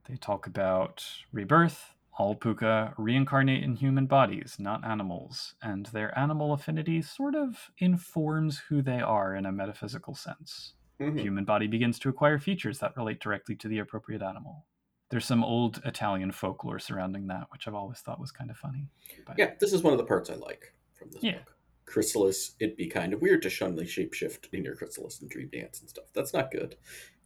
They 0.09 0.17
talk 0.17 0.47
about 0.47 1.05
rebirth. 1.33 1.93
All 2.19 2.35
pooka 2.35 2.95
reincarnate 2.97 3.62
in 3.62 3.77
human 3.77 4.07
bodies, 4.07 4.57
not 4.59 4.85
animals, 4.85 5.55
and 5.62 5.85
their 5.87 6.19
animal 6.19 6.55
affinity 6.55 7.03
sort 7.03 7.35
of 7.35 7.71
informs 7.79 8.59
who 8.59 8.81
they 8.81 9.01
are 9.01 9.35
in 9.35 9.45
a 9.45 9.53
metaphysical 9.53 10.15
sense. 10.15 10.73
Mhm. 10.99 11.21
human 11.21 11.45
body 11.45 11.67
begins 11.67 11.99
to 11.99 12.09
acquire 12.09 12.39
features 12.39 12.79
that 12.79 12.97
relate 12.97 13.21
directly 13.21 13.55
to 13.57 13.69
the 13.69 13.79
appropriate 13.79 14.23
animal. 14.23 14.65
There's 15.09 15.25
some 15.25 15.45
old 15.45 15.81
Italian 15.85 16.33
folklore 16.33 16.79
surrounding 16.79 17.29
that, 17.29 17.47
which 17.53 17.69
I've 17.69 17.75
always 17.75 17.99
thought 18.01 18.19
was 18.21 18.33
kind 18.33 18.51
of 18.51 18.57
funny. 18.57 18.88
But 19.25 19.38
Yeah, 19.38 19.55
this 19.61 19.73
is 19.73 19.83
one 19.83 19.92
of 19.92 19.99
the 19.99 20.05
parts 20.05 20.31
I 20.31 20.35
like 20.35 20.73
from 20.95 21.11
this 21.11 21.23
Yeah. 21.23 21.38
book. 21.38 21.53
Chrysalis, 21.85 22.57
it'd 22.59 22.77
be 22.77 22.88
kind 22.88 23.12
of 23.12 23.23
weird 23.23 23.42
to 23.42 23.49
shunly 23.49 23.85
shapeshift 23.85 24.53
in 24.53 24.64
your 24.64 24.75
chrysalis 24.75 25.21
and 25.21 25.31
dream 25.31 25.49
dance 25.53 25.81
and 25.81 25.88
stuff. 25.88 26.07
That's 26.12 26.33
not 26.35 26.51
good. 26.51 26.77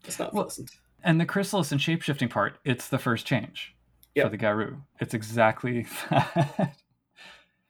That's 0.03 0.19
not 0.19 0.35
Well, 0.35 0.45
pleasant. 0.45 0.71
And 1.03 1.19
the 1.19 1.25
chrysalis 1.25 1.73
and 1.73 1.81
shapeshifting 1.81 2.29
part, 2.29 2.59
it's 2.65 2.89
the 2.89 2.99
first 2.99 3.27
change 3.27 3.75
Yep. 4.15 4.27
for 4.27 4.31
the 4.31 4.37
Garou. 4.37 4.83
It's 5.01 5.15
exactly 5.15 5.87
that. 6.11 6.77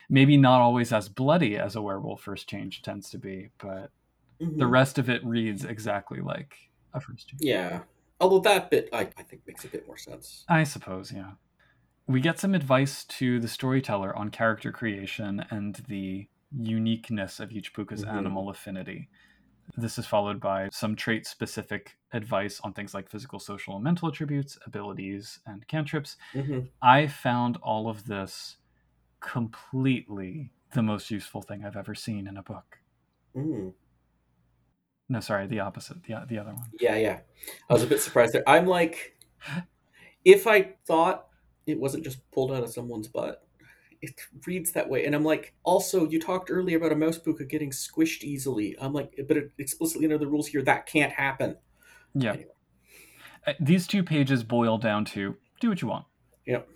Maybe 0.08 0.36
not 0.36 0.60
always 0.60 0.92
as 0.92 1.08
bloody 1.08 1.56
as 1.56 1.76
a 1.76 1.82
werewolf 1.82 2.22
first 2.22 2.48
change 2.48 2.82
tends 2.82 3.10
to 3.10 3.18
be, 3.18 3.50
but 3.58 3.92
the 4.40 4.46
Mhm. 4.46 4.70
rest 4.72 4.98
of 4.98 5.08
it 5.08 5.24
reads 5.24 5.64
exactly 5.64 6.20
like 6.20 6.56
a 6.92 7.00
first 7.00 7.28
change. 7.28 7.42
Yeah. 7.42 7.82
Although 8.20 8.40
that 8.40 8.70
bit, 8.70 8.88
I, 8.92 9.00
I 9.16 9.22
think, 9.22 9.46
makes 9.46 9.64
a 9.64 9.68
bit 9.68 9.86
more 9.86 9.96
sense. 9.96 10.48
I 10.48 10.64
suppose, 10.64 11.12
yeah. 11.12 11.32
We 12.08 12.20
get 12.20 12.38
some 12.40 12.54
advice 12.54 13.04
to 13.06 13.40
the 13.40 13.48
storyteller 13.48 14.16
on 14.16 14.30
character 14.30 14.72
creation 14.72 15.44
and 15.50 15.76
the 15.88 16.28
uniqueness 16.52 17.40
of 17.40 17.52
each 17.52 17.74
pooka's 17.74 18.02
Mhm. 18.02 18.04
animal 18.04 18.50
affinity. 18.50 19.10
This 19.76 19.98
is 19.98 20.06
followed 20.06 20.40
by 20.40 20.70
some 20.72 20.96
trait 20.96 21.26
specific 21.26 21.98
advice 22.12 22.60
on 22.60 22.74
things 22.74 22.94
like 22.94 23.10
physical, 23.10 23.40
social, 23.40 23.76
and 23.76 23.84
mental 23.84 24.08
attributes, 24.08 24.58
abilities, 24.66 25.40
and 25.46 25.66
cantrips. 25.68 26.16
hmm 26.34 26.70
I 26.82 27.08
found 27.08 27.58
all 27.58 27.88
of 27.88 28.06
this 28.06 28.58
completely 29.20 30.52
the 30.72 30.82
most 30.82 31.10
useful 31.10 31.42
thing 31.42 31.64
I've 31.64 31.76
ever 31.76 31.94
seen 31.94 32.26
in 32.28 32.36
a 32.36 32.42
book. 32.44 32.80
Mm. 33.34 33.74
No, 35.10 35.18
sorry, 35.18 35.48
the 35.48 35.58
opposite, 35.58 36.04
the, 36.04 36.14
the 36.28 36.38
other 36.38 36.54
one. 36.54 36.70
Yeah, 36.78 36.96
yeah. 36.96 37.18
I 37.68 37.72
was 37.72 37.82
a 37.82 37.86
bit 37.88 38.00
surprised 38.00 38.32
there. 38.32 38.48
I'm 38.48 38.66
like, 38.66 39.16
if 40.24 40.46
I 40.46 40.74
thought 40.86 41.26
it 41.66 41.80
wasn't 41.80 42.04
just 42.04 42.18
pulled 42.30 42.52
out 42.52 42.62
of 42.62 42.70
someone's 42.70 43.08
butt, 43.08 43.42
it 44.00 44.20
reads 44.46 44.70
that 44.70 44.88
way. 44.88 45.04
And 45.04 45.14
I'm 45.16 45.24
like, 45.24 45.52
also, 45.64 46.08
you 46.08 46.20
talked 46.20 46.48
earlier 46.48 46.76
about 46.76 46.92
a 46.92 46.96
mouse 46.96 47.18
pooka 47.18 47.46
getting 47.48 47.70
squished 47.70 48.22
easily. 48.22 48.76
I'm 48.80 48.92
like, 48.92 49.18
but 49.26 49.36
it 49.36 49.50
explicitly 49.58 50.06
under 50.06 50.16
the 50.16 50.28
rules 50.28 50.46
here, 50.46 50.62
that 50.62 50.86
can't 50.86 51.12
happen. 51.12 51.56
Yeah. 52.14 52.34
Anyway. 52.34 52.46
Uh, 53.48 53.52
These 53.58 53.88
two 53.88 54.04
pages 54.04 54.44
boil 54.44 54.78
down 54.78 55.04
to 55.06 55.36
do 55.60 55.68
what 55.68 55.82
you 55.82 55.88
want. 55.88 56.06
Yep. 56.46 56.68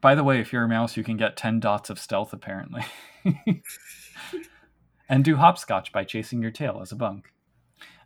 By 0.00 0.14
the 0.14 0.22
way, 0.22 0.38
if 0.38 0.52
you're 0.52 0.62
a 0.62 0.68
mouse, 0.68 0.96
you 0.96 1.02
can 1.02 1.16
get 1.16 1.36
10 1.36 1.58
dots 1.58 1.90
of 1.90 1.98
stealth, 1.98 2.32
apparently. 2.32 2.84
and 5.08 5.24
do 5.24 5.36
hopscotch 5.36 5.90
by 5.90 6.04
chasing 6.04 6.40
your 6.40 6.52
tail 6.52 6.78
as 6.80 6.92
a 6.92 6.96
bunk. 6.96 7.32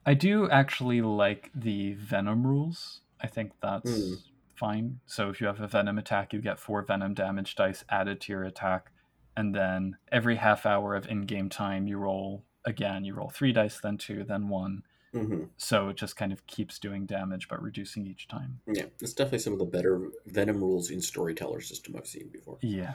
I 0.09 0.15
do 0.15 0.49
actually 0.49 1.03
like 1.03 1.51
the 1.55 1.93
venom 1.93 2.47
rules. 2.47 3.03
I 3.21 3.27
think 3.27 3.53
that's 3.61 3.91
Hmm. 3.91 4.15
fine. 4.55 5.01
So 5.05 5.29
if 5.29 5.39
you 5.39 5.47
have 5.49 5.61
a 5.61 5.69
venom 5.69 5.99
attack, 5.99 6.33
you 6.33 6.41
get 6.41 6.59
four 6.59 6.81
venom 6.81 7.13
damage 7.13 7.55
dice 7.57 7.85
added 7.91 8.19
to 8.23 8.33
your 8.33 8.45
attack. 8.45 8.91
And 9.37 9.55
then 9.55 9.99
every 10.11 10.37
half 10.37 10.65
hour 10.65 10.95
of 10.95 11.07
in 11.09 11.27
game 11.27 11.51
time, 11.51 11.87
you 11.87 11.99
roll 11.99 12.43
again. 12.65 13.05
You 13.05 13.13
roll 13.15 13.29
three 13.29 13.53
dice, 13.53 13.81
then 13.81 13.99
two, 13.99 14.25
then 14.25 14.49
one. 14.49 14.83
hmm 15.13 15.45
So 15.59 15.91
it 15.91 15.97
just 15.97 16.17
kind 16.17 16.33
of 16.33 16.47
keeps 16.47 16.79
doing 16.79 17.05
damage, 17.05 17.47
but 17.49 17.61
reducing 17.63 18.07
each 18.07 18.29
time. 18.29 18.61
Yeah, 18.67 18.87
it's 19.03 19.13
definitely 19.13 19.41
some 19.41 19.53
of 19.53 19.59
the 19.59 19.67
better 19.67 20.09
Venom 20.27 20.59
rules 20.63 20.91
in 20.91 21.03
Storyteller 21.03 21.61
system 21.61 21.95
I've 21.97 22.07
seen 22.07 22.29
before. 22.29 22.57
Yeah. 22.63 22.95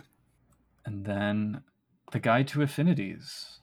And 0.84 1.06
then 1.06 1.64
the 2.12 2.20
guide 2.20 2.48
to 2.50 2.64
affinities. 2.64 3.60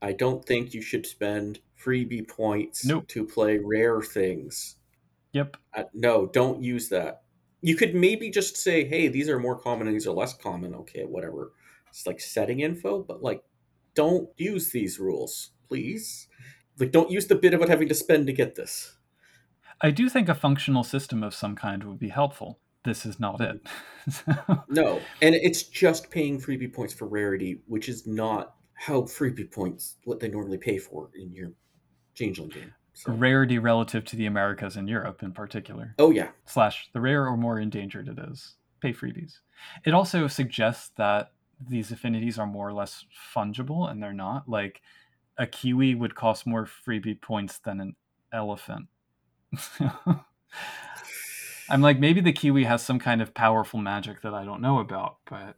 I 0.00 0.12
don't 0.12 0.44
think 0.44 0.74
you 0.74 0.82
should 0.82 1.06
spend 1.06 1.60
freebie 1.82 2.26
points 2.28 2.84
Nope. 2.84 3.08
to 3.08 3.24
play 3.26 3.58
rare 3.58 4.00
things. 4.02 4.76
Yep. 5.32 5.56
Uh, 5.74 5.84
no, 5.94 6.26
don't 6.26 6.62
use 6.62 6.88
that. 6.90 7.22
You 7.60 7.76
could 7.76 7.94
maybe 7.94 8.30
just 8.30 8.56
say, 8.56 8.84
hey, 8.86 9.08
these 9.08 9.28
are 9.28 9.38
more 9.38 9.58
common 9.58 9.86
and 9.88 9.94
these 9.94 10.06
are 10.06 10.12
less 10.14 10.34
common. 10.34 10.74
Okay, 10.74 11.04
whatever. 11.04 11.52
It's 11.88 12.06
like 12.06 12.20
setting 12.20 12.60
info, 12.60 13.02
but 13.02 13.22
like, 13.22 13.42
don't 13.94 14.28
use 14.36 14.70
these 14.70 14.98
rules, 15.00 15.50
please. 15.68 16.28
Like, 16.78 16.92
don't 16.92 17.10
use 17.10 17.26
the 17.26 17.34
bit 17.34 17.54
about 17.54 17.68
having 17.68 17.88
to 17.88 17.94
spend 17.94 18.28
to 18.28 18.32
get 18.32 18.54
this. 18.54 18.96
I 19.80 19.90
do 19.90 20.08
think 20.08 20.28
a 20.28 20.34
functional 20.34 20.84
system 20.84 21.22
of 21.24 21.34
some 21.34 21.56
kind 21.56 21.82
would 21.84 21.98
be 21.98 22.08
helpful. 22.10 22.60
This 22.84 23.04
is 23.04 23.18
not 23.18 23.40
it. 23.40 23.60
So- 24.10 24.64
No, 24.68 25.00
and 25.20 25.34
it's 25.34 25.64
just 25.64 26.10
paying 26.10 26.40
freebie 26.40 26.72
points 26.72 26.94
for 26.94 27.06
rarity, 27.06 27.60
which 27.66 27.88
is 27.88 28.06
not 28.06 28.54
how 28.78 29.02
freebie 29.02 29.50
points 29.50 29.96
what 30.04 30.20
they 30.20 30.28
normally 30.28 30.58
pay 30.58 30.78
for 30.78 31.10
in 31.14 31.32
your 31.32 31.52
changeling 32.14 32.50
game. 32.50 32.72
So, 32.94 33.12
Rarity 33.12 33.58
relative 33.58 34.04
to 34.06 34.16
the 34.16 34.26
Americas 34.26 34.76
and 34.76 34.88
Europe 34.88 35.22
in 35.22 35.32
particular. 35.32 35.94
oh 35.98 36.10
yeah, 36.10 36.30
slash 36.46 36.88
the 36.92 37.00
rare 37.00 37.26
or 37.26 37.36
more 37.36 37.58
endangered 37.60 38.08
it 38.08 38.18
is. 38.30 38.54
Pay 38.80 38.92
freebies. 38.92 39.38
It 39.84 39.94
also 39.94 40.26
suggests 40.28 40.90
that 40.96 41.32
these 41.68 41.90
affinities 41.90 42.38
are 42.38 42.46
more 42.46 42.68
or 42.68 42.72
less 42.72 43.04
fungible, 43.34 43.90
and 43.90 44.02
they're 44.02 44.12
not. 44.12 44.48
Like 44.48 44.80
a 45.36 45.46
kiwi 45.46 45.94
would 45.94 46.14
cost 46.14 46.46
more 46.46 46.66
freebie 46.66 47.20
points 47.20 47.58
than 47.58 47.80
an 47.80 47.96
elephant. 48.32 48.86
I'm 51.70 51.82
like, 51.82 51.98
maybe 51.98 52.20
the 52.20 52.32
kiwi 52.32 52.64
has 52.64 52.82
some 52.82 52.98
kind 52.98 53.20
of 53.20 53.34
powerful 53.34 53.78
magic 53.78 54.22
that 54.22 54.34
I 54.34 54.44
don't 54.44 54.62
know 54.62 54.78
about, 54.78 55.18
but 55.28 55.56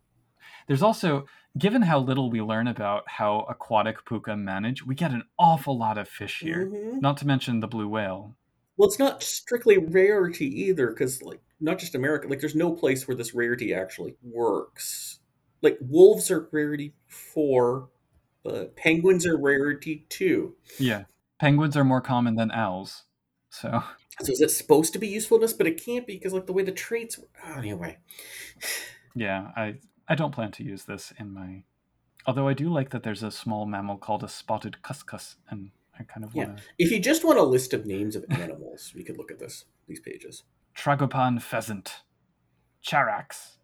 there's 0.70 0.84
also, 0.84 1.26
given 1.58 1.82
how 1.82 1.98
little 1.98 2.30
we 2.30 2.40
learn 2.40 2.68
about 2.68 3.02
how 3.08 3.40
aquatic 3.48 4.06
puka 4.06 4.36
manage, 4.36 4.86
we 4.86 4.94
get 4.94 5.10
an 5.10 5.24
awful 5.36 5.76
lot 5.76 5.98
of 5.98 6.08
fish 6.08 6.38
here. 6.38 6.64
Mhm. 6.66 7.00
Not 7.00 7.16
to 7.16 7.26
mention 7.26 7.58
the 7.58 7.66
blue 7.66 7.88
whale. 7.88 8.36
Well, 8.76 8.88
it's 8.88 9.00
not 9.00 9.20
strictly 9.20 9.78
rarity 9.78 10.46
either, 10.46 10.90
because 10.90 11.22
like 11.22 11.40
not 11.58 11.80
just 11.80 11.96
America. 11.96 12.28
Like, 12.28 12.38
there's 12.38 12.54
no 12.54 12.70
place 12.70 13.08
where 13.08 13.16
this 13.16 13.34
rarity 13.34 13.74
actually 13.74 14.14
works. 14.22 15.18
Like 15.60 15.76
wolves 15.80 16.30
are 16.30 16.48
rarity 16.52 16.94
four, 17.08 17.88
but 18.44 18.76
penguins 18.76 19.26
are 19.26 19.36
rarity 19.36 20.06
two. 20.08 20.54
Yeah. 20.78 21.06
Penguins 21.40 21.76
are 21.76 21.82
more 21.84 22.00
common 22.00 22.36
than 22.36 22.52
owls. 22.52 23.06
So 23.48 23.82
So 24.20 24.32
is 24.32 24.40
it 24.40 24.52
supposed 24.52 24.92
to 24.92 25.00
be 25.00 25.08
usefulness? 25.08 25.52
But 25.52 25.66
it 25.66 25.84
can't 25.84 26.06
be 26.06 26.14
because 26.14 26.32
like 26.32 26.46
the 26.46 26.52
way 26.52 26.62
the 26.62 26.70
traits. 26.70 27.18
Oh, 27.44 27.58
anyway, 27.58 27.98
yeah, 29.16 29.50
I 29.56 29.80
I 30.10 30.14
don't 30.16 30.34
plan 30.34 30.50
to 30.52 30.64
use 30.64 30.84
this 30.84 31.12
in 31.18 31.32
my 31.32 31.62
although 32.26 32.48
I 32.48 32.52
do 32.52 32.68
like 32.70 32.90
that 32.90 33.02
there's 33.02 33.22
a 33.22 33.30
small 33.30 33.64
mammal 33.64 33.96
called 33.96 34.22
a 34.22 34.28
spotted 34.28 34.82
cuscus 34.82 35.36
and 35.48 35.70
I 35.98 36.02
kind 36.02 36.24
of 36.24 36.34
Yeah. 36.34 36.46
want 36.46 36.58
to 36.58 36.64
if 36.78 36.90
you 36.90 37.00
just 37.00 37.24
want 37.24 37.38
a 37.38 37.42
list 37.42 37.72
of 37.72 37.86
names 37.86 38.14
of 38.16 38.24
animals, 38.30 38.92
we 38.94 39.02
could 39.04 39.16
look 39.16 39.30
at 39.30 39.38
this 39.38 39.64
these 39.86 40.00
pages. 40.00 40.42
Tragopan 40.76 41.40
pheasant. 41.40 42.02
Charax. 42.84 43.56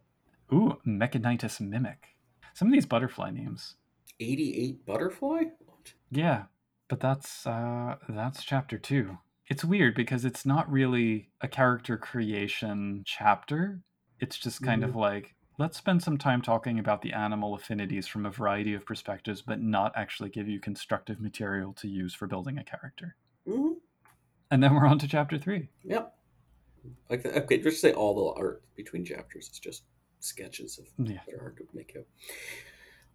Ooh, 0.53 0.79
Mechanitis 0.87 1.61
mimic. 1.61 2.17
Some 2.55 2.69
of 2.69 2.73
these 2.73 2.87
butterfly 2.87 3.31
names. 3.31 3.77
Eighty-eight 4.21 4.87
butterfly. 4.87 5.43
What? 5.65 5.93
Yeah, 6.11 6.45
but 6.89 7.01
that's 7.01 7.47
uh 7.47 7.97
that's 8.09 8.45
chapter 8.45 8.79
2. 8.79 9.19
It's 9.49 9.65
weird 9.65 9.95
because 9.95 10.25
it's 10.25 10.45
not 10.47 10.71
really 10.71 11.31
a 11.41 11.49
character 11.49 11.97
creation 11.97 13.03
chapter. 13.05 13.81
It's 14.19 14.37
just 14.39 14.63
kind 14.63 14.83
of 14.83 14.97
like 14.97 15.35
let's 15.59 15.79
spend 15.79 16.03
some 16.03 16.19
time 16.19 16.42
talking 16.42 16.79
about 16.79 17.03
the 17.03 17.12
animal 17.12 17.55
affinities 17.55 18.07
from 18.07 18.27
a 18.27 18.31
variety 18.31 18.75
of 18.75 18.85
perspectives 18.85 19.42
but 19.42 19.61
not 19.61 19.92
actually 19.97 20.29
give 20.31 20.49
you 20.49 20.61
constructive 20.61 21.21
material 21.21 21.73
to 21.75 21.88
use 21.88 22.14
for 22.14 22.27
building 22.27 22.59
a 22.59 22.64
character. 22.64 23.16
hmm 23.47 23.73
And 24.51 24.62
then 24.62 24.75
we're 24.75 24.87
on 24.87 24.99
to 25.01 25.09
chapter 25.09 25.38
3. 25.38 25.69
Yep. 25.85 26.12
Like 27.11 27.27
okay, 27.27 27.59
just 27.59 27.81
say 27.81 27.92
all 27.92 28.14
the 28.35 28.40
art 28.40 28.62
between 28.77 29.05
chapters. 29.05 29.49
is 29.53 29.59
just 29.59 29.85
sketches 30.21 30.79
of 30.79 30.87
Yeah. 31.09 31.19
that 31.27 31.35
are 31.35 31.40
hard 31.40 31.57
to 31.59 31.64
make 31.75 31.95
out. 31.97 32.05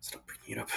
Stop 0.01 0.25
bringing 0.27 0.57
it 0.57 0.61
up. 0.61 0.69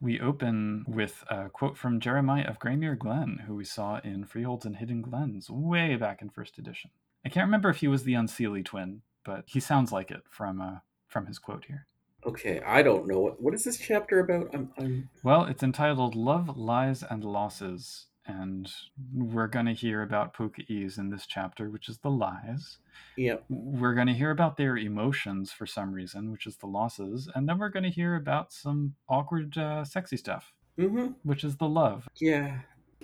We 0.00 0.18
open 0.20 0.84
with 0.88 1.22
a 1.28 1.50
quote 1.50 1.76
from 1.76 2.00
Jeremiah 2.00 2.44
of 2.48 2.58
Greymere 2.58 2.96
Glen, 2.98 3.42
who 3.46 3.54
we 3.54 3.64
saw 3.66 3.98
in 4.02 4.24
Freeholds 4.24 4.64
and 4.64 4.76
Hidden 4.76 5.02
Glens 5.02 5.50
way 5.50 5.96
back 5.96 6.22
in 6.22 6.30
first 6.30 6.56
edition. 6.56 6.90
I 7.26 7.28
can't 7.28 7.44
remember 7.46 7.68
if 7.68 7.76
he 7.78 7.88
was 7.88 8.04
the 8.04 8.14
Unseelie 8.14 8.64
twin, 8.64 9.02
but 9.24 9.44
he 9.46 9.60
sounds 9.60 9.92
like 9.92 10.10
it 10.10 10.22
from 10.28 10.60
uh, 10.60 10.78
from 11.08 11.26
his 11.26 11.38
quote 11.38 11.64
here. 11.66 11.86
Okay, 12.26 12.60
I 12.66 12.82
don't 12.82 13.06
know 13.06 13.20
what 13.20 13.42
what 13.42 13.54
is 13.54 13.64
this 13.64 13.78
chapter 13.78 14.20
about. 14.20 14.50
I'm, 14.54 14.70
I'm 14.78 15.08
Well, 15.22 15.44
it's 15.44 15.62
entitled 15.62 16.14
Love, 16.14 16.56
Lies, 16.56 17.02
and 17.02 17.24
Losses, 17.24 18.06
and 18.26 18.70
we're 19.14 19.46
going 19.46 19.66
to 19.66 19.72
hear 19.72 20.02
about 20.02 20.34
Pookaese 20.34 20.98
in 20.98 21.08
this 21.10 21.26
chapter, 21.26 21.70
which 21.70 21.88
is 21.88 21.98
the 21.98 22.10
lies. 22.10 22.78
yeah. 23.16 23.36
We're 23.48 23.94
going 23.94 24.06
to 24.08 24.12
hear 24.12 24.30
about 24.30 24.56
their 24.58 24.76
emotions 24.76 25.50
for 25.50 25.66
some 25.66 25.92
reason, 25.92 26.30
which 26.30 26.46
is 26.46 26.56
the 26.58 26.66
losses, 26.66 27.28
and 27.34 27.48
then 27.48 27.58
we're 27.58 27.70
going 27.70 27.84
to 27.84 27.90
hear 27.90 28.14
about 28.16 28.52
some 28.52 28.94
awkward, 29.08 29.56
uh, 29.56 29.84
sexy 29.84 30.16
stuff, 30.18 30.52
Mm-hmm. 30.78 31.12
which 31.24 31.42
is 31.44 31.56
the 31.56 31.68
love. 31.68 32.08
Yeah. 32.20 32.58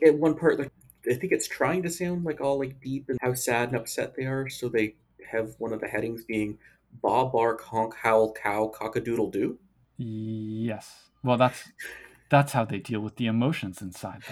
At 0.06 0.18
one 0.18 0.34
part, 0.36 0.58
like 0.58 0.70
I 1.10 1.14
think 1.14 1.32
it's 1.32 1.48
trying 1.48 1.82
to 1.84 1.90
sound 1.90 2.24
like 2.24 2.40
all 2.42 2.58
like 2.58 2.80
deep 2.82 3.06
and 3.08 3.18
how 3.22 3.32
sad 3.34 3.68
and 3.70 3.78
upset 3.78 4.14
they 4.14 4.24
are. 4.24 4.48
So 4.50 4.68
they 4.68 4.96
have 5.30 5.54
one 5.58 5.72
of 5.72 5.80
the 5.80 5.88
headings 5.88 6.24
being 6.24 6.58
"Bob 7.02 7.32
Bark 7.32 7.62
Honk 7.62 7.94
Howl 7.94 8.32
Cow 8.32 8.72
Cockadoodle 8.74 9.32
Doo." 9.32 9.58
Yes. 9.98 11.10
Well, 11.22 11.36
that's 11.36 11.70
that's 12.28 12.52
how 12.52 12.64
they 12.64 12.78
deal 12.78 13.00
with 13.00 13.16
the 13.16 13.26
emotions 13.26 13.80
inside 13.80 14.22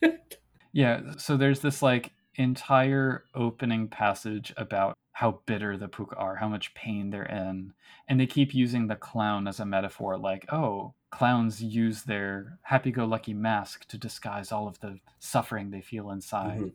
them. 0.00 0.18
yeah, 0.72 1.00
so 1.16 1.36
there's 1.36 1.60
this 1.60 1.82
like 1.82 2.12
entire 2.34 3.24
opening 3.34 3.88
passage 3.88 4.52
about 4.56 4.96
how 5.12 5.40
bitter 5.46 5.76
the 5.76 5.88
Pooka 5.88 6.14
are, 6.16 6.36
how 6.36 6.48
much 6.48 6.74
pain 6.74 7.10
they're 7.10 7.24
in, 7.24 7.72
and 8.06 8.20
they 8.20 8.26
keep 8.26 8.54
using 8.54 8.86
the 8.86 8.94
clown 8.94 9.48
as 9.48 9.58
a 9.58 9.66
metaphor 9.66 10.16
like, 10.16 10.46
oh, 10.52 10.94
clowns 11.10 11.60
use 11.60 12.04
their 12.04 12.58
happy-go-lucky 12.62 13.34
mask 13.34 13.88
to 13.88 13.98
disguise 13.98 14.52
all 14.52 14.68
of 14.68 14.78
the 14.78 15.00
suffering 15.18 15.70
they 15.70 15.80
feel 15.80 16.10
inside. 16.10 16.60
Mhm. 16.60 16.72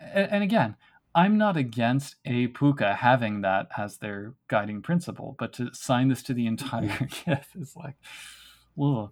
A- 0.00 0.32
And 0.32 0.42
again, 0.42 0.76
I'm 1.14 1.36
not 1.36 1.56
against 1.56 2.16
a 2.24 2.48
pooka 2.48 2.96
having 2.96 3.42
that 3.42 3.68
as 3.76 3.98
their 3.98 4.34
guiding 4.48 4.80
principle, 4.82 5.36
but 5.38 5.52
to 5.54 5.74
sign 5.74 6.08
this 6.08 6.22
to 6.24 6.34
the 6.34 6.46
entire 6.46 6.88
mm-hmm. 6.88 7.04
kith 7.30 7.48
is 7.54 7.76
like, 7.76 7.96
ugh. 8.80 9.10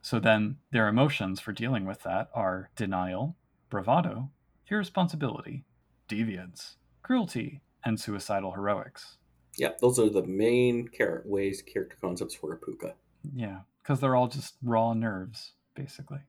So 0.00 0.18
then 0.18 0.56
their 0.70 0.88
emotions 0.88 1.40
for 1.40 1.52
dealing 1.52 1.84
with 1.84 2.02
that 2.04 2.30
are 2.34 2.70
denial, 2.76 3.36
bravado, 3.68 4.30
irresponsibility, 4.70 5.64
deviance, 6.08 6.76
cruelty, 7.02 7.60
and 7.84 8.00
suicidal 8.00 8.52
heroics. 8.52 9.18
Yeah, 9.56 9.72
those 9.80 9.98
are 9.98 10.08
the 10.08 10.24
main 10.24 10.88
char- 10.96 11.22
ways 11.26 11.62
character 11.62 11.96
concepts 12.00 12.34
for 12.34 12.54
a 12.54 12.58
pooka. 12.58 12.94
Yeah, 13.34 13.60
because 13.82 14.00
they're 14.00 14.16
all 14.16 14.28
just 14.28 14.54
raw 14.62 14.94
nerves, 14.94 15.52
basically. 15.74 16.20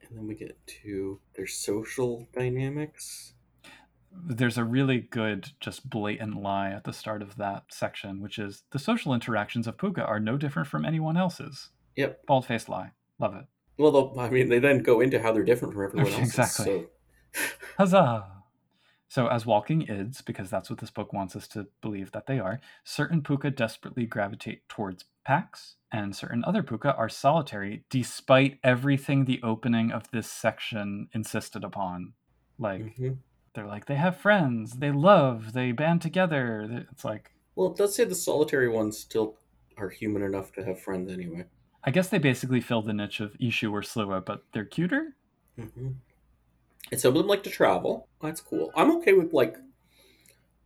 And 0.00 0.16
then 0.16 0.26
we 0.26 0.34
get 0.34 0.56
to 0.84 1.20
their 1.34 1.46
social 1.46 2.28
dynamics. 2.32 3.34
There's 4.12 4.58
a 4.58 4.64
really 4.64 4.98
good, 4.98 5.50
just 5.60 5.88
blatant 5.88 6.40
lie 6.40 6.70
at 6.70 6.84
the 6.84 6.92
start 6.92 7.22
of 7.22 7.36
that 7.36 7.64
section, 7.68 8.20
which 8.20 8.38
is 8.38 8.62
the 8.70 8.78
social 8.78 9.14
interactions 9.14 9.66
of 9.66 9.76
Pooka 9.76 10.06
are 10.06 10.20
no 10.20 10.36
different 10.36 10.68
from 10.68 10.84
anyone 10.84 11.16
else's. 11.16 11.70
Yep. 11.96 12.26
Bald 12.26 12.46
faced 12.46 12.68
lie. 12.68 12.92
Love 13.18 13.34
it. 13.34 13.44
Well, 13.78 14.18
I 14.18 14.28
mean, 14.28 14.48
they 14.48 14.58
then 14.58 14.82
go 14.82 15.00
into 15.00 15.20
how 15.20 15.32
they're 15.32 15.44
different 15.44 15.74
from 15.74 15.84
everyone 15.84 16.12
else. 16.12 16.18
Exactly. 16.18 16.86
So, 17.32 17.42
Huzzah! 17.78 18.26
So, 19.10 19.26
as 19.28 19.46
walking 19.46 19.86
ids, 19.88 20.20
because 20.20 20.50
that's 20.50 20.68
what 20.68 20.80
this 20.80 20.90
book 20.90 21.12
wants 21.12 21.34
us 21.34 21.48
to 21.48 21.66
believe 21.80 22.12
that 22.12 22.26
they 22.26 22.38
are, 22.38 22.60
certain 22.84 23.22
pooka 23.22 23.54
desperately 23.54 24.04
gravitate 24.04 24.68
towards 24.68 25.06
packs, 25.24 25.76
and 25.90 26.14
certain 26.14 26.44
other 26.44 26.62
pooka 26.62 26.96
are 26.98 27.08
solitary, 27.08 27.84
despite 27.88 28.58
everything 28.62 29.24
the 29.24 29.40
opening 29.42 29.90
of 29.92 30.10
this 30.10 30.30
section 30.30 31.08
insisted 31.14 31.64
upon. 31.64 32.12
Like, 32.58 32.98
mhm. 32.98 33.18
They're 33.58 33.66
like, 33.66 33.86
they 33.86 33.96
have 33.96 34.16
friends, 34.16 34.74
they 34.74 34.92
love, 34.92 35.52
they 35.52 35.72
band 35.72 36.00
together. 36.00 36.86
It's 36.92 37.04
like, 37.04 37.32
well, 37.56 37.72
it 37.72 37.76
does 37.76 37.92
say 37.92 38.04
the 38.04 38.14
solitary 38.14 38.68
ones 38.68 38.96
still 38.96 39.34
are 39.76 39.88
human 39.88 40.22
enough 40.22 40.52
to 40.52 40.64
have 40.64 40.80
friends 40.80 41.10
anyway. 41.10 41.44
I 41.82 41.90
guess 41.90 42.08
they 42.08 42.18
basically 42.18 42.60
fill 42.60 42.82
the 42.82 42.92
niche 42.92 43.18
of 43.18 43.32
Eshu 43.38 43.72
or 43.72 43.80
Sluagh, 43.82 44.24
but 44.24 44.44
they're 44.52 44.64
cuter? 44.64 45.16
hmm 45.56 45.88
And 46.92 47.00
some 47.00 47.08
of 47.08 47.14
them 47.18 47.26
like 47.26 47.42
to 47.42 47.50
travel. 47.50 48.06
That's 48.22 48.40
cool. 48.40 48.70
I'm 48.76 48.92
okay 48.98 49.14
with 49.14 49.32
like 49.32 49.56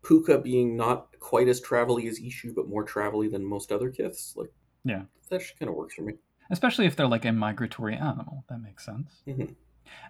Pooka 0.03 0.43
being 0.43 0.77
not 0.77 1.19
quite 1.19 1.49
as 1.49 1.63
travelly 1.63 2.11
as 2.11 2.21
Eshu, 2.21 2.55
but 2.55 2.69
more 2.69 2.85
travelly 2.85 3.31
than 3.33 3.43
most 3.43 3.73
other 3.73 3.89
kiths. 3.89 4.35
Like, 4.37 4.53
Yeah. 4.85 5.05
that 5.31 5.41
kind 5.59 5.71
of 5.71 5.77
works 5.77 5.95
for 5.95 6.03
me. 6.03 6.13
especially 6.51 6.85
if 6.85 6.95
they're 6.95 7.07
like 7.09 7.25
a 7.25 7.33
migratory 7.33 7.95
animal. 7.97 8.45
That 8.51 8.59
makes 8.61 8.85
sense. 8.85 9.23
Mhm. 9.27 9.55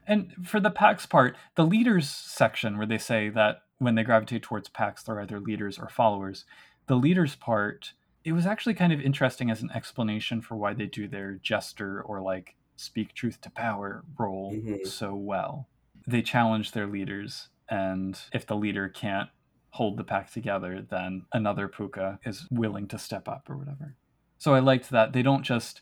And 0.06 0.32
for 0.46 0.60
the 0.60 0.70
packs 0.70 1.06
part, 1.06 1.36
the 1.54 1.64
leaders 1.66 2.08
section 2.08 2.76
where 2.76 2.86
they 2.86 2.98
say 2.98 3.28
that 3.30 3.62
when 3.78 3.94
they 3.94 4.04
gravitate 4.04 4.42
towards 4.42 4.68
packs, 4.68 5.02
they're 5.02 5.20
either 5.20 5.40
leaders 5.40 5.78
or 5.78 5.88
followers. 5.88 6.44
The 6.86 6.96
leaders 6.96 7.34
part 7.36 7.92
it 8.24 8.32
was 8.32 8.46
actually 8.46 8.74
kind 8.74 8.92
of 8.92 9.00
interesting 9.00 9.50
as 9.50 9.62
an 9.62 9.70
explanation 9.74 10.40
for 10.40 10.54
why 10.54 10.72
they 10.74 10.86
do 10.86 11.08
their 11.08 11.34
jester 11.42 12.00
or 12.02 12.20
like 12.20 12.54
speak 12.76 13.12
truth 13.14 13.40
to 13.40 13.50
power 13.50 14.04
role 14.16 14.52
Mhm. 14.52 14.86
so 14.86 15.12
well. 15.14 15.68
They 16.06 16.22
challenge 16.22 16.70
their 16.70 16.86
leaders, 16.86 17.48
and 17.68 18.16
if 18.32 18.46
the 18.46 18.54
leader 18.56 18.88
can't 18.88 19.28
hold 19.70 19.96
the 19.96 20.04
pack 20.04 20.30
together, 20.30 20.82
then 20.82 21.26
another 21.32 21.68
pooka 21.68 22.18
is 22.24 22.46
willing 22.50 22.86
to 22.88 22.98
step 22.98 23.26
up 23.28 23.50
or 23.50 23.56
whatever. 23.56 23.96
So 24.38 24.54
I 24.54 24.60
liked 24.60 24.90
that 24.90 25.12
they 25.12 25.22
don't 25.22 25.42
just 25.42 25.80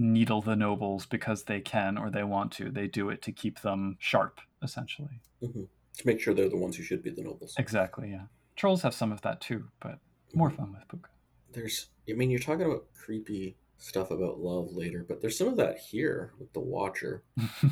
needle 0.00 0.40
the 0.40 0.56
nobles 0.56 1.04
because 1.06 1.44
they 1.44 1.60
can 1.60 1.98
or 1.98 2.10
they 2.10 2.24
want 2.24 2.50
to. 2.52 2.70
They 2.70 2.86
do 2.86 3.10
it 3.10 3.22
to 3.22 3.32
keep 3.32 3.60
them 3.60 3.96
sharp, 4.00 4.40
essentially. 4.62 5.20
Mm-hmm. 5.42 5.62
to 5.96 6.06
make 6.06 6.20
sure 6.20 6.34
they're 6.34 6.50
the 6.50 6.56
ones 6.56 6.76
who 6.76 6.82
should 6.82 7.02
be 7.02 7.10
the 7.10 7.22
nobles. 7.22 7.54
Exactly, 7.58 8.10
yeah. 8.10 8.24
Trolls 8.56 8.82
have 8.82 8.94
some 8.94 9.12
of 9.12 9.22
that 9.22 9.40
too, 9.40 9.64
but 9.80 9.92
mm-hmm. 9.92 10.38
more 10.38 10.50
fun 10.50 10.72
with 10.72 10.88
pooka. 10.88 11.08
There's, 11.52 11.86
I 12.08 12.12
mean, 12.12 12.30
you're 12.30 12.40
talking 12.40 12.66
about 12.66 12.84
creepy 12.94 13.56
stuff 13.78 14.10
about 14.10 14.40
love 14.40 14.72
later, 14.72 15.04
but 15.06 15.20
there's 15.20 15.36
some 15.36 15.48
of 15.48 15.56
that 15.56 15.78
here 15.78 16.32
with 16.38 16.52
the 16.52 16.60
Watcher. 16.60 17.24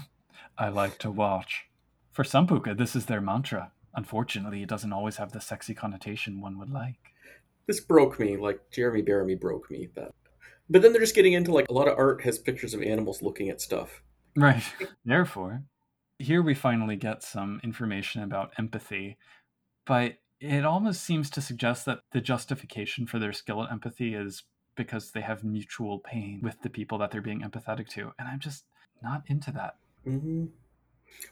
I 0.59 0.69
like 0.69 0.99
to 0.99 1.11
watch. 1.11 1.67
For 2.11 2.25
some 2.25 2.47
pooka, 2.47 2.77
this 2.77 2.97
is 2.97 3.07
their 3.07 3.21
mantra. 3.21 3.73
Unfortunately, 3.95 4.63
it 4.63 4.69
doesn't 4.69 4.93
always 4.93 5.17
have 5.17 5.33
the 5.33 5.41
sexy 5.41 5.75
connotation 5.75 6.41
one 6.41 6.59
would 6.59 6.71
like. 6.71 7.13
This 7.67 7.81
broke 7.81 8.19
me, 8.19 8.37
like 8.37 8.71
Jeremy 8.71 9.03
Bearimy 9.03 9.39
broke 9.39 9.71
me. 9.71 9.89
That, 9.95 10.13
but 10.71 10.83
then 10.83 10.93
they're 10.93 11.01
just 11.01 11.15
getting 11.15 11.33
into 11.33 11.53
like 11.53 11.69
a 11.69 11.73
lot 11.73 11.89
of 11.89 11.99
art 11.99 12.23
has 12.23 12.39
pictures 12.39 12.75
of 12.75 12.83
animals 12.83 13.23
looking 13.23 13.49
at 13.49 13.61
stuff. 13.61 14.03
Right. 14.37 14.63
Therefore, 15.05 15.65
here 16.19 16.43
we 16.43 16.55
finally 16.55 16.97
get 16.97 17.23
some 17.23 17.61
information 17.63 18.23
about 18.23 18.53
empathy, 18.59 19.17
but 19.87 20.15
it 20.41 20.65
almost 20.65 21.03
seems 21.03 21.31
to 21.31 21.41
suggest 21.41 21.87
that 21.87 22.01
the 22.13 22.21
justification 22.21 23.07
for 23.07 23.19
their 23.19 23.33
skill 23.33 23.63
at 23.63 23.73
empathy 23.73 24.15
is 24.15 24.45
because 24.77 25.11
they 25.11 25.21
have 25.21 25.43
mutual 25.43 25.99
pain 25.99 26.41
with 26.43 26.63
the 26.63 26.71
people 26.71 26.99
that 26.99 27.11
they're 27.11 27.21
being 27.21 27.43
empathetic 27.43 27.89
to. 27.89 28.13
And 28.19 28.29
I'm 28.29 28.39
just 28.39 28.65
not 29.03 29.23
into 29.27 29.51
that. 29.53 29.77
hmm 30.05 30.47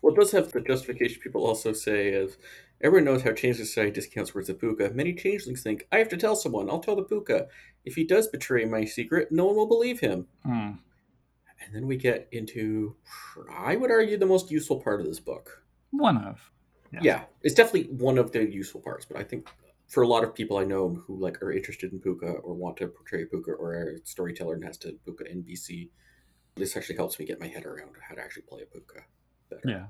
Well, 0.02 0.12
it 0.12 0.16
does 0.16 0.32
have 0.32 0.50
the 0.50 0.60
justification 0.60 1.20
people 1.22 1.46
also 1.46 1.72
say 1.72 2.14
of 2.14 2.36
everyone 2.80 3.04
knows 3.04 3.22
how 3.22 3.32
changeling 3.32 3.66
society 3.66 3.90
discounts 3.92 4.34
words 4.34 4.48
of 4.48 4.58
pooka. 4.58 4.94
Many 4.94 5.14
changelings 5.14 5.62
think, 5.62 5.86
I 5.90 5.98
have 5.98 6.08
to 6.10 6.16
tell 6.16 6.36
someone, 6.36 6.68
I'll 6.68 6.80
tell 6.80 6.96
the 6.96 7.04
pooka. 7.04 7.46
If 7.84 7.94
he 7.94 8.04
does 8.04 8.28
betray 8.28 8.64
my 8.64 8.84
secret, 8.84 9.30
no 9.30 9.46
one 9.46 9.56
will 9.56 9.68
believe 9.68 10.00
him. 10.00 10.26
Hmm. 10.44 10.72
And 11.64 11.74
then 11.74 11.86
we 11.86 11.96
get 11.96 12.28
into, 12.32 12.96
I 13.50 13.76
would 13.76 13.90
argue, 13.90 14.18
the 14.18 14.26
most 14.26 14.50
useful 14.50 14.80
part 14.80 15.00
of 15.00 15.06
this 15.06 15.20
book. 15.20 15.62
One 15.90 16.18
of. 16.18 16.50
Yeah. 16.92 17.00
Yeah, 17.02 17.24
it's 17.42 17.54
definitely 17.54 17.90
one 17.94 18.18
of 18.18 18.32
the 18.32 18.48
useful 18.48 18.80
parts, 18.80 19.04
but 19.04 19.16
I 19.16 19.24
think 19.24 19.48
for 19.88 20.02
a 20.02 20.08
lot 20.08 20.24
of 20.24 20.34
people 20.34 20.58
I 20.58 20.64
know 20.64 21.02
who 21.06 21.18
like 21.18 21.42
are 21.42 21.52
interested 21.52 21.92
in 21.92 22.00
pooka 22.00 22.40
or 22.42 22.54
want 22.54 22.76
to 22.78 22.88
portray 22.88 23.24
pooka 23.24 23.48
or 23.58 23.74
are 23.74 23.90
a 23.94 24.06
storyteller 24.06 24.54
and 24.54 24.64
has 24.64 24.78
to 24.78 24.96
pooka 25.06 25.32
NPC, 25.34 25.90
this 26.56 26.76
actually 26.76 26.96
helps 26.96 27.18
me 27.18 27.26
get 27.26 27.40
my 27.40 27.48
head 27.48 27.66
around 27.66 27.90
how 28.08 28.14
to 28.14 28.20
actually 28.20 28.42
play 28.42 28.62
a 28.62 28.66
pooka 28.66 29.02
better. 29.50 29.62
Yeah. 29.64 29.86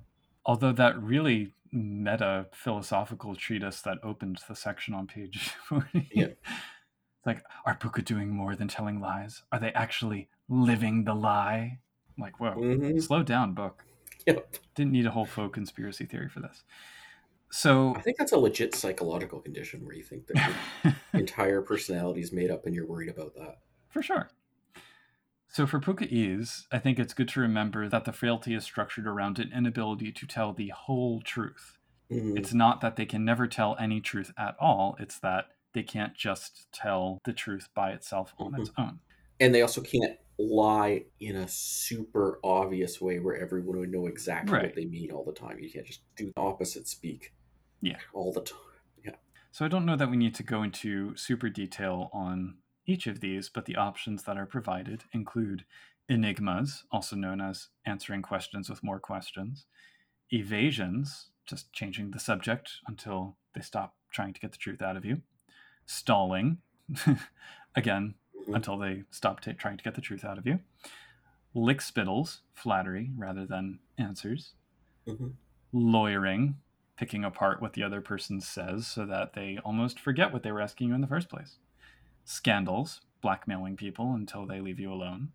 Although 0.46 0.72
that 0.72 1.00
really 1.02 1.52
meta 1.72 2.46
philosophical 2.52 3.34
treatise 3.34 3.82
that 3.82 3.98
opened 4.02 4.38
the 4.48 4.54
section 4.56 4.94
on 4.94 5.06
page 5.06 5.48
40. 5.68 6.08
Yeah. 6.14 6.24
It's 6.26 7.26
like, 7.26 7.42
are 7.66 7.76
Pooka 7.76 8.04
doing 8.04 8.30
more 8.30 8.54
than 8.54 8.68
telling 8.68 9.00
lies? 9.00 9.42
Are 9.52 9.58
they 9.58 9.72
actually 9.72 10.28
living 10.48 11.04
the 11.04 11.14
lie? 11.14 11.78
I'm 12.16 12.22
like, 12.22 12.38
whoa, 12.40 12.54
Mhm. 12.54 13.02
slow 13.02 13.22
down, 13.24 13.52
book. 13.54 13.84
Yep. 14.26 14.56
Didn't 14.74 14.92
need 14.92 15.06
a 15.06 15.10
whole 15.10 15.26
faux 15.26 15.52
conspiracy 15.52 16.06
theory 16.06 16.28
for 16.28 16.40
this. 16.40 16.62
So, 17.50 17.94
I 17.96 18.00
think 18.00 18.16
that's 18.16 18.32
a 18.32 18.38
legit 18.38 18.74
psychological 18.74 19.40
condition 19.40 19.84
where 19.84 19.94
you 19.94 20.02
think 20.02 20.26
that 20.28 20.54
your 20.84 20.94
entire 21.20 21.62
personality 21.62 22.20
is 22.20 22.32
made 22.32 22.50
up 22.50 22.66
and 22.66 22.74
you're 22.74 22.86
worried 22.86 23.08
about 23.08 23.34
that. 23.34 23.58
for 23.88 24.02
sure. 24.02 24.28
So 25.56 25.66
for 25.66 25.80
Pookaese, 25.80 26.66
I 26.70 26.78
think 26.78 26.98
it's 26.98 27.14
good 27.14 27.28
to 27.30 27.40
remember 27.40 27.88
that 27.88 28.04
the 28.04 28.12
frailty 28.12 28.52
is 28.52 28.62
structured 28.62 29.06
around 29.06 29.38
an 29.38 29.50
inability 29.54 30.12
to 30.12 30.26
tell 30.26 30.52
the 30.52 30.68
whole 30.68 31.22
truth. 31.22 31.78
Mhm. 32.10 32.38
It's 32.38 32.52
not 32.52 32.82
that 32.82 32.96
they 32.96 33.06
can 33.06 33.24
never 33.24 33.46
tell 33.46 33.74
any 33.78 34.02
truth 34.02 34.34
at 34.36 34.54
all, 34.60 34.96
it's 35.00 35.18
that 35.20 35.46
they 35.72 35.82
can't 35.82 36.14
just 36.14 36.70
tell 36.72 37.20
the 37.24 37.32
truth 37.32 37.70
by 37.72 37.92
itself 37.92 38.34
on 38.36 38.54
its 38.60 38.70
own. 38.76 39.00
And 39.40 39.54
they 39.54 39.62
also 39.62 39.80
can't 39.80 40.18
lie 40.38 41.06
in 41.20 41.36
a 41.36 41.48
super 41.48 42.38
obvious 42.44 43.00
way 43.00 43.18
where 43.18 43.38
everyone 43.38 43.78
would 43.78 43.90
know 43.90 44.08
exactly 44.08 44.52
Right. 44.52 44.64
what 44.64 44.74
they 44.74 44.84
mean 44.84 45.10
all 45.10 45.24
the 45.24 45.32
time. 45.32 45.58
You 45.58 45.70
can't 45.70 45.86
just 45.86 46.02
do 46.16 46.26
the 46.36 46.38
opposite 46.38 46.86
speak 46.86 47.32
Yeah. 47.80 47.96
all 48.12 48.30
the 48.30 48.42
time. 48.42 48.60
Yeah. 49.02 49.16
So 49.52 49.64
I 49.64 49.68
don't 49.68 49.86
know 49.86 49.96
that 49.96 50.10
we 50.10 50.18
need 50.18 50.34
to 50.34 50.42
go 50.42 50.62
into 50.62 51.16
super 51.16 51.48
detail 51.48 52.10
on 52.12 52.58
each 52.86 53.06
of 53.06 53.20
these, 53.20 53.48
but 53.48 53.64
the 53.66 53.76
options 53.76 54.24
that 54.24 54.36
are 54.38 54.46
provided 54.46 55.04
include 55.12 55.64
enigmas, 56.08 56.84
also 56.92 57.16
known 57.16 57.40
as 57.40 57.68
answering 57.84 58.22
questions 58.22 58.70
with 58.70 58.82
more 58.84 59.00
questions, 59.00 59.66
evasions, 60.32 61.30
just 61.46 61.72
changing 61.72 62.10
the 62.12 62.18
subject 62.20 62.70
until 62.88 63.38
they 63.54 63.60
stop 63.60 63.96
trying 64.10 64.32
to 64.34 64.40
get 64.40 64.52
the 64.52 64.58
truth 64.58 64.82
out 64.82 64.96
of 64.96 65.04
you, 65.04 65.22
stalling, 65.86 66.58
again, 67.76 68.14
Mhm. 68.48 68.54
until 68.56 68.78
they 68.78 69.04
stop 69.10 69.40
ta 69.40 69.52
trying 69.52 69.76
to 69.78 69.84
get 69.84 69.94
the 69.94 70.00
truth 70.00 70.24
out 70.24 70.38
of 70.38 70.46
you, 70.46 70.60
lick 71.54 71.80
spittles, 71.80 72.42
flattery 72.54 73.12
rather 73.16 73.46
than 73.46 73.80
answers, 73.98 74.54
Mhm. 75.06 75.36
lawyering, 75.72 76.60
picking 76.96 77.24
apart 77.24 77.60
what 77.60 77.74
the 77.74 77.82
other 77.82 78.00
person 78.00 78.40
says 78.40 78.86
so 78.86 79.04
that 79.06 79.34
they 79.34 79.58
almost 79.64 80.00
forget 80.00 80.32
what 80.32 80.42
they 80.42 80.52
were 80.52 80.60
asking 80.60 80.88
you 80.88 80.94
in 80.94 81.00
the 81.00 81.06
first 81.06 81.28
place. 81.28 81.58
Scandals, 82.26 83.00
blackmailing 83.22 83.76
people 83.76 84.12
until 84.14 84.44
they 84.46 84.60
leave 84.60 84.78
you 84.78 84.92
alone. 84.92 85.30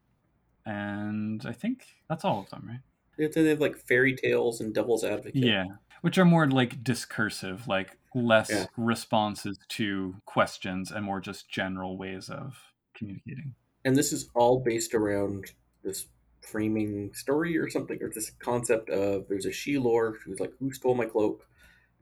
And 0.65 1.43
I 1.45 1.53
think 1.53 1.85
that's 2.09 2.23
all 2.23 2.39
of 2.41 2.49
them, 2.49 2.65
right? 2.67 2.79
It's- 3.17 3.33
They 3.35 3.49
have 3.49 3.59
like 3.61 3.77
fairy 3.77 4.15
tales 4.15 4.61
and 4.61 4.73
devil's 4.73 5.03
advocate. 5.03 5.35
Yeah. 5.43 5.65
Which 6.01 6.17
are 6.17 6.25
more 6.25 6.47
like 6.49 6.83
discursive, 6.83 7.67
like 7.67 7.97
less 8.13 8.49
Yeah. 8.51 8.65
responses 8.77 9.57
to 9.69 10.15
questions 10.25 10.91
and 10.91 11.05
more 11.05 11.19
just 11.21 11.49
general 11.49 11.97
ways 11.97 12.29
of 12.29 12.73
communicating. 12.93 13.55
And 13.85 13.95
this 13.95 14.11
is 14.11 14.29
all 14.35 14.59
based 14.59 14.93
around 14.93 15.45
this 15.83 16.07
framing 16.41 17.13
story 17.13 17.57
or 17.57 17.69
something, 17.69 18.01
or 18.01 18.09
this 18.09 18.31
concept 18.31 18.89
of 18.89 19.27
there's 19.27 19.45
a 19.45 19.49
sidhe 19.51 19.81
lord 19.81 20.17
who's 20.25 20.39
like, 20.39 20.53
Who 20.59 20.71
stole 20.73 20.95
my 20.95 21.05
cloak? 21.05 21.47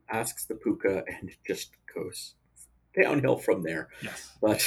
asks 0.08 0.44
the 0.46 0.54
pooka 0.54 1.04
and 1.06 1.30
just 1.46 1.70
goes 1.94 2.34
downhill 3.00 3.36
from 3.36 3.62
there. 3.62 3.88
Yes. 4.02 4.32
But 4.40 4.60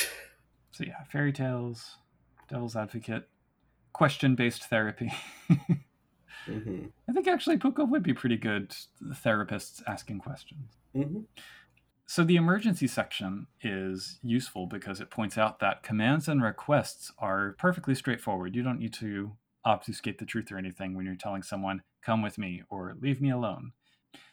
So 0.71 0.83
yeah, 0.83 1.03
fairy 1.11 1.33
tales, 1.33 1.97
devil's 2.49 2.75
advocate, 2.75 3.27
question 3.93 4.35
based 4.35 4.65
therapy. 4.65 5.11
mhm, 6.47 6.91
I 7.09 7.13
think 7.13 7.27
actually 7.27 7.57
Pooka 7.57 7.87
would 7.87 8.03
be 8.03 8.13
pretty 8.13 8.37
good 8.37 8.75
therapists 9.23 9.81
asking 9.87 10.19
questions. 10.19 10.77
mhm. 10.95 11.25
So 12.05 12.23
the 12.25 12.35
emergency 12.35 12.87
section 12.87 13.47
is 13.61 14.19
useful 14.21 14.67
because 14.67 14.99
it 14.99 15.09
points 15.09 15.37
out 15.37 15.59
that 15.59 15.83
commands 15.83 16.27
and 16.27 16.43
requests 16.43 17.11
are 17.17 17.55
perfectly 17.57 17.95
straightforward. 17.95 18.55
You 18.55 18.61
don't 18.61 18.79
need 18.79 18.93
to 18.95 19.31
obfuscate 19.65 20.19
the 20.19 20.25
truth 20.25 20.51
or 20.51 20.57
anything 20.57 20.93
when 20.95 21.05
you're 21.05 21.15
telling 21.15 21.43
someone, 21.43 21.81
come 22.01 22.21
with 22.21 22.37
me 22.37 22.61
or 22.69 22.95
leave 22.99 23.21
me 23.21 23.31
alone. 23.31 23.71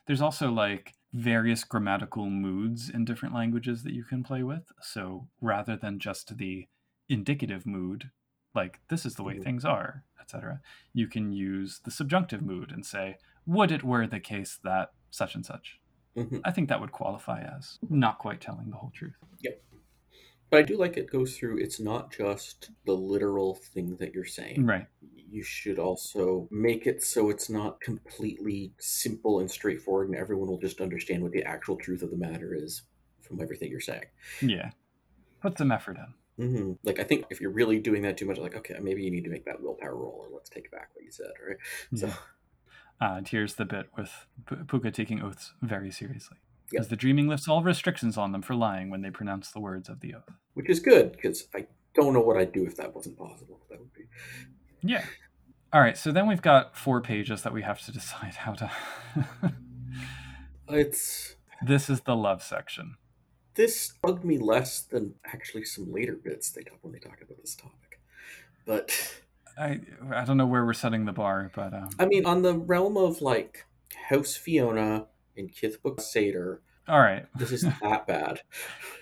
There's 0.06 0.20
also 0.20 0.50
like 0.50 0.94
various 1.12 1.64
grammatical 1.64 2.30
moods 2.30 2.88
in 2.88 3.04
different 3.04 3.34
languages 3.34 3.82
that 3.82 3.92
you 3.94 4.04
can 4.04 4.22
play 4.22 4.42
with. 4.42 4.70
So 4.80 5.28
rather 5.40 5.76
than 5.76 5.98
just 5.98 6.36
the 6.36 6.68
indicative 7.08 7.66
mood, 7.66 8.10
like 8.54 8.80
this 8.88 9.04
is 9.04 9.14
the 9.16 9.22
way 9.24 9.34
Mhm. 9.34 9.42
things 9.44 9.64
are, 9.64 10.04
etc., 10.20 10.60
you 10.92 11.08
can 11.08 11.32
use 11.32 11.80
the 11.80 11.90
subjunctive 11.90 12.42
mood 12.42 12.70
and 12.70 12.86
say, 12.86 13.18
would 13.46 13.72
it 13.72 13.82
were 13.82 14.06
the 14.06 14.20
case 14.20 14.58
that 14.62 14.92
such 15.10 15.34
and 15.34 15.44
such. 15.44 15.80
Mhm. 16.16 16.40
I 16.44 16.50
think 16.52 16.68
that 16.68 16.80
would 16.80 16.92
qualify 16.92 17.40
as 17.42 17.78
not 17.88 18.18
quite 18.18 18.40
telling 18.40 18.70
the 18.70 18.76
whole 18.76 18.90
truth. 18.90 19.16
Yep. 19.40 19.62
But 20.50 20.58
I 20.58 20.62
do 20.62 20.76
like 20.76 20.96
it 20.96 21.10
goes 21.10 21.36
through, 21.38 21.58
it's 21.58 21.80
not 21.80 22.12
just 22.12 22.70
the 22.84 22.94
literal 22.96 23.54
thing 23.54 23.96
that 23.96 24.14
you're 24.14 24.24
saying. 24.24 24.66
Right. 24.66 24.86
You 25.30 25.42
should 25.42 25.78
also 25.78 26.48
make 26.50 26.86
it 26.86 27.02
so 27.04 27.30
it's 27.30 27.48
not 27.48 27.80
completely 27.80 28.72
simple 28.78 29.38
and 29.40 29.50
straightforward, 29.50 30.08
and 30.08 30.16
everyone 30.18 30.48
will 30.48 30.58
just 30.58 30.80
understand 30.80 31.22
what 31.22 31.32
the 31.32 31.44
actual 31.44 31.76
truth 31.76 32.02
of 32.02 32.10
the 32.10 32.16
matter 32.16 32.54
is 32.54 32.82
from 33.22 33.40
everything 33.40 33.70
you're 33.70 33.80
saying. 33.80 34.04
Yeah. 34.42 34.70
Put 35.40 35.56
some 35.56 35.70
effort 35.70 35.96
in. 36.38 36.48
hmm 36.48 36.72
Like, 36.82 36.98
I 36.98 37.04
think 37.04 37.26
if 37.30 37.40
you're 37.40 37.52
really 37.52 37.78
doing 37.78 38.02
that 38.02 38.16
too 38.16 38.26
much, 38.26 38.38
like, 38.38 38.56
okay, 38.56 38.76
maybe 38.82 39.02
you 39.02 39.10
need 39.10 39.24
to 39.24 39.30
make 39.30 39.44
that 39.44 39.62
willpower 39.62 39.94
roll, 39.94 40.18
or 40.26 40.34
let's 40.34 40.50
take 40.50 40.70
back 40.72 40.88
what 40.94 41.04
you 41.04 41.12
said, 41.12 41.30
right? 41.46 41.56
So, 41.94 42.06
Yeah. 42.08 42.14
Uh, 43.02 43.14
and 43.16 43.28
here's 43.28 43.54
the 43.54 43.64
bit 43.64 43.86
with 43.96 44.26
P- 44.46 44.56
Pooka 44.56 44.92
taking 44.92 45.22
oaths 45.22 45.54
very 45.62 45.90
seriously. 45.90 46.36
Yep. 46.38 46.70
Because 46.70 46.88
the 46.88 46.96
dreaming 46.96 47.28
lifts 47.28 47.48
all 47.48 47.62
restrictions 47.62 48.18
on 48.18 48.32
them 48.32 48.42
for 48.42 48.54
lying 48.54 48.90
when 48.90 49.00
they 49.00 49.10
pronounce 49.10 49.50
the 49.52 49.60
words 49.60 49.88
of 49.88 50.00
the 50.00 50.14
oath. 50.14 50.28
which 50.54 50.68
is 50.68 50.80
good 50.80 51.12
because 51.12 51.46
I 51.54 51.66
don't 51.94 52.12
know 52.12 52.20
what 52.20 52.36
I'd 52.36 52.52
do 52.52 52.66
if 52.66 52.76
that 52.76 52.94
wasn't 52.94 53.16
possible. 53.16 53.60
That 53.70 53.78
would 53.80 53.92
be 53.94 54.02
Yeah. 54.82 55.04
All 55.72 55.80
right, 55.80 55.96
so 55.96 56.10
then 56.10 56.26
we've 56.26 56.42
got 56.42 56.76
four 56.76 57.00
pages 57.00 57.42
that 57.42 57.52
we 57.52 57.62
have 57.62 57.80
to 57.82 57.92
decide 57.92 58.34
how 58.34 58.52
to. 58.54 58.70
it's 60.68 61.36
this 61.62 61.88
is 61.90 62.02
the 62.02 62.16
love 62.16 62.42
section. 62.42 62.96
This 63.54 63.92
bugged 64.00 64.24
me 64.24 64.38
less 64.38 64.80
than 64.80 65.14
actually 65.24 65.64
some 65.64 65.92
later 65.92 66.14
bits 66.14 66.50
they 66.50 66.62
talk 66.62 66.78
when 66.82 66.92
they 66.92 66.98
talk 66.98 67.20
about 67.20 67.38
this 67.40 67.54
topic. 67.54 68.00
But 68.66 69.20
I 69.58 69.80
I 70.12 70.24
don't 70.24 70.36
know 70.36 70.46
where 70.46 70.64
we're 70.64 70.72
setting 70.72 71.04
the 71.04 71.12
bar, 71.12 71.50
but 71.54 71.74
um, 71.74 71.90
I 71.98 72.06
mean, 72.06 72.24
on 72.24 72.42
the 72.42 72.54
realm 72.54 72.96
of 72.96 73.20
like 73.20 73.66
House 74.08 74.36
Fiona 74.36 75.06
and 75.36 75.52
Kithbook 75.52 76.00
Satyrs, 76.00 76.60
all 76.88 77.00
right, 77.00 77.26
this 77.36 77.52
is 77.52 77.62
that 77.62 78.06
bad. 78.06 78.40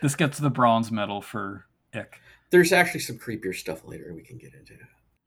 this 0.02 0.14
gets 0.14 0.38
the 0.38 0.50
bronze 0.50 0.90
medal 0.90 1.22
for 1.22 1.66
ick. 1.94 2.20
There's 2.50 2.72
actually 2.72 3.00
some 3.00 3.18
creepier 3.18 3.54
stuff 3.54 3.86
later 3.86 4.12
we 4.14 4.22
can 4.22 4.38
get 4.38 4.54
into. 4.54 4.74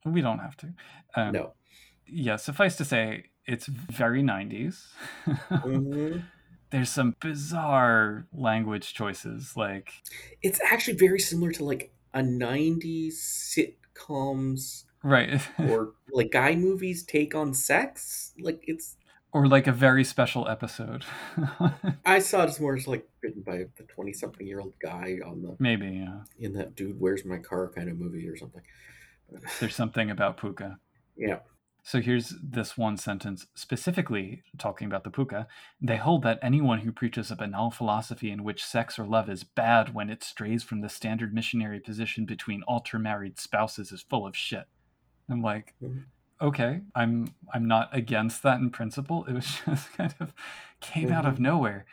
We 0.04 0.20
don't 0.20 0.38
have 0.38 0.56
to. 0.58 0.74
Um, 1.14 1.32
No. 1.32 1.52
Yeah, 2.06 2.36
suffice 2.36 2.76
to 2.76 2.84
say, 2.84 3.26
it's 3.46 3.66
very 3.66 4.22
90s. 4.22 4.88
hmm 5.26 6.18
There's 6.70 6.90
some 6.90 7.16
bizarre 7.20 8.26
language 8.32 8.94
choices, 8.94 9.56
like 9.56 9.92
It's 10.42 10.60
actually 10.70 10.96
very 10.96 11.18
similar 11.18 11.52
to 11.52 11.64
like 11.64 11.92
a 12.14 12.20
90s 12.20 13.14
sitcoms 13.14 14.84
right, 15.02 15.40
or 15.58 15.92
like 16.12 16.30
guy 16.30 16.54
movies 16.54 17.04
take 17.04 17.34
on 17.34 17.54
sex. 17.54 18.32
Like 18.38 18.62
it's 18.66 18.96
or 19.32 19.46
like 19.46 19.66
a 19.66 19.72
very 19.72 20.04
special 20.04 20.46
episode. 20.48 21.04
I 22.04 22.18
saw 22.18 22.42
it 22.42 22.50
as 22.50 22.60
more 22.60 22.76
as 22.76 22.86
like 22.86 23.08
written 23.22 23.42
by 23.42 23.64
the 23.76 23.84
20 23.84 24.12
something 24.12 24.46
year 24.46 24.60
old 24.60 24.74
guy 24.82 25.18
on 25.24 25.42
the 25.42 25.56
Maybe 25.58 25.88
yeah. 25.88 26.20
in 26.38 26.52
that 26.54 26.74
dude 26.74 27.00
where's 27.00 27.24
my 27.24 27.38
car 27.38 27.70
kind 27.74 27.88
of 27.88 27.98
movie 27.98 28.28
or 28.28 28.36
something. 28.36 28.62
There's 29.60 29.74
something 29.74 30.10
about 30.10 30.36
Pooka. 30.38 30.76
Yeah. 31.16 31.38
So 31.84 32.00
here's 32.00 32.34
this 32.40 32.78
one 32.78 32.96
sentence 32.96 33.46
specifically 33.54 34.44
talking 34.56 34.86
about 34.86 35.02
the 35.02 35.10
pooka. 35.10 35.46
They 35.80 35.96
hold 35.96 36.22
that 36.22 36.38
anyone 36.40 36.78
who 36.78 36.92
preaches 36.92 37.32
a 37.32 37.36
banal 37.36 37.72
philosophy 37.72 38.30
in 38.30 38.44
which 38.44 38.64
sex 38.64 39.00
or 39.00 39.04
love 39.04 39.28
is 39.28 39.42
bad 39.42 39.92
when 39.92 40.08
it 40.08 40.22
strays 40.22 40.62
from 40.62 40.80
the 40.80 40.88
standard 40.88 41.34
missionary 41.34 41.80
position 41.80 42.24
between 42.24 42.62
altar 42.68 43.00
married 43.00 43.36
spouses 43.40 43.90
is 43.90 44.00
full 44.02 44.24
of 44.24 44.36
shit. 44.36 44.66
I'm 45.28 45.42
like, 45.42 45.74
Mhm. 45.82 46.04
okay, 46.40 46.82
I'm 46.94 47.34
I'm 47.52 47.66
not 47.66 47.88
against 47.92 48.44
that 48.44 48.60
in 48.60 48.70
principle. 48.70 49.24
It 49.24 49.32
was 49.32 49.46
just 49.66 49.92
kind 49.94 50.14
of 50.20 50.32
came 50.80 51.10
out 51.10 51.26
of 51.26 51.40
nowhere. 51.40 51.84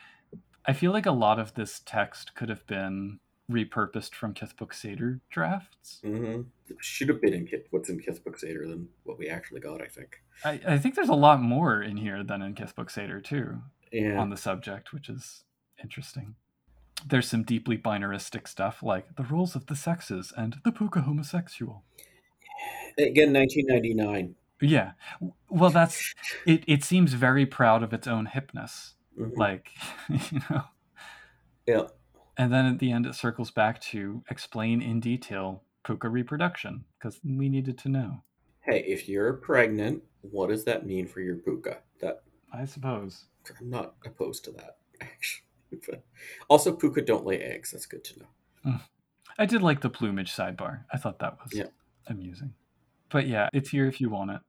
I 0.68 0.74
feel 0.74 0.92
like 0.92 1.08
a 1.08 1.12
lot 1.12 1.40
of 1.40 1.56
this 1.56 1.82
text 1.84 2.36
could 2.36 2.50
have 2.50 2.68
been 2.68 3.20
repurposed 3.50 4.14
from 4.14 4.34
Kithbook 4.34 4.74
Satyrs 4.74 5.20
drafts. 5.30 6.00
hmm 6.04 6.42
Should 6.80 7.10
have 7.10 7.22
been 7.22 7.34
in 7.34 7.48
Kith, 7.48 7.66
what's 7.72 7.90
in 7.90 8.00
Kithbook 8.00 8.38
Satyrs 8.40 8.70
than 8.70 8.88
what 9.04 9.18
we 9.18 9.28
actually 9.28 9.60
got, 9.62 9.82
I 9.82 9.88
think. 9.88 10.22
I, 10.46 10.60
I 10.68 10.78
think 10.78 10.96
there's 10.96 11.10
a 11.10 11.14
lot 11.16 11.42
more 11.42 11.82
in 11.82 11.98
here 11.98 12.24
than 12.24 12.42
in 12.42 12.54
Kithbook 12.56 12.92
Satyrs 12.92 13.24
too. 13.26 13.62
Yeah. 13.92 14.20
on 14.20 14.30
the 14.30 14.38
subject, 14.38 14.94
which 14.94 15.10
is 15.10 15.44
interesting. 15.82 16.36
There's 17.08 17.28
some 17.28 17.42
deeply 17.44 17.76
binaristic 17.78 18.48
stuff 18.48 18.84
like 18.84 19.16
the 19.16 19.24
roles 19.24 19.56
of 19.56 19.66
the 19.66 19.76
sexes 19.76 20.32
and 20.38 20.58
the 20.64 20.72
pooka 20.72 21.04
homosexual. 21.04 21.84
Again, 23.00 23.34
1999. 23.34 24.36
Yeah. 24.62 24.92
Well, 25.50 25.70
that's 25.72 26.14
it. 26.46 26.64
It 26.68 26.84
seems 26.84 27.14
very 27.14 27.46
proud 27.48 27.82
of 27.82 27.94
its 27.94 28.06
own 28.08 28.28
hipness. 28.28 28.94
Mhm. 29.18 29.36
Like, 29.38 29.70
you 30.10 30.42
know. 30.50 30.64
yeah. 31.66 31.84
And 32.40 32.54
then 32.54 32.66
at 32.66 32.80
the 32.80 32.90
end, 32.94 33.06
it 33.06 33.16
circles 33.16 33.52
back 33.52 33.82
to 33.82 34.24
explain 34.32 34.82
in 34.82 35.02
detail 35.02 35.62
pooka 35.86 36.10
reproduction 36.10 36.86
because 36.98 37.20
we 37.22 37.50
needed 37.50 37.78
to 37.80 37.90
know. 37.90 38.24
Hey, 38.62 38.80
if 38.88 39.10
you're 39.10 39.34
pregnant, 39.34 40.04
what 40.22 40.48
does 40.48 40.64
that 40.64 40.86
mean 40.86 41.06
for 41.06 41.20
your 41.20 41.36
pooka? 41.36 41.80
That 42.00 42.24
I 42.54 42.64
suppose. 42.64 43.26
I'm 43.60 43.70
not 43.70 43.96
opposed 44.06 44.46
to 44.46 44.52
that, 44.52 44.78
actually. 45.02 45.44
But 45.86 46.02
also, 46.48 46.74
pooka 46.74 47.06
don't 47.06 47.26
lay 47.26 47.42
eggs. 47.42 47.72
That's 47.72 47.86
good 47.86 48.06
to 48.06 48.20
know. 48.20 48.80
I 49.38 49.46
did 49.46 49.62
like 49.62 49.82
the 49.82 49.90
plumage 49.90 50.34
sidebar. 50.34 50.86
I 50.94 50.98
thought 50.98 51.20
that 51.20 51.38
was 51.44 51.54
Yeah. 51.54 51.68
amusing. 52.08 52.54
But 53.10 53.28
yeah, 53.28 53.50
it's 53.52 53.70
here 53.70 53.86
if 53.86 54.00
you 54.00 54.10
want 54.10 54.32
it. 54.32 54.40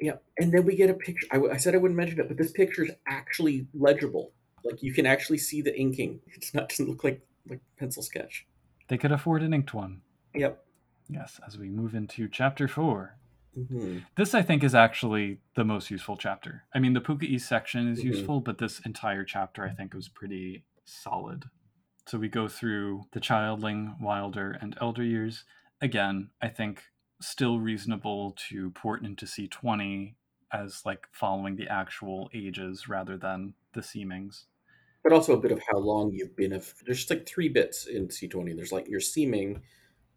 Yeah, 0.00 0.14
and 0.38 0.50
then 0.50 0.64
we 0.64 0.76
get 0.76 0.88
a 0.88 0.94
picture. 0.94 1.26
I, 1.30 1.34
w- 1.36 1.52
I 1.52 1.58
said 1.58 1.74
I 1.74 1.78
wouldn't 1.78 1.96
mention 1.96 2.18
it, 2.20 2.28
but 2.28 2.38
this 2.38 2.52
picture 2.52 2.84
is 2.84 2.92
actually 3.06 3.66
legible. 3.74 4.32
Like 4.64 4.82
you 4.82 4.92
can 4.92 5.06
actually 5.06 5.38
see 5.38 5.62
the 5.62 5.78
inking. 5.78 6.20
It's 6.34 6.54
not 6.54 6.68
doesn't 6.68 6.88
look 6.88 7.04
like 7.04 7.20
like 7.48 7.60
pencil 7.78 8.02
sketch. 8.02 8.46
They 8.88 8.98
could 8.98 9.12
afford 9.12 9.42
an 9.42 9.54
inked 9.54 9.74
one. 9.74 10.02
Yep. 10.34 10.64
Yes, 11.08 11.40
as 11.46 11.58
we 11.58 11.68
move 11.68 11.94
into 11.94 12.28
chapter 12.28 12.68
four. 12.68 13.16
hmm 13.54 13.98
This, 14.16 14.34
I 14.34 14.42
think, 14.42 14.62
is 14.64 14.74
actually 14.74 15.38
the 15.56 15.64
most 15.64 15.90
useful 15.90 16.16
chapter. 16.16 16.64
I 16.74 16.78
mean, 16.78 16.92
the 16.94 17.00
Pooka-ese 17.00 17.46
section 17.46 17.88
is 17.88 18.00
Mhm. 18.00 18.04
useful, 18.04 18.40
but 18.40 18.58
this 18.58 18.80
entire 18.80 19.24
chapter, 19.24 19.64
I 19.64 19.70
think, 19.70 19.92
was 19.94 20.08
pretty 20.08 20.64
solid. 20.84 21.44
So 22.06 22.18
we 22.18 22.28
go 22.28 22.48
through 22.48 23.04
the 23.12 23.20
childling, 23.20 24.00
wilder, 24.00 24.52
and 24.60 24.76
elder 24.80 25.04
years. 25.04 25.44
Again, 25.80 26.30
I 26.40 26.48
think 26.48 26.84
still 27.20 27.60
reasonable 27.60 28.32
to 28.48 28.70
port 28.70 29.04
into 29.04 29.26
C20 29.26 30.14
as 30.50 30.84
like 30.84 31.06
following 31.12 31.56
the 31.56 31.68
actual 31.68 32.30
ages 32.34 32.88
rather 32.88 33.16
than 33.16 33.54
the 33.74 33.80
seemings. 33.82 34.46
But 35.02 35.12
also 35.12 35.32
a 35.34 35.40
bit 35.40 35.52
of 35.52 35.60
how 35.70 35.78
long 35.78 36.12
you've 36.12 36.36
been. 36.36 36.52
Of 36.52 36.72
there's 36.86 37.10
like 37.10 37.26
three 37.26 37.48
bits 37.48 37.86
in 37.86 38.08
C20. 38.08 38.54
There's 38.54 38.72
like 38.72 38.88
your 38.88 39.00
seeming, 39.00 39.62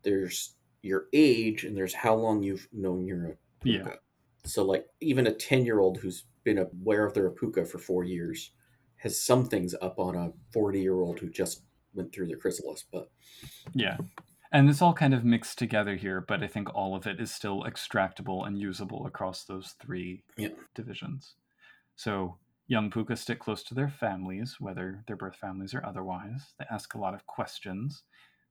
there's 0.03 0.55
your 0.81 1.05
age, 1.13 1.63
and 1.63 1.75
there's 1.75 1.93
how 1.93 2.15
long 2.15 2.43
you've 2.43 2.67
known 2.71 3.05
you're 3.07 3.25
a 3.29 3.37
Yeah. 3.63 3.95
So 4.43 4.63
like 4.63 4.85
even 5.01 5.25
a 5.27 5.33
ten 5.33 5.65
year 5.65 5.79
old 5.79 5.97
who's 5.97 6.25
been 6.43 6.59
aware 6.59 7.05
of 7.05 7.15
their 7.15 7.31
pooka 7.31 7.67
for 7.67 7.79
four 7.79 8.03
years 8.03 8.51
has 8.97 9.19
some 9.21 9.45
things 9.45 9.73
up 9.81 9.97
on 9.99 10.15
a 10.15 10.31
forty 10.51 10.81
year 10.81 10.99
old 11.01 11.19
who 11.19 11.29
just 11.29 11.63
went 11.95 12.13
through 12.13 12.27
the 12.27 12.35
chrysalis. 12.35 12.83
But 12.91 13.09
Yeah. 13.73 13.97
And 14.51 14.69
it's 14.69 14.81
all 14.81 14.93
kind 14.93 15.13
of 15.13 15.25
mixed 15.25 15.57
together 15.57 15.95
here, 15.95 16.21
but 16.21 16.43
I 16.43 16.47
think 16.47 16.73
all 16.75 16.95
of 16.95 17.07
it 17.07 17.19
is 17.19 17.33
still 17.33 17.63
extractable 17.63 18.45
and 18.47 18.57
usable 18.57 19.05
across 19.07 19.43
those 19.43 19.71
three 19.81 20.23
Yeah. 20.37 20.49
divisions. 20.75 21.35
So 21.95 22.37
young 22.67 22.89
pooka 22.89 23.17
stick 23.17 23.39
close 23.39 23.63
to 23.63 23.73
their 23.73 23.89
families, 23.89 24.55
whether 24.59 25.03
their 25.07 25.15
birth 25.15 25.35
families 25.35 25.73
or 25.73 25.85
otherwise. 25.85 26.53
They 26.59 26.65
ask 26.71 26.93
a 26.95 26.99
lot 26.99 27.13
of 27.13 27.25
questions. 27.27 28.03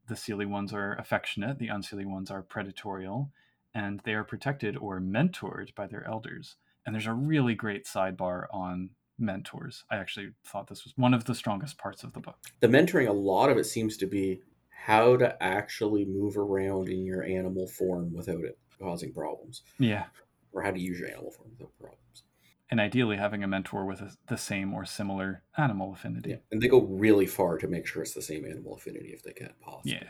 The 0.06 0.14
seelie 0.14 0.46
ones 0.46 0.72
are 0.72 0.94
affectionate, 0.94 1.58
the 1.58 1.68
unseelie 1.68 2.06
ones 2.06 2.30
are 2.30 2.42
predatorial, 2.42 3.30
and 3.74 4.00
they 4.04 4.14
are 4.14 4.24
protected 4.24 4.76
or 4.76 5.00
mentored 5.00 5.74
by 5.74 5.86
their 5.86 6.06
elders. 6.06 6.56
And 6.86 6.94
there's 6.94 7.06
a 7.06 7.14
really 7.14 7.54
great 7.54 7.86
sidebar 7.86 8.44
on 8.52 8.90
mentors. 9.18 9.84
I 9.90 9.96
actually 9.96 10.30
thought 10.46 10.68
this 10.68 10.84
was 10.84 10.92
one 10.96 11.14
of 11.14 11.24
the 11.24 11.34
strongest 11.34 11.78
parts 11.78 12.04
of 12.04 12.12
the 12.12 12.20
book. 12.20 12.36
the 12.60 12.68
mentoring, 12.68 13.08
a 13.08 13.12
lot 13.12 13.48
of 13.48 13.56
it 13.56 13.64
seems 13.64 13.96
to 13.98 14.06
be 14.06 14.42
how 14.68 15.16
to 15.16 15.42
actually 15.42 16.04
move 16.04 16.36
around 16.36 16.88
in 16.90 17.04
your 17.06 17.24
animal 17.24 17.66
form 17.66 18.12
without 18.12 18.44
it 18.44 18.58
causing 18.78 19.12
problems, 19.12 19.62
Yeah. 19.78 20.04
or 20.52 20.62
how 20.62 20.72
to 20.72 20.78
use 20.80 20.98
your 20.98 21.08
animal 21.08 21.30
form 21.30 21.50
without 21.52 21.72
problems. 21.78 22.24
And 22.70 22.80
ideally 22.80 23.16
having 23.16 23.44
a 23.44 23.46
mentor 23.46 23.84
with 23.84 24.00
a, 24.00 24.16
the 24.28 24.36
same 24.36 24.72
or 24.74 24.84
similar 24.84 25.42
animal 25.56 25.92
affinity. 25.92 26.30
Yeah, 26.30 26.36
and 26.50 26.60
they 26.60 26.68
go 26.68 26.82
really 26.82 27.26
far 27.26 27.58
to 27.58 27.68
make 27.68 27.86
sure 27.86 28.02
it's 28.02 28.14
the 28.14 28.22
same 28.22 28.44
animal 28.44 28.74
affinity 28.74 29.10
if 29.12 29.22
they 29.22 29.32
can 29.32 29.50
possibly. 29.60 29.92
Yeah. 29.92 30.08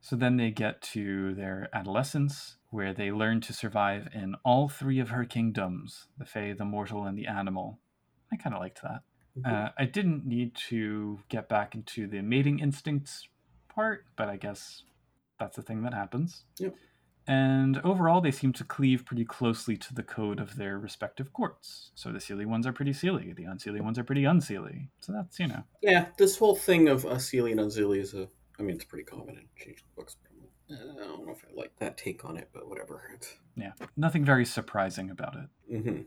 So 0.00 0.16
then 0.16 0.36
they 0.36 0.50
get 0.50 0.82
to 0.92 1.34
their 1.34 1.70
adolescence, 1.72 2.58
where 2.68 2.92
they 2.92 3.10
learn 3.10 3.40
to 3.40 3.54
survive 3.54 4.08
in 4.12 4.34
all 4.44 4.68
three 4.68 4.98
of 4.98 5.08
her 5.08 5.24
kingdoms 5.24 6.08
the 6.18 6.26
Fae, 6.26 6.52
the 6.52 6.64
Mortal, 6.64 7.04
and 7.04 7.16
the 7.16 7.26
Animal. 7.26 7.78
I 8.30 8.36
kind 8.36 8.54
of 8.54 8.60
liked 8.60 8.82
that. 8.82 9.02
Mhm. 9.38 9.50
Uh, 9.50 9.70
I 9.78 9.86
didn't 9.86 10.26
need 10.26 10.54
to 10.68 11.20
get 11.28 11.48
back 11.48 11.74
into 11.74 12.06
the 12.06 12.20
mating 12.20 12.58
instincts 12.58 13.28
part, 13.68 14.04
but 14.16 14.28
I 14.28 14.36
guess 14.36 14.82
that's 15.38 15.56
the 15.56 15.62
thing 15.62 15.82
that 15.82 15.94
happens. 15.94 16.44
Yep. 16.58 16.74
And 17.26 17.78
overall, 17.78 18.20
they 18.20 18.30
seem 18.30 18.52
to 18.54 18.64
cleave 18.64 19.06
pretty 19.06 19.24
closely 19.24 19.76
to 19.78 19.94
the 19.94 20.02
code 20.02 20.40
of 20.40 20.56
their 20.56 20.78
respective 20.78 21.32
courts. 21.32 21.90
So 21.94 22.12
the 22.12 22.18
Seelie 22.18 22.44
ones 22.44 22.66
are 22.66 22.72
pretty 22.72 22.92
Seelie, 22.92 23.34
the 23.34 23.44
Unseelie 23.44 23.80
ones 23.80 23.98
are 23.98 24.04
pretty 24.04 24.24
Unseelie. 24.24 24.88
So 25.00 25.12
that's, 25.12 25.38
you 25.38 25.48
know, 25.48 25.64
yeah, 25.80 26.06
this 26.18 26.36
whole 26.36 26.54
thing 26.54 26.88
of 26.88 27.04
Asili 27.04 27.52
and 27.52 27.60
Unseelie 27.60 28.00
is 28.00 28.14
a. 28.14 28.28
I 28.58 28.62
mean, 28.62 28.76
it's 28.76 28.84
pretty 28.84 29.04
common 29.04 29.30
in 29.30 29.46
changing 29.56 29.84
books. 29.96 30.16
I 30.70 30.76
don't 30.76 30.96
know 31.26 31.32
if 31.32 31.44
I 31.44 31.54
like 31.54 31.72
that 31.78 31.96
take 31.96 32.24
on 32.24 32.36
it, 32.36 32.50
but 32.52 32.68
whatever. 32.68 33.10
It's, 33.14 33.34
yeah, 33.56 33.72
nothing 33.96 34.24
very 34.24 34.44
surprising 34.44 35.10
about 35.10 35.36
it. 35.36 35.80
hmm 35.80 36.02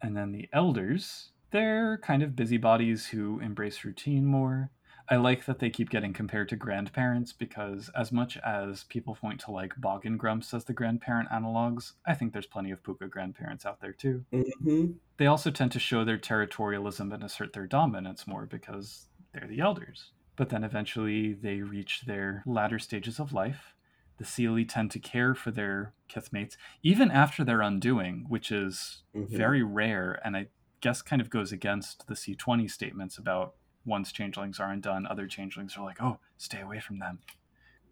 And 0.00 0.16
then 0.16 0.32
the 0.32 0.48
elders, 0.52 1.32
they're 1.50 1.98
kind 1.98 2.22
of 2.22 2.34
busybodies 2.34 3.06
who 3.06 3.40
embrace 3.40 3.84
routine 3.84 4.24
more. 4.26 4.70
I 5.08 5.16
like 5.16 5.44
that 5.44 5.58
they 5.58 5.68
keep 5.70 5.90
getting 5.90 6.12
compared 6.14 6.48
to 6.50 6.56
grandparents 6.56 7.32
because, 7.32 7.90
as 7.90 8.10
much 8.10 8.36
as 8.38 8.84
people 8.84 9.14
point 9.14 9.40
to 9.40 9.50
like 9.50 9.74
Boggans 9.76 10.18
Grumps 10.18 10.54
as 10.54 10.64
the 10.64 10.72
grandparent 10.72 11.28
analogs, 11.28 11.92
I 12.06 12.14
think 12.14 12.32
there's 12.32 12.46
plenty 12.46 12.70
of 12.70 12.82
Pooka 12.82 13.10
grandparents 13.10 13.66
out 13.66 13.80
there 13.80 13.92
too. 13.92 14.24
hmm 14.32 14.98
They 15.18 15.26
also 15.26 15.50
tend 15.50 15.72
to 15.72 15.78
show 15.80 16.04
their 16.04 16.18
territorialism 16.18 17.12
and 17.14 17.22
assert 17.24 17.52
their 17.52 17.66
dominance 17.66 18.26
more 18.26 18.46
because 18.46 19.08
they're 19.32 19.48
the 19.48 19.60
elders. 19.60 20.12
But 20.36 20.48
then 20.50 20.64
eventually 20.64 21.34
they 21.34 21.62
reach 21.62 22.02
their 22.02 22.42
latter 22.46 22.78
stages 22.78 23.20
of 23.20 23.32
life. 23.32 23.74
The 24.18 24.24
Seelie 24.24 24.68
tend 24.68 24.90
to 24.92 24.98
care 25.00 25.34
for 25.34 25.50
their 25.50 25.94
kithmates 26.08 26.56
even 26.82 27.10
after 27.10 27.44
their 27.44 27.62
undoing, 27.62 28.26
which 28.28 28.50
is 28.52 29.04
Mhm. 29.14 29.28
very 29.36 29.62
rare 29.62 30.20
and 30.24 30.36
I 30.36 30.48
guess 30.80 31.02
kind 31.02 31.22
of 31.22 31.30
goes 31.30 31.52
against 31.52 32.06
the 32.06 32.16
C20 32.16 32.68
statements 32.68 33.18
about 33.18 33.56
once 33.84 34.12
changelings 34.12 34.58
are 34.60 34.70
undone, 34.70 35.06
other 35.06 35.26
changelings 35.26 35.76
are 35.76 35.84
like, 35.84 36.00
oh, 36.02 36.18
stay 36.36 36.60
away 36.60 36.80
from 36.80 36.98
them. 36.98 37.18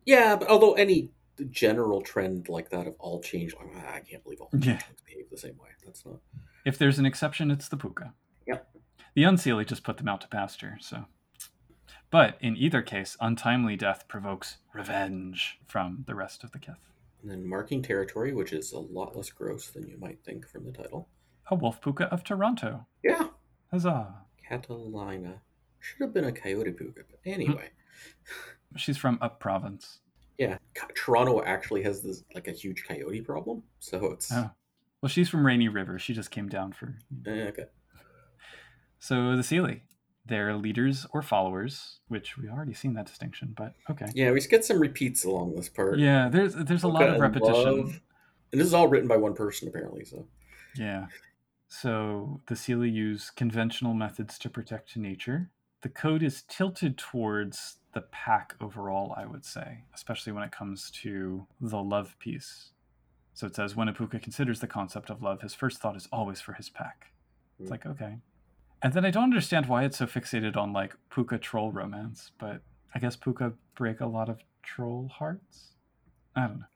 Yeah, 0.05 0.37
but 0.37 0.49
although 0.49 0.73
any 0.75 1.11
general 1.51 2.01
trend 2.01 2.49
like 2.49 2.71
that 2.71 2.87
of 2.87 2.95
all 2.99 3.21
change, 3.21 3.55
like, 3.55 3.69
I 3.87 4.01
can't 4.01 4.23
believe 4.23 4.41
all 4.41 4.49
Yeah. 4.53 4.59
changelings 4.79 5.01
behave 5.07 5.31
the 5.31 5.39
same 5.39 5.57
way. 5.59 5.71
That's 5.85 6.05
not. 6.05 6.19
If 6.65 6.79
there's 6.79 6.99
an 6.99 7.07
exception, 7.07 7.51
it's 7.51 7.69
the 7.69 7.77
pooka. 7.77 8.13
Yep. 8.47 8.69
The 9.15 9.23
unseelie 9.23 9.67
just 9.67 9.85
put 9.85 9.97
them 9.97 10.09
out 10.09 10.21
to 10.23 10.29
pasture, 10.29 10.79
so. 10.81 11.07
But 12.11 12.37
in 12.41 12.57
either 12.57 12.83
case, 12.83 13.17
untimely 13.21 13.77
death 13.77 14.07
provokes 14.07 14.59
revenge 14.75 15.59
from 15.67 16.05
the 16.07 16.15
rest 16.15 16.45
of 16.45 16.53
the 16.53 16.59
kith. 16.59 16.77
And 17.23 17.31
then 17.31 17.47
marking 17.47 17.83
territory, 17.83 18.33
which 18.33 18.53
is 18.53 18.73
a 18.73 18.79
lot 18.79 19.17
less 19.17 19.31
gross 19.31 19.71
than 19.71 19.87
you 19.89 19.97
might 19.99 20.23
think 20.25 20.47
from 20.47 20.65
the 20.65 20.73
title. 20.73 21.09
A 21.51 21.55
wolf 21.55 21.81
pooka 21.81 22.09
of 22.11 22.23
Toronto. 22.25 22.87
Yeah, 23.03 23.29
Huzzah. 23.71 24.15
Catalina 24.49 25.41
should 25.83 26.01
have 26.01 26.15
been 26.15 26.25
a 26.25 26.33
coyote 26.33 26.71
pooka, 26.73 27.03
but 27.11 27.19
anyway. 27.27 27.71
She's 28.77 28.97
from 28.97 29.19
Up 29.21 29.39
Province. 29.41 29.99
Yeah, 30.39 30.57
Toronto 30.95 31.43
actually 31.45 31.83
has 31.83 32.01
this 32.01 32.25
like 32.35 32.49
a 32.49 32.53
huge 32.53 32.85
coyote 32.89 33.21
problem, 33.21 33.63
so 33.81 34.07
it's 34.07 34.33
Oh. 34.33 34.51
Well, 35.03 35.11
she's 35.11 35.29
from 35.29 35.45
Rainy 35.45 35.69
River. 35.69 35.99
She 35.99 36.15
just 36.15 36.31
came 36.31 36.49
down 36.49 36.73
for. 36.73 36.97
eh, 37.27 37.49
okay. 37.49 37.65
So 38.99 39.37
the 39.37 39.43
Seelie. 39.43 39.81
They're 40.25 40.55
leaders 40.55 41.05
or 41.13 41.21
followers, 41.21 41.99
which 42.07 42.39
we 42.39 42.49
already 42.49 42.75
seen 42.75 42.95
that 42.95 43.07
distinction, 43.07 43.55
but 43.57 43.75
okay. 43.91 44.07
Yeah, 44.15 44.31
we 44.31 44.41
get 44.41 44.65
some 44.65 44.79
repeats 44.79 45.25
along 45.25 45.57
this 45.57 45.69
part. 45.69 45.99
Yeah, 45.99 46.29
there's 46.29 46.55
there's 46.55 46.85
a 46.85 46.89
lot 46.89 47.09
of 47.09 47.21
repetition. 47.21 47.79
Love. 47.79 48.01
and 48.53 48.61
this 48.61 48.69
is 48.69 48.73
all 48.73 48.87
written 48.87 49.09
by 49.09 49.17
one 49.17 49.35
person 49.35 49.67
apparently. 49.67 50.05
So 50.05 50.29
Yeah. 50.77 51.07
So 51.67 52.41
the 52.47 52.55
Seelie 52.55 52.93
use 52.93 53.31
conventional 53.31 53.95
methods 53.95 54.39
to 54.39 54.49
protect 54.49 54.97
nature. 54.97 55.51
The 55.83 55.89
code 55.89 56.23
is 56.23 56.43
tilted 56.49 56.97
towards 56.97 57.79
the 57.93 58.03
pack 58.03 58.55
overall, 58.61 59.15
I 59.17 59.27
would 59.27 59.45
say, 59.45 59.85
especially 59.95 60.33
when 60.33 60.45
it 60.45 60.53
comes 60.53 60.91
to 61.03 61.47
the 61.61 61.83
love 61.83 62.17
piece. 62.19 62.71
So 63.35 63.47
it 63.47 63.55
says 63.55 63.75
when 63.77 63.89
a 63.89 63.93
pooka 63.93 64.23
considers 64.23 64.61
the 64.61 64.67
concept 64.67 65.11
of 65.11 65.23
love, 65.23 65.43
his 65.43 65.55
first 65.55 65.79
thought 65.81 65.97
is 65.97 66.09
always 66.13 66.41
for 66.41 66.53
his 66.55 66.69
pack. 66.69 67.13
It's 67.59 67.69
Hmm. 67.69 67.73
like, 67.73 67.87
okay. 67.87 68.19
And 68.83 68.93
then 68.93 69.05
I 69.05 69.11
don't 69.11 69.25
understand 69.25 69.67
why 69.67 69.85
it's 69.85 69.99
so 69.99 70.07
fixated 70.07 70.57
on 70.57 70.73
like 70.73 70.97
pooka 71.11 71.41
troll 71.41 71.71
romance, 71.73 72.31
but 72.39 72.63
I 72.95 72.99
guess 72.99 73.17
pooka 73.17 73.55
break 73.75 74.01
a 74.01 74.07
lot 74.07 74.29
of 74.29 74.41
troll 74.63 75.09
hearts. 75.09 75.75
I 76.37 76.47
don't 76.47 76.61
know. 76.61 76.67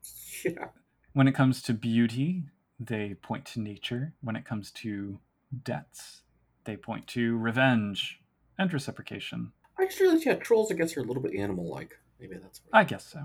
yeah, 0.44 0.68
When 1.14 1.26
it 1.28 1.32
comes 1.32 1.62
to 1.62 1.74
beauty, 1.74 2.44
they 2.78 3.14
point 3.14 3.44
to 3.46 3.60
nature. 3.60 4.14
When 4.20 4.36
it 4.36 4.44
comes 4.44 4.70
to 4.72 5.18
debts, 5.64 6.22
they 6.64 6.76
point 6.76 7.06
to 7.08 7.36
revenge 7.38 8.20
and 8.58 8.72
reciprocation. 8.72 9.52
I 9.78 9.86
just 9.86 10.00
realized 10.00 10.24
yeah, 10.26 10.34
trolls 10.34 10.72
I 10.72 10.74
guess 10.74 10.96
are 10.96 11.00
a 11.00 11.04
little 11.04 11.22
bit 11.22 11.34
animal-like. 11.34 11.98
Maybe 12.20 12.36
that's 12.36 12.60
what. 12.64 12.78
I 12.78 12.84
guess 12.84 13.06
so. 13.06 13.20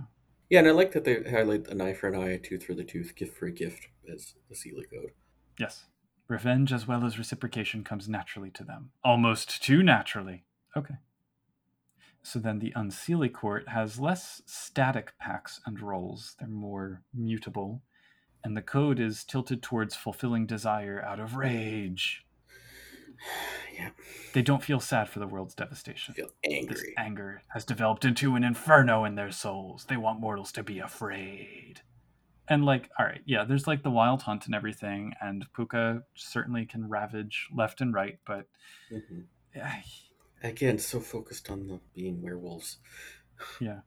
Yeah, 0.50 0.60
and 0.60 0.68
I 0.68 0.72
like 0.72 0.92
that 0.92 1.06
they 1.06 1.24
highlight 1.24 1.68
an 1.70 1.80
eye 1.80 1.94
for 1.94 2.10
an 2.10 2.22
eye, 2.22 2.32
a 2.32 2.38
tooth 2.38 2.64
for 2.64 2.74
the 2.74 2.84
tooth, 2.84 3.16
gift 3.16 3.38
for 3.38 3.46
a 3.46 3.52
gift 3.52 3.88
as 4.12 4.34
the 4.50 4.56
Seelie 4.56 4.90
code. 4.90 5.12
Yes. 5.58 5.86
Revenge 6.28 6.74
as 6.74 6.88
well 6.88 7.06
as 7.06 7.18
reciprocation 7.18 7.84
comes 7.84 8.10
naturally 8.10 8.52
to 8.52 8.64
them. 8.64 8.92
Almost 9.04 9.64
too 9.64 9.82
naturally. 9.82 10.44
Okay. 10.76 10.96
So 12.24 12.40
then 12.40 12.60
the 12.60 12.74
Unseelie 12.76 13.32
Court 13.32 13.70
has 13.70 14.00
less 14.00 14.42
static 14.46 15.14
packs 15.20 15.62
and 15.66 15.80
roles. 15.80 16.36
They're 16.38 16.48
more 16.48 17.04
mutable. 17.14 17.82
And 18.44 18.56
the 18.56 18.62
code 18.62 19.00
is 19.00 19.24
tilted 19.24 19.64
towards 19.64 19.96
fulfilling 19.96 20.46
desire 20.48 21.02
out 21.02 21.20
of 21.20 21.36
rage. 21.36 22.26
yeah, 23.78 23.90
They 24.34 24.42
don't 24.42 24.64
feel 24.64 24.80
sad 24.80 25.10
for 25.10 25.20
the 25.20 25.28
world's 25.28 25.56
devastation. 25.56 26.14
Feel 26.14 26.30
This 26.44 26.52
angry. 26.54 26.94
anger 26.98 27.42
has 27.54 27.66
developed 27.66 28.06
into 28.06 28.36
an 28.36 28.44
inferno 28.44 29.04
in 29.06 29.16
their 29.16 29.32
souls. 29.32 29.86
They 29.90 29.98
want 29.98 30.20
mortals 30.20 30.52
to 30.54 30.64
be 30.64 30.80
afraid. 30.80 31.82
And 32.48 32.66
like, 32.66 32.90
all 33.00 33.06
right, 33.06 33.22
yeah, 33.26 33.46
there's 33.46 33.68
like 33.68 33.84
the 33.84 33.92
wild 33.92 34.24
hunt 34.24 34.46
and 34.46 34.56
everything, 34.56 35.14
and 35.22 35.46
Pooka 35.54 36.04
certainly 36.16 36.66
can 36.66 36.90
ravage 36.90 37.48
left 37.56 37.80
and 37.82 37.94
right, 37.94 38.20
but 38.26 38.48
Mhm. 38.92 39.26
eh, 39.56 39.82
Again, 40.44 40.80
so 40.80 41.00
focused 41.00 41.50
on 41.52 41.68
the 41.68 41.80
being 41.94 42.22
werewolves. 42.22 42.78
yeah. 43.62 43.82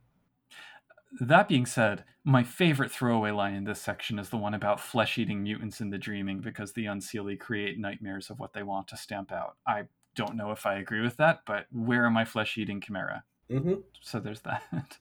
That 1.21 1.49
being 1.49 1.67
said, 1.67 2.05
my 2.25 2.43
favorite 2.43 2.91
throwaway 2.91 3.31
line 3.31 3.55
in 3.55 3.65
this 3.65 3.81
section 3.81 4.19
is 4.19 4.31
the 4.31 4.37
one 4.37 4.55
about 4.55 4.81
flesh 4.81 5.19
eating 5.19 5.43
mutants 5.43 5.81
in 5.81 5.91
the 5.91 5.99
dreaming 5.99 6.41
because 6.41 6.73
the 6.73 6.87
Unseelie 6.87 7.39
create 7.39 7.79
nightmares 7.79 8.31
of 8.31 8.41
what 8.41 8.53
they 8.53 8.63
want 8.63 8.89
to 8.89 8.97
stamp 8.97 9.31
out. 9.31 9.57
I 9.67 9.85
don't 10.15 10.37
know 10.37 10.51
if 10.51 10.67
I 10.67 10.75
agree 10.75 11.03
with 11.03 11.17
that, 11.19 11.41
but 11.47 11.67
where 11.71 12.05
are 12.05 12.11
my 12.11 12.25
flesh 12.25 12.57
eating 12.59 12.81
chimera? 12.81 13.25
hmm 13.51 13.75
so 14.01 14.21
there's 14.21 14.41
that. 14.41 14.63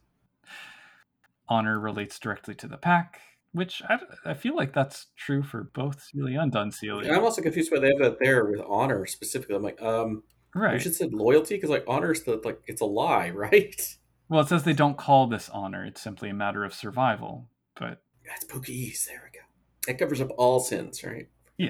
Honor 1.49 1.80
relates 1.80 2.20
directly 2.20 2.55
to 2.55 2.68
the 2.68 2.78
pack, 2.78 3.20
which 3.51 3.82
I, 3.89 3.99
I 4.26 4.34
feel 4.34 4.55
like 4.55 4.74
that's 4.74 5.07
true 5.18 5.43
for 5.43 5.64
both 5.74 5.99
Seelie 5.99 6.41
and 6.41 6.51
Unseelie. 6.53 7.11
I'm 7.11 7.24
also 7.24 7.41
confused 7.41 7.72
why 7.72 7.80
they 7.80 7.88
have 7.88 7.99
that 7.99 8.18
there 8.20 8.45
with 8.45 8.61
honor 8.68 9.05
specifically. 9.05 9.55
I'm 9.55 9.61
like, 9.61 9.82
um, 9.82 10.24
right. 10.55 10.74
You 10.74 10.80
should 10.80 10.95
say 10.95 11.09
loyalty 11.11 11.55
because 11.55 11.70
like 11.70 11.84
honor 11.88 12.11
is 12.11 12.24
the 12.24 12.39
like 12.43 12.61
it's 12.68 12.82
a 12.82 12.86
lie, 12.86 13.30
right? 13.32 13.97
Well, 14.34 14.42
it 14.42 14.50
says 14.50 14.64
they 14.64 14.74
don't 14.74 14.98
call 14.98 15.28
this 15.28 15.48
honor. 15.50 15.86
It's 15.86 16.02
simply 16.02 16.28
a 16.28 16.34
matter 16.34 16.66
of 16.66 16.74
survival. 16.74 17.50
But 17.80 18.02
That's 18.26 18.44
Pookies. 18.46 19.06
There 19.06 19.22
we 19.24 19.40
go. 19.40 19.46
It 19.88 20.00
covers 20.00 20.22
up 20.22 20.32
all 20.40 20.60
sins, 20.60 21.04
right? 21.04 21.28
Yeah. 21.56 21.70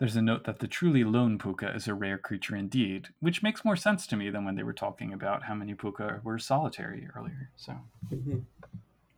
there's 0.00 0.16
a 0.16 0.22
note 0.22 0.42
that 0.42 0.58
the 0.58 0.66
truly 0.66 1.04
lone 1.04 1.38
pooka 1.38 1.72
is 1.76 1.86
a 1.86 1.94
rare 1.94 2.18
creature 2.18 2.56
indeed, 2.56 3.10
which 3.20 3.44
makes 3.44 3.64
more 3.64 3.76
sense 3.76 4.08
to 4.08 4.16
me 4.16 4.28
than 4.28 4.44
when 4.44 4.56
they 4.56 4.64
were 4.64 4.72
talking 4.72 5.12
about 5.12 5.44
how 5.44 5.54
many 5.54 5.72
pooka 5.72 6.20
were 6.24 6.36
solitary 6.36 7.06
earlier. 7.14 7.52
So 7.54 7.74
hmm 8.08 8.38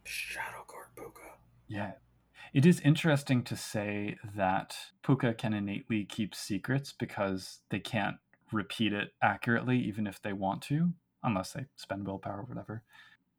Shadow 0.05 0.65
Court 0.67 0.95
Pooka. 0.97 1.39
Yeah. 1.67 1.93
It 2.53 2.67
is 2.67 2.79
interesting 2.81 3.43
to 3.45 3.57
say 3.57 4.19
that 4.37 4.77
Pooka 5.03 5.39
can 5.39 5.55
innately 5.55 6.05
keep 6.05 6.35
secrets 6.35 6.93
because 6.93 7.61
they 7.71 7.81
can't 7.81 8.17
repeat 8.53 8.93
it 8.93 9.15
accurately, 9.23 9.79
even 9.79 10.07
if 10.07 10.21
they 10.21 10.35
want 10.35 10.61
to, 10.65 10.93
unless 11.25 11.53
they 11.53 11.65
spend 11.77 12.07
willpower 12.07 12.41
or 12.41 12.45
whatever. 12.45 12.83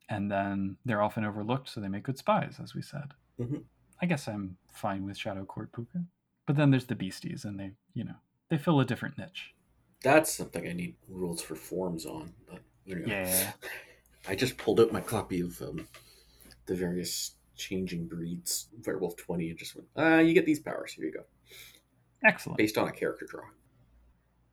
And 0.09 0.29
then 0.29 0.77
they're 0.85 1.01
often 1.01 1.23
overlooked, 1.25 1.69
so 1.69 1.79
they 1.79 1.87
make 1.87 2.03
good 2.03 2.17
spies, 2.17 2.59
as 2.61 2.75
we 2.75 2.81
said. 2.81 3.13
Mhm. 3.39 3.63
I 4.01 4.05
guess 4.05 4.27
I'm 4.27 4.57
fine 4.71 5.05
with 5.05 5.17
Shadow 5.17 5.45
Court 5.45 5.71
Pooka. 5.71 6.05
But 6.45 6.57
then 6.57 6.69
there's 6.69 6.85
the 6.85 6.95
beasties, 6.95 7.45
and 7.45 7.59
they, 7.59 7.71
you 7.93 8.03
know, 8.03 8.15
they 8.49 8.57
fill 8.57 8.79
a 8.79 8.85
different 8.85 9.17
niche. 9.17 9.55
That's 10.03 10.31
something 10.31 10.67
I 10.67 10.73
need 10.73 10.95
rules 11.07 11.41
for 11.41 11.55
forms 11.55 12.05
on. 12.05 12.33
But 12.47 12.59
there 12.85 12.99
you 12.99 13.05
go. 13.05 13.11
Yeah. 13.11 13.53
I 14.27 14.35
just 14.35 14.57
pulled 14.57 14.79
out 14.79 14.91
my 14.91 15.01
copy 15.01 15.39
of 15.41 15.59
um, 15.61 15.87
the 16.65 16.75
various 16.75 17.35
changing 17.55 18.07
breeds, 18.07 18.67
Werewolf 18.85 19.15
20, 19.17 19.49
and 19.49 19.57
just 19.57 19.75
went, 19.75 19.87
ah, 19.95 20.19
you 20.19 20.33
get 20.33 20.45
these 20.45 20.59
powers. 20.59 20.93
Here 20.93 21.05
you 21.05 21.13
go. 21.13 21.23
Excellent. 22.25 22.57
Based 22.57 22.77
on 22.77 22.87
a 22.87 22.91
character 22.91 23.25
draw. 23.27 23.43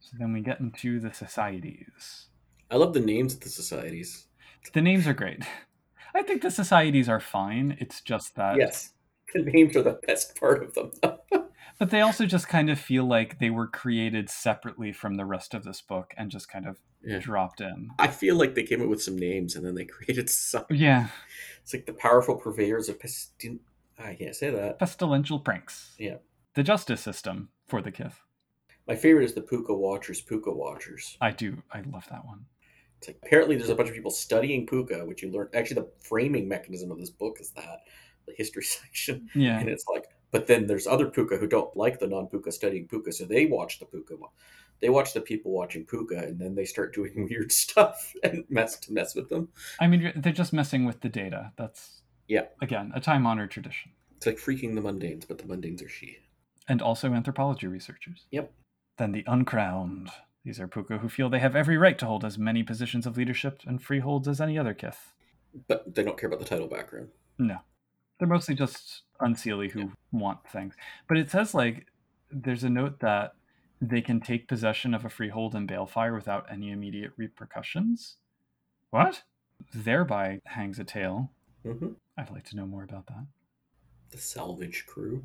So 0.00 0.16
then 0.18 0.32
we 0.32 0.40
get 0.40 0.60
into 0.60 1.00
the 1.00 1.12
societies. 1.12 2.28
I 2.72 2.76
love 2.76 2.92
the 2.94 3.00
names 3.00 3.34
of 3.34 3.40
the 3.40 3.50
societies. 3.50 4.26
The 4.72 4.80
names 4.80 5.06
are 5.06 5.12
great. 5.14 5.44
I 6.14 6.22
think 6.22 6.42
the 6.42 6.50
societies 6.50 7.08
are 7.08 7.20
fine. 7.20 7.76
It's 7.78 8.00
just 8.00 8.34
that 8.36 8.56
Yes. 8.56 8.92
The 9.34 9.42
names 9.42 9.76
are 9.76 9.82
the 9.82 10.00
best 10.06 10.38
part 10.40 10.62
of 10.64 10.74
them. 10.74 10.90
But 11.78 11.90
they 11.90 12.00
also 12.02 12.26
just 12.26 12.48
kind 12.48 12.70
of 12.70 12.78
feel 12.78 13.04
like 13.04 13.38
they 13.40 13.50
were 13.50 13.66
created 13.66 14.28
separately 14.30 14.92
from 14.92 15.16
the 15.16 15.24
rest 15.24 15.52
of 15.52 15.64
this 15.64 15.80
book 15.80 16.12
and 16.16 16.30
just 16.30 16.48
kind 16.48 16.66
of 16.68 16.78
Yeah. 17.02 17.18
dropped 17.18 17.60
in. 17.60 17.88
I 17.98 18.06
feel 18.08 18.36
like 18.36 18.54
they 18.54 18.62
came 18.62 18.82
up 18.82 18.88
with 18.88 19.02
some 19.02 19.16
names 19.18 19.56
and 19.56 19.66
then 19.66 19.74
they 19.74 19.84
created 19.96 20.30
some. 20.30 20.64
Yeah, 20.70 21.08
It's 21.62 21.74
like 21.74 21.86
the 21.86 21.92
powerful 21.94 22.36
purveyors 22.36 22.88
of 22.88 22.98
pestin. 23.00 23.58
I 23.98 24.14
can't 24.14 24.36
say 24.36 24.50
that. 24.50 24.78
pestilential 24.78 25.42
pranks. 25.44 25.94
Yeah. 25.98 26.16
The 26.54 26.62
justice 26.62 27.00
system 27.00 27.48
for 27.66 27.82
the 27.82 27.90
Kith. 27.90 28.20
My 28.86 28.94
favorite 28.94 29.24
is 29.24 29.34
the 29.34 29.40
Pooka 29.42 29.76
Watchers, 29.76 30.22
Pooka 30.22 30.54
Watchers. 30.54 31.16
I 31.20 31.30
do. 31.32 31.62
I 31.72 31.80
love 31.80 32.06
that 32.10 32.24
one. 32.24 32.44
It's 33.03 33.09
like 33.09 33.18
apparently 33.24 33.57
there's 33.57 33.68
a 33.70 33.74
bunch 33.74 33.88
of 33.88 33.96
people 33.96 34.12
studying 34.12 34.64
Pooka, 34.64 35.05
which 35.07 35.22
you 35.24 35.30
learn. 35.32 35.48
Actually, 35.55 35.80
the 35.82 35.88
framing 36.00 36.46
mechanism 36.46 36.92
of 36.92 36.98
this 36.98 37.11
book 37.11 37.38
is 37.40 37.50
that 37.50 37.80
the 38.26 38.32
history 38.36 38.62
section, 38.62 39.28
Yeah. 39.34 39.59
and 39.59 39.68
it's 39.68 39.84
like, 39.92 40.05
but 40.30 40.46
then 40.46 40.68
there's 40.68 40.86
other 40.86 41.09
Pooka 41.09 41.38
who 41.40 41.48
don't 41.48 41.76
like 41.76 41.98
the 41.98 42.07
non-Pooka 42.07 42.53
studying 42.53 42.86
Pooka, 42.86 43.12
so 43.12 43.24
they 43.24 43.46
watch 43.46 43.80
the 43.80 43.86
Pooka. 43.86 44.16
They 44.80 44.88
watch 44.88 45.14
the 45.14 45.20
people 45.20 45.50
watching 45.50 45.84
Pooka, 45.84 46.22
and 46.28 46.38
then 46.40 46.55
they 46.55 46.64
start 46.64 46.94
doing 46.98 47.26
weird 47.28 47.50
stuff 47.50 48.12
and 48.22 48.44
mess 48.48 48.78
to 48.78 48.92
mess 48.92 49.16
with 49.16 49.28
them. 49.28 49.48
I 49.80 49.88
mean, 49.88 50.12
they're 50.14 50.32
just 50.32 50.53
messing 50.53 50.84
with 50.84 51.00
the 51.00 51.09
data. 51.09 51.50
That's, 51.57 52.03
Yeah. 52.28 52.44
again, 52.61 52.92
a 52.94 53.00
time 53.00 53.26
honored 53.26 53.50
tradition. 53.50 53.90
It's 54.16 54.26
like 54.26 54.38
freaking 54.38 54.76
the 54.76 54.80
mundanes, 54.80 55.26
but 55.26 55.38
the 55.38 55.44
mundanes 55.44 55.82
are 55.82 55.86
sidhe. 55.88 56.18
And 56.68 56.80
also 56.80 57.12
anthropology 57.12 57.66
researchers. 57.66 58.26
Yep. 58.30 58.53
Then 58.98 59.11
the 59.11 59.24
uncrowned. 59.26 60.11
These 60.45 60.59
are 60.61 60.68
Pooka 60.68 60.99
who 61.01 61.09
feel 61.09 61.28
they 61.28 61.38
have 61.38 61.55
every 61.55 61.78
right 61.78 61.99
to 61.99 62.07
hold 62.07 62.24
as 62.24 62.36
many 62.38 62.62
positions 62.62 63.07
of 63.07 63.16
leadership 63.16 63.61
and 63.66 63.80
freeholds 63.82 64.26
as 64.26 64.40
any 64.40 64.59
other 64.59 64.74
Kith. 64.74 65.14
But 65.68 65.95
they 65.95 66.03
don't 66.03 66.18
care 66.18 66.28
about 66.28 66.40
the 66.40 66.47
title 66.47 66.66
background. 66.66 67.09
No. 67.38 67.59
They're 68.18 68.28
mostly 68.28 68.55
just 68.55 69.03
unseelie 69.20 69.70
who 69.70 69.93
want 70.11 70.38
things. 70.49 70.74
But 71.09 71.18
it 71.18 71.30
says 71.30 71.55
like 71.55 71.86
there's 72.30 72.64
a 72.64 72.70
note 72.70 73.01
that 73.01 73.34
They 73.82 74.01
can 74.01 74.20
take 74.20 74.47
possession 74.47 74.95
of 74.95 75.05
a 75.05 75.09
freehold 75.09 75.57
in 75.57 75.66
Balefire 75.66 76.14
without 76.14 76.47
any 76.49 76.70
immediate 76.70 77.11
repercussions. 77.16 78.16
What? 78.90 79.24
Thereby 79.74 80.38
hangs 80.45 80.78
a 80.78 80.84
tale. 80.84 81.32
hmm 81.64 81.95
I'd 82.16 82.30
like 82.30 82.45
to 82.51 82.57
know 82.57 82.66
more 82.66 82.84
about 82.84 83.09
that. 83.09 83.26
The 84.11 84.18
salvage 84.18 84.86
crew, 84.86 85.24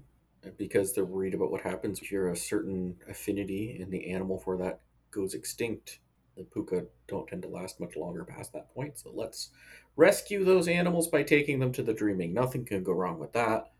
because 0.57 0.93
they're 0.93 1.05
worried 1.05 1.35
about 1.35 1.51
what 1.51 1.61
happens 1.61 1.99
if 1.99 2.11
you're 2.11 2.29
a 2.29 2.35
certain 2.35 2.95
affinity 3.07 3.77
in 3.79 3.91
the 3.91 4.09
animal 4.11 4.39
for 4.39 4.57
that 4.57 4.79
goes 5.11 5.33
extinct. 5.33 5.99
The 6.35 6.43
pooka 6.43 6.85
don't 7.07 7.27
tend 7.27 7.41
to 7.43 7.47
last 7.47 7.79
much 7.79 7.95
longer 7.95 8.23
past 8.23 8.53
that 8.53 8.73
point, 8.73 8.99
so 8.99 9.11
let's 9.13 9.49
rescue 9.95 10.43
those 10.43 10.67
animals 10.67 11.07
by 11.07 11.23
taking 11.23 11.59
them 11.59 11.71
to 11.73 11.83
the 11.83 11.93
dreaming. 11.93 12.33
Nothing 12.33 12.63
can 12.63 12.83
go 12.83 12.91
wrong 12.91 13.19
with 13.19 13.33
that. 13.33 13.71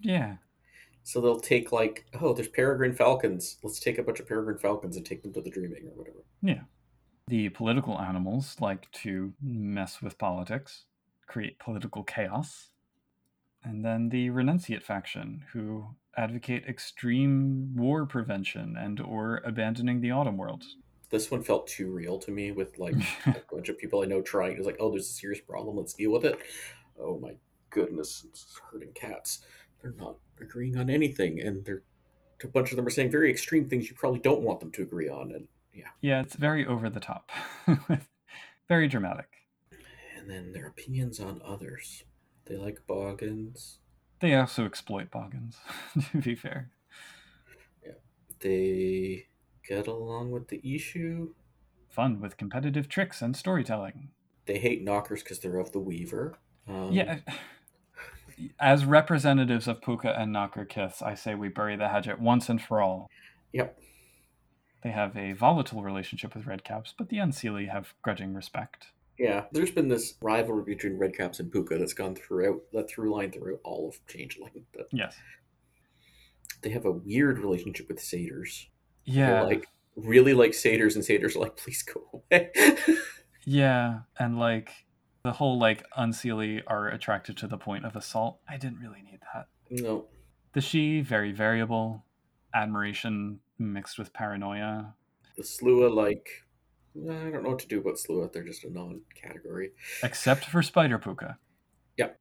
Yeah. 0.00 0.36
So 1.02 1.20
they'll 1.20 1.40
take 1.40 1.72
like, 1.72 2.06
oh, 2.20 2.32
there's 2.32 2.48
peregrine 2.48 2.94
falcons. 2.94 3.58
Let's 3.62 3.80
take 3.80 3.98
a 3.98 4.02
bunch 4.02 4.20
of 4.20 4.28
peregrine 4.28 4.58
falcons 4.58 4.96
and 4.96 5.04
take 5.04 5.22
them 5.22 5.32
to 5.34 5.40
the 5.40 5.50
dreaming 5.50 5.86
or 5.88 5.98
whatever. 5.98 6.24
Yeah. 6.42 6.62
The 7.28 7.48
political 7.50 7.98
animals 8.00 8.56
like 8.60 8.90
to 8.92 9.32
mess 9.42 10.00
with 10.00 10.18
politics, 10.18 10.84
create 11.26 11.58
political 11.58 12.04
chaos. 12.04 12.68
And 13.64 13.84
then 13.84 14.10
the 14.10 14.28
renunciate 14.28 14.82
faction, 14.82 15.44
who 15.52 15.86
advocate 16.16 16.64
extreme 16.68 17.74
war 17.76 18.06
prevention 18.06 18.76
and 18.76 19.00
or 19.00 19.42
abandoning 19.44 20.00
the 20.00 20.10
autumn 20.10 20.36
world. 20.36 20.64
This 21.10 21.30
one 21.30 21.42
felt 21.42 21.66
too 21.66 21.90
real 21.90 22.18
to 22.20 22.30
me 22.30 22.50
with 22.50 22.78
like 22.78 22.96
a 23.26 23.36
bunch 23.50 23.68
of 23.68 23.78
people 23.78 24.02
I 24.02 24.06
know 24.06 24.22
trying. 24.22 24.56
It's 24.56 24.66
like, 24.66 24.78
oh, 24.80 24.90
there's 24.90 25.08
a 25.08 25.12
serious 25.12 25.40
problem. 25.40 25.76
Let's 25.76 25.94
deal 25.94 26.10
with 26.12 26.24
it. 26.24 26.38
Oh 26.98 27.18
my 27.18 27.34
goodness, 27.70 28.24
it's 28.28 28.60
hurting 28.70 28.92
cats. 28.94 29.44
They're 29.82 29.94
not 29.98 30.16
agreeing 30.40 30.76
on 30.76 30.88
anything, 30.88 31.40
and 31.40 31.64
they're 31.64 31.82
a 32.42 32.48
bunch 32.48 32.70
of 32.70 32.76
them 32.76 32.86
are 32.86 32.90
saying 32.90 33.10
very 33.10 33.30
extreme 33.30 33.68
things 33.68 33.88
you 33.88 33.96
probably 33.96 34.20
don't 34.20 34.42
want 34.42 34.60
them 34.60 34.70
to 34.72 34.82
agree 34.82 35.08
on, 35.08 35.32
and 35.32 35.48
yeah. 35.72 35.88
yeah, 36.00 36.20
it's 36.20 36.36
very 36.36 36.66
over 36.66 36.90
the 36.90 37.00
top. 37.00 37.30
very 38.68 38.88
dramatic. 38.88 39.28
And 40.16 40.30
then 40.30 40.52
their 40.52 40.66
opinions 40.66 41.20
on 41.20 41.40
others. 41.44 42.04
They 42.46 42.56
like 42.56 42.80
Boggans. 42.88 43.78
They 44.24 44.34
also 44.34 44.64
exploit 44.64 45.10
Boggans, 45.10 45.56
to 46.12 46.16
be 46.16 46.34
fair. 46.34 46.70
Yeah. 47.84 47.92
They 48.40 49.26
get 49.68 49.86
along 49.86 50.30
with 50.30 50.48
the 50.48 50.62
Eshu. 50.62 51.32
Fun 51.90 52.22
with 52.22 52.38
competitive 52.38 52.88
tricks 52.88 53.20
and 53.20 53.36
storytelling. 53.36 54.12
They 54.46 54.56
hate 54.56 54.82
nockers 54.82 55.22
because 55.22 55.40
they're 55.40 55.58
of 55.58 55.72
the 55.72 55.78
Weaver. 55.78 56.38
Um, 56.66 56.90
Yeah. 56.90 57.18
As 58.58 58.86
representatives 58.86 59.68
of 59.68 59.82
Pooka 59.82 60.18
and 60.18 60.34
Nocker 60.34 60.66
Kith, 60.66 61.02
I 61.02 61.14
say 61.14 61.34
we 61.34 61.48
bury 61.48 61.76
the 61.76 61.88
hatchet 61.88 62.18
once 62.18 62.48
and 62.48 62.62
for 62.62 62.80
all. 62.80 63.10
Yep. 63.52 63.78
They 64.82 64.92
have 64.92 65.18
a 65.18 65.32
volatile 65.34 65.82
relationship 65.82 66.34
with 66.34 66.46
Redcaps, 66.46 66.94
but 66.96 67.10
the 67.10 67.18
Unseelie 67.18 67.70
have 67.70 67.92
grudging 68.00 68.32
respect. 68.32 68.86
Yeah, 69.18 69.44
there's 69.52 69.70
been 69.70 69.88
this 69.88 70.14
rivalry 70.20 70.64
between 70.64 70.98
Redcaps 70.98 71.38
and 71.40 71.52
Pooka 71.52 71.78
that's 71.78 71.92
gone 71.94 72.14
throughout 72.16 72.60
that 72.72 72.90
through 72.90 73.14
line 73.14 73.30
through 73.30 73.58
all 73.64 73.88
of 73.88 74.04
Changeling. 74.08 74.64
But 74.74 74.88
Yes. 74.92 75.16
they 76.62 76.70
have 76.70 76.84
a 76.84 76.90
weird 76.92 77.38
relationship 77.38 77.88
with 77.88 78.00
satyrs. 78.02 78.68
Yeah. 79.04 79.30
They're 79.30 79.44
like 79.44 79.66
really 79.96 80.34
like 80.34 80.52
satyrs, 80.54 80.96
and 80.96 81.04
satyrs 81.04 81.36
are 81.36 81.40
like, 81.40 81.56
please 81.56 81.82
go 81.82 82.22
away. 82.32 82.50
Yeah. 83.46 84.00
And 84.18 84.38
like 84.38 84.70
the 85.22 85.32
whole 85.32 85.58
like 85.58 85.84
Unseelie 85.98 86.62
are 86.66 86.88
attracted 86.88 87.36
to 87.38 87.46
the 87.46 87.58
point 87.58 87.84
of 87.84 87.94
assault. 87.94 88.40
I 88.48 88.56
didn't 88.56 88.78
really 88.80 89.02
need 89.02 89.20
that. 89.34 89.48
no, 89.70 90.06
The 90.54 90.60
sidhe, 90.60 91.04
very 91.04 91.30
variable. 91.30 92.04
Admiration 92.54 93.40
mixed 93.58 93.98
with 93.98 94.12
paranoia. 94.14 94.94
the 95.36 95.42
Sluagh 95.42 95.94
like. 95.94 96.26
Eh, 96.96 97.10
I 97.26 97.30
don't 97.30 97.42
know 97.42 97.50
what 97.50 97.58
to 97.60 97.68
do 97.68 97.80
about 97.80 97.94
Sluagh. 97.96 98.32
They're 98.32 98.42
just 98.44 98.64
a 98.64 98.72
non-category. 98.72 99.72
except 100.02 100.44
for 100.44 100.62
Spider 100.62 100.98
Pooka. 100.98 101.36
Yep. 101.96 102.18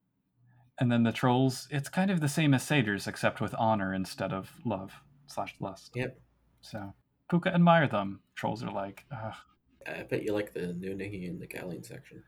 And 0.80 0.92
then 0.92 1.04
the 1.04 1.12
trolls, 1.12 1.68
it's 1.70 1.90
kind 1.90 2.10
of 2.12 2.20
the 2.20 2.28
same 2.28 2.54
as 2.54 2.64
satyrs, 2.64 3.08
except 3.08 3.40
with 3.42 3.54
honor 3.58 3.94
instead 3.94 4.34
of 4.34 4.52
love 4.66 4.94
slash 5.28 5.56
lust. 5.60 5.92
Yep. 5.96 6.20
So 6.62 6.94
Pooka 7.32 7.54
admire 7.54 7.88
them. 7.88 8.22
Trolls 8.36 8.64
are 8.64 8.72
like, 8.72 9.06
Ugh, 9.12 9.34
I 9.88 10.04
bet 10.04 10.24
you 10.24 10.34
like 10.34 10.54
the 10.54 10.62
Nunnehi 10.62 11.30
and 11.30 11.40
the 11.42 11.48
Gallain 11.48 11.84
section. 11.84 12.24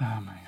oh 0.00 0.20
my 0.20 0.38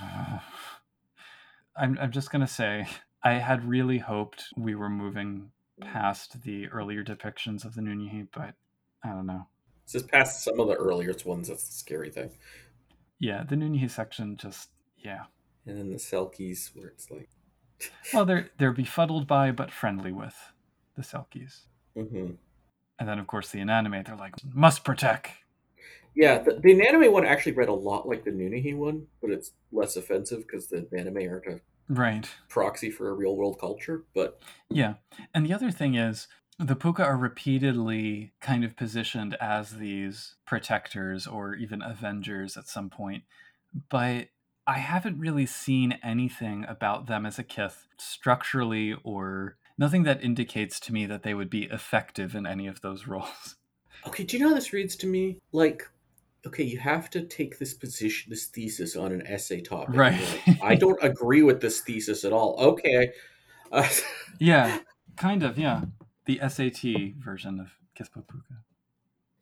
god. 0.00 0.40
I'm 1.76 1.96
I'm 2.00 2.10
just 2.10 2.30
gonna 2.32 2.48
say, 2.48 2.86
I 3.22 3.34
had 3.34 3.68
really 3.68 3.98
hoped 3.98 4.46
we 4.56 4.74
were 4.74 4.88
moving 4.90 5.50
past 5.80 6.42
the 6.42 6.66
earlier 6.68 7.04
depictions 7.04 7.64
of 7.64 7.74
the 7.76 7.80
Nunnehi, 7.82 8.26
but 8.34 8.54
I 9.04 9.10
don't 9.10 9.26
know. 9.26 9.46
It's 9.88 9.94
just 9.94 10.08
past 10.08 10.44
some 10.44 10.60
of 10.60 10.68
the 10.68 10.74
earliest 10.74 11.24
ones. 11.24 11.48
That's 11.48 11.64
the 11.66 11.72
scary 11.72 12.10
thing. 12.10 12.28
Yeah, 13.18 13.42
the 13.42 13.56
Nunnehi 13.56 13.90
section 13.90 14.36
just 14.36 14.68
yeah. 14.98 15.22
And 15.64 15.78
then 15.78 15.88
the 15.88 15.96
Selkies, 15.96 16.76
where 16.76 16.88
it's 16.88 17.10
like, 17.10 17.30
Well, 18.12 18.26
they're 18.26 18.50
they're 18.58 18.72
befuddled 18.74 19.26
by 19.26 19.50
but 19.50 19.70
friendly 19.70 20.12
with 20.12 20.36
the 20.94 21.00
Selkies. 21.00 21.60
hmm 21.94 22.32
And 22.98 23.08
then, 23.08 23.18
of 23.18 23.26
course, 23.26 23.50
the 23.50 23.60
inanimate, 23.60 24.04
they're 24.04 24.14
like, 24.16 24.34
must 24.54 24.84
protect. 24.84 25.30
yeah. 26.14 26.36
The, 26.40 26.60
the 26.62 26.86
anime 26.86 27.10
one 27.10 27.24
actually 27.24 27.52
read 27.52 27.70
a 27.70 27.72
lot 27.72 28.06
like 28.06 28.24
the 28.24 28.30
Nunnehi 28.30 28.76
one, 28.76 29.06
but 29.22 29.30
it's 29.30 29.52
less 29.72 29.96
offensive 29.96 30.40
because 30.46 30.66
the 30.66 30.86
anime 30.94 31.30
aren't 31.30 31.46
a 31.46 31.60
Right. 31.88 32.28
proxy 32.50 32.90
for 32.90 33.08
a 33.08 33.14
real 33.14 33.34
world 33.36 33.58
culture. 33.58 34.04
But 34.14 34.42
Yeah. 34.68 34.96
And 35.32 35.46
the 35.46 35.54
other 35.54 35.70
thing 35.70 35.94
is, 35.94 36.28
the 36.58 36.76
Pooka 36.76 37.00
are 37.00 37.16
repeatedly 37.16 38.32
kind 38.40 38.64
of 38.64 38.76
positioned 38.76 39.36
as 39.40 39.76
these 39.76 40.34
protectors 40.44 41.26
or 41.26 41.54
even 41.54 41.82
avengers 41.82 42.56
at 42.56 42.66
some 42.68 42.90
point. 42.90 43.22
But 43.88 44.28
I 44.66 44.78
haven't 44.78 45.20
really 45.20 45.46
seen 45.46 45.98
anything 46.02 46.64
about 46.68 47.06
them 47.06 47.24
as 47.24 47.38
a 47.38 47.44
kith 47.44 47.86
structurally 47.96 48.94
or 49.04 49.56
nothing 49.78 50.02
that 50.02 50.22
indicates 50.22 50.80
to 50.80 50.92
me 50.92 51.06
that 51.06 51.22
they 51.22 51.32
would 51.32 51.48
be 51.48 51.64
effective 51.64 52.34
in 52.34 52.46
any 52.46 52.66
of 52.66 52.80
those 52.80 53.06
roles. 53.08 53.56
okay, 54.06 54.24
do 54.24 54.36
you 54.36 54.42
know 54.42 54.50
how 54.50 54.54
this 54.54 54.72
reads 54.72 54.96
to 54.96 55.06
me? 55.06 55.38
Like, 55.52 55.88
okay, 56.46 56.64
you 56.64 56.78
have 56.78 57.08
to 57.10 57.22
take 57.22 57.58
this 57.58 57.74
position, 57.74 58.30
this 58.30 58.46
thesis 58.46 58.96
on 58.96 59.12
an 59.12 59.26
essay 59.26 59.60
topic. 59.60 59.94
Right. 59.94 60.40
like, 60.46 60.62
I 60.62 60.74
don't 60.74 60.98
agree 61.02 61.42
with 61.42 61.60
this 61.60 61.80
thesis 61.80 62.24
at 62.24 62.32
all. 62.32 62.56
Okay. 62.58 63.12
Uh, 63.70 63.88
Yeah, 64.40 64.78
kind 65.16 65.42
of, 65.42 65.58
yeah. 65.58 65.82
The 66.28 66.38
SAT 66.46 67.14
version 67.18 67.58
of 67.58 67.68
Kithbook 67.98 68.26
Pooka. 68.26 68.58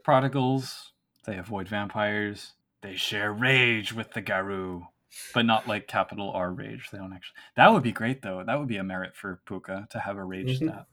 Prodigals, 0.04 0.92
they 1.24 1.36
avoid 1.36 1.66
vampires. 1.68 2.52
They 2.80 2.94
share 2.94 3.32
rage 3.32 3.92
with 3.92 4.12
the 4.12 4.20
Garou, 4.22 4.86
but 5.34 5.44
not 5.46 5.66
like 5.66 5.88
capital 5.88 6.30
R 6.30 6.52
rage. 6.52 6.90
They 6.92 6.98
don't 6.98 7.12
actually. 7.12 7.38
That 7.56 7.72
would 7.72 7.82
be 7.82 7.90
great, 7.90 8.22
though. 8.22 8.44
That 8.46 8.56
would 8.60 8.68
be 8.68 8.76
a 8.76 8.84
merit 8.84 9.16
for 9.16 9.40
Pooka 9.48 9.90
to 9.90 9.98
have 9.98 10.16
a 10.16 10.22
rage 10.24 10.60
Mhm. 10.60 10.68
stat. 10.68 10.86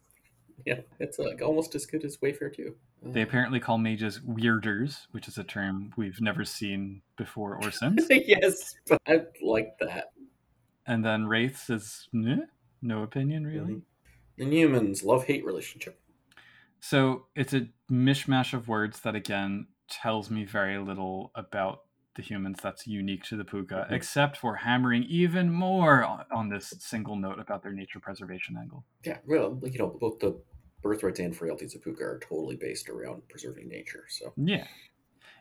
yeah, 0.66 0.80
it's 1.00 1.20
like 1.20 1.44
almost 1.44 1.76
as 1.76 1.86
good 1.86 2.04
as 2.04 2.18
Wayfair 2.18 2.52
too. 2.56 2.76
They 3.04 3.22
apparently 3.22 3.60
call 3.60 3.78
mages 3.78 4.20
weirders, 4.22 5.06
which 5.12 5.28
is 5.28 5.38
a 5.38 5.44
term 5.44 5.94
we've 5.96 6.20
never 6.22 6.44
seen 6.44 7.04
before 7.18 7.56
or 7.64 7.70
since. 7.72 8.08
yes, 8.10 8.74
but 8.88 9.00
I 9.08 9.26
like 9.44 9.78
that. 9.80 10.12
and 10.88 11.06
then 11.06 11.28
wraiths 11.28 11.70
is 11.70 12.10
no 12.82 13.04
opinion 13.04 13.46
really. 13.46 13.74
Mhm. 13.76 13.82
And 14.38 14.54
humans 14.54 15.04
love 15.04 15.26
hate 15.26 15.46
relationship. 15.46 16.00
So 16.80 17.28
it's 17.36 17.54
a 17.54 17.70
mishmash 17.90 18.54
of 18.54 18.68
words 18.68 19.00
that 19.02 19.16
again 19.16 19.68
tells 19.90 20.30
me 20.30 20.44
very 20.44 20.78
little 20.80 21.32
about 21.36 21.82
the 22.16 22.22
humans 22.22 22.60
that's 22.62 22.86
unique 22.86 23.24
to 23.24 23.38
the 23.38 23.44
Pooka, 23.44 23.88
Mhm. 23.88 23.92
except 23.92 24.38
for 24.38 24.56
hammering 24.56 25.04
even 25.04 25.52
more 25.52 26.04
on, 26.04 26.26
on 26.32 26.50
this 26.50 26.70
single 26.80 27.16
note 27.16 27.40
about 27.40 27.64
their 27.64 27.74
nature 27.74 28.00
preservation 28.00 28.56
angle. 28.58 28.86
Yeah, 29.04 29.20
well, 29.26 29.60
you 29.64 29.80
know, 29.80 29.88
both 29.88 30.20
the 30.20 30.40
birthrights 30.82 31.20
and 31.20 31.36
frailties 31.36 31.74
of 31.76 31.82
Pooka 31.82 32.02
are 32.02 32.20
totally 32.20 32.56
based 32.56 32.90
around 32.90 33.28
preserving 33.30 33.68
nature. 33.70 34.06
So 34.10 34.34
Yeah. 34.38 34.68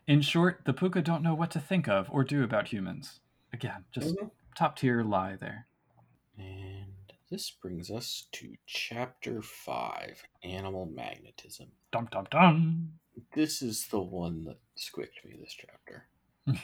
In 0.06 0.20
short, 0.22 0.64
the 0.64 0.72
Pooka 0.74 1.02
don't 1.04 1.22
know 1.22 1.34
what 1.34 1.50
to 1.52 1.60
think 1.60 1.88
of 1.88 2.08
or 2.10 2.24
do 2.24 2.42
about 2.42 2.68
humans. 2.68 3.20
Again, 3.52 3.84
just 3.92 4.14
Mhm. 4.16 4.30
top 4.56 4.76
tier 4.76 5.02
lie 5.02 5.36
there. 5.36 5.66
And 6.38 6.71
this 7.32 7.50
brings 7.50 7.90
us 7.90 8.26
to 8.30 8.54
chapter 8.66 9.40
five 9.40 10.22
Animal 10.44 10.84
Magnetism. 10.94 11.68
Dum 11.90 12.06
dum 12.12 12.26
dum. 12.30 12.92
This 13.34 13.62
is 13.62 13.86
the 13.86 14.02
one 14.02 14.44
that 14.44 14.58
squicked 14.76 15.24
me 15.24 15.36
this 15.40 15.56
chapter. 15.58 16.08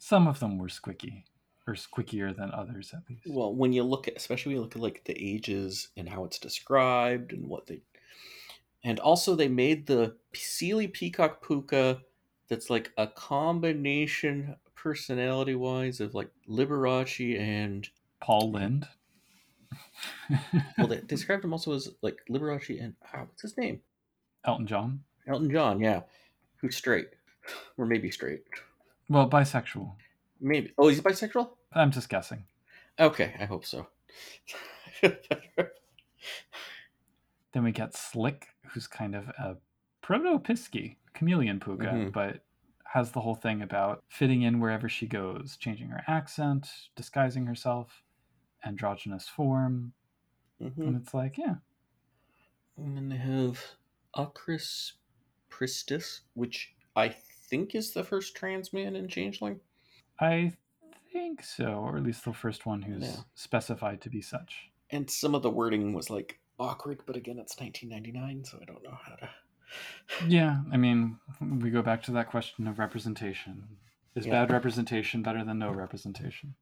Some 0.00 0.26
of 0.26 0.40
them 0.40 0.58
were 0.58 0.66
squicky, 0.66 1.22
or 1.68 1.74
squickier 1.74 2.36
than 2.36 2.50
others 2.50 2.92
at 2.92 3.08
least. 3.08 3.28
Well, 3.28 3.54
when 3.54 3.72
you 3.72 3.84
look 3.84 4.08
at, 4.08 4.16
especially 4.16 4.50
when 4.50 4.56
you 4.56 4.62
look 4.62 4.74
at 4.74 4.82
like 4.82 5.04
the 5.04 5.16
ages 5.16 5.90
and 5.96 6.08
how 6.08 6.24
it's 6.24 6.40
described 6.40 7.32
and 7.32 7.46
what 7.46 7.68
they, 7.68 7.82
and 8.82 8.98
also 8.98 9.36
they 9.36 9.48
made 9.48 9.86
the 9.86 10.16
Seelie 10.34 10.92
Peacock 10.92 11.44
Pooka 11.44 12.00
that's 12.48 12.70
like 12.70 12.90
a 12.98 13.06
combination 13.06 14.56
personality 14.74 15.54
wise 15.54 16.00
of 16.00 16.12
like 16.12 16.30
Liberace 16.48 17.38
and 17.38 17.88
Paul 18.20 18.50
Lynde. 18.50 18.88
Well 20.76 20.86
they 20.88 21.00
described 21.06 21.44
him 21.44 21.52
also 21.52 21.72
as 21.72 21.90
like 22.02 22.18
Liberace 22.30 22.82
and 22.82 22.94
ah, 23.14 23.20
what's 23.20 23.42
his 23.42 23.56
name? 23.56 23.80
Elton 24.44 24.66
John. 24.66 25.00
Elton 25.26 25.50
John, 25.50 25.80
yeah. 25.80 26.02
Who's 26.60 26.76
straight. 26.76 27.08
Or 27.76 27.86
maybe 27.86 28.10
straight. 28.10 28.44
Well, 29.08 29.28
bisexual. 29.28 29.92
Maybe. 30.40 30.72
Oh, 30.78 30.88
is 30.88 30.96
he 30.96 31.02
bisexual? 31.02 31.48
I'm 31.72 31.90
just 31.90 32.08
guessing. 32.08 32.44
Okay, 33.00 33.34
I 33.40 33.44
hope 33.44 33.64
so. 33.64 33.86
Then 37.52 37.64
we 37.64 37.72
get 37.72 37.94
Slick, 37.96 38.48
who's 38.68 38.86
kind 38.86 39.14
of 39.14 39.28
a 39.30 39.56
proto 40.02 40.38
Pisky, 40.38 40.96
chameleon 41.14 41.58
pooka, 41.60 41.92
Mhm. 41.92 42.12
but 42.12 42.44
has 42.84 43.12
the 43.12 43.20
whole 43.20 43.34
thing 43.34 43.62
about 43.62 44.04
fitting 44.08 44.42
in 44.42 44.60
wherever 44.60 44.88
she 44.88 45.06
goes, 45.06 45.56
changing 45.56 45.88
her 45.88 46.02
accent, 46.06 46.68
disguising 46.94 47.46
herself, 47.46 48.02
androgynous 48.64 49.28
form. 49.28 49.92
hmm 50.60 50.80
And 50.80 50.96
it's 50.96 51.14
like, 51.14 51.38
yeah, 51.38 51.56
And 52.76 52.96
then 52.96 53.08
they 53.08 53.16
have 53.16 53.60
Acris 54.16 54.92
Pristis, 55.50 56.20
which 56.34 56.74
I 56.96 57.08
think 57.08 57.74
is 57.74 57.92
the 57.92 58.04
first 58.04 58.34
trans 58.36 58.72
man 58.72 58.94
in 58.96 59.08
Changeling. 59.08 59.60
I 60.20 60.52
think 61.12 61.42
so, 61.42 61.66
or 61.74 61.96
at 61.96 62.02
least 62.02 62.24
the 62.24 62.32
first 62.32 62.66
one 62.66 62.82
who's 62.82 63.02
Yeah. 63.02 63.22
specified 63.34 64.00
to 64.02 64.10
be 64.10 64.20
such. 64.22 64.70
And 64.90 65.10
some 65.10 65.34
of 65.34 65.42
the 65.42 65.50
wording 65.50 65.92
was 65.92 66.10
like 66.10 66.40
awkward, 66.58 67.02
but 67.06 67.16
again, 67.16 67.38
it's 67.38 67.58
1999, 67.58 68.44
so 68.44 68.58
I 68.60 68.64
don't 68.64 68.82
know 68.82 68.98
how 69.02 69.14
to. 69.16 69.30
Yeah, 70.26 70.62
I 70.72 70.78
mean, 70.78 71.18
we 71.40 71.70
go 71.70 71.82
back 71.82 72.02
to 72.04 72.12
that 72.12 72.28
question 72.30 72.66
of 72.66 72.78
representation. 72.78 73.76
Is 74.14 74.24
Yeah. 74.26 74.32
bad 74.32 74.50
representation 74.50 75.22
better 75.22 75.44
than 75.44 75.58
no 75.58 75.70
representation? 75.70 76.54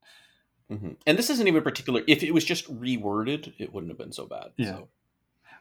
Hmm 0.68 0.92
And 1.06 1.16
this 1.16 1.30
isn't 1.30 1.46
even 1.46 1.62
particular. 1.62 2.02
If 2.06 2.22
it 2.22 2.32
was 2.32 2.44
just 2.44 2.66
reworded, 2.72 3.52
it 3.58 3.72
wouldn't 3.72 3.90
have 3.90 3.98
been 3.98 4.12
so 4.12 4.26
bad. 4.26 4.48
Yeah. 4.56 4.72
So. 4.72 4.88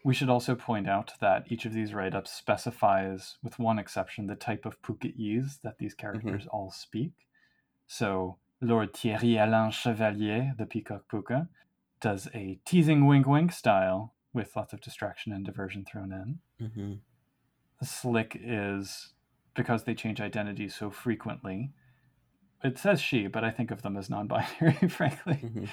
We 0.03 0.13
should 0.13 0.29
also 0.29 0.53
point 0.53 0.87
out 0.87 1.13
that 1.19 1.45
each 1.51 1.65
of 1.65 1.73
these 1.73 1.93
write 1.93 2.13
ups 2.13 2.31
specifies, 2.31 3.37
with 3.41 3.57
one 3.57 3.79
exception, 3.79 4.27
the 4.27 4.35
type 4.35 4.65
of 4.65 4.79
Pooka'ese 4.83 5.61
that 5.63 5.79
these 5.79 5.95
characters 5.95 6.45
all 6.51 6.69
speak. 6.71 7.13
So, 7.87 8.37
Lord 8.61 8.93
Thierry 8.93 9.37
Alain 9.37 9.71
Chevalier, 9.71 10.53
the 10.59 10.67
Peacock 10.67 11.05
Pooka, 11.11 11.47
does 12.01 12.27
a 12.35 12.59
teasing 12.65 13.07
wink 13.07 13.25
wink 13.25 13.51
style 13.51 14.13
with 14.31 14.55
lots 14.55 14.73
of 14.73 14.81
distraction 14.81 15.31
and 15.33 15.43
diversion 15.43 15.85
thrown 15.85 16.39
in. 16.59 16.67
hmm 16.67 16.93
Slick 17.81 18.37
is 18.39 19.13
because 19.55 19.83
they 19.83 19.95
change 19.95 20.21
identity 20.21 20.69
so 20.69 20.91
frequently. 20.91 21.71
It 22.65 22.79
says 22.79 22.99
she, 22.99 23.27
but 23.27 23.43
I 23.43 23.51
think 23.51 23.69
of 23.69 23.83
them 23.83 23.95
as 23.95 24.09
non 24.09 24.25
binary, 24.27 24.73
frankly. 24.89 25.35
hmm 25.35 25.65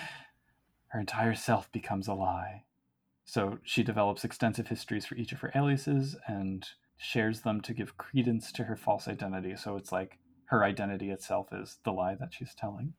Her 0.89 1.01
entire 1.01 1.35
self 1.35 1.73
becomes 1.73 2.07
a 2.07 2.13
lie. 2.13 2.65
So 3.25 3.59
she 3.63 3.83
develops 3.83 4.25
extensive 4.25 4.69
histories 4.69 5.07
for 5.07 5.15
each 5.15 5.33
of 5.33 5.41
her 5.41 5.51
aliases 5.55 6.17
and 6.27 6.69
shares 6.99 7.41
them 7.41 7.63
to 7.63 7.73
give 7.73 7.97
credence 7.97 8.53
to 8.53 8.65
her 8.65 8.77
false 8.77 9.09
identity. 9.09 9.57
So 9.57 9.77
it's 9.77 9.91
like 9.91 10.19
her 10.47 10.63
identity 10.65 11.11
itself 11.11 11.49
is 11.53 11.79
the 11.83 11.93
lie 11.93 12.15
that 12.17 12.35
she's 12.35 12.55
telling. 12.55 12.93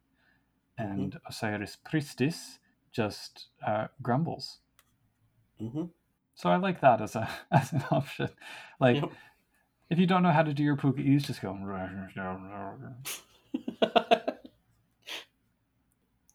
And 0.76 1.20
Osiris 1.30 1.78
Pristis 1.88 2.58
just 2.92 3.50
uh, 3.66 3.88
grumbles. 4.02 4.58
hmm 5.60 5.84
So 6.34 6.50
I 6.50 6.56
like 6.56 6.82
that 6.82 7.00
as 7.00 7.16
a 7.16 7.30
as 7.52 7.72
an 7.74 7.84
option. 7.92 8.30
Like 8.80 8.96
Yep. 8.96 9.12
if 9.92 10.00
you 10.00 10.08
don't 10.08 10.24
know 10.24 10.32
how 10.32 10.42
to 10.42 10.54
do 10.54 10.64
your 10.64 10.78
Pooka'ese, 10.78 11.26
just 11.28 11.42
go. 11.44 11.54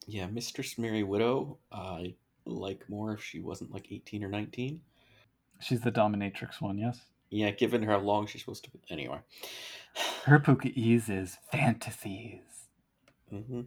yeah, 0.06 0.26
Mistress 0.26 0.78
Mary 0.78 1.02
Widow. 1.02 1.58
I 1.72 2.14
like 2.44 2.88
more 2.88 3.14
if 3.14 3.22
she 3.22 3.40
wasn't 3.40 3.72
like 3.72 3.86
18 3.90 4.24
or 4.24 4.28
19. 4.28 4.80
She's 5.60 5.80
the 5.80 5.92
dominatrix 5.92 6.60
one, 6.60 6.78
yes. 6.78 7.00
Yeah, 7.30 7.50
given 7.50 7.82
her 7.82 7.92
how 7.92 7.98
long 7.98 8.26
she's 8.26 8.42
supposed 8.42 8.64
to 8.64 8.70
be. 8.70 8.80
Anyway. 8.90 9.18
Her 10.24 10.38
Pooka'ese 10.38 11.10
is 11.10 11.38
fantasies. 11.50 12.40
hmm 13.30 13.62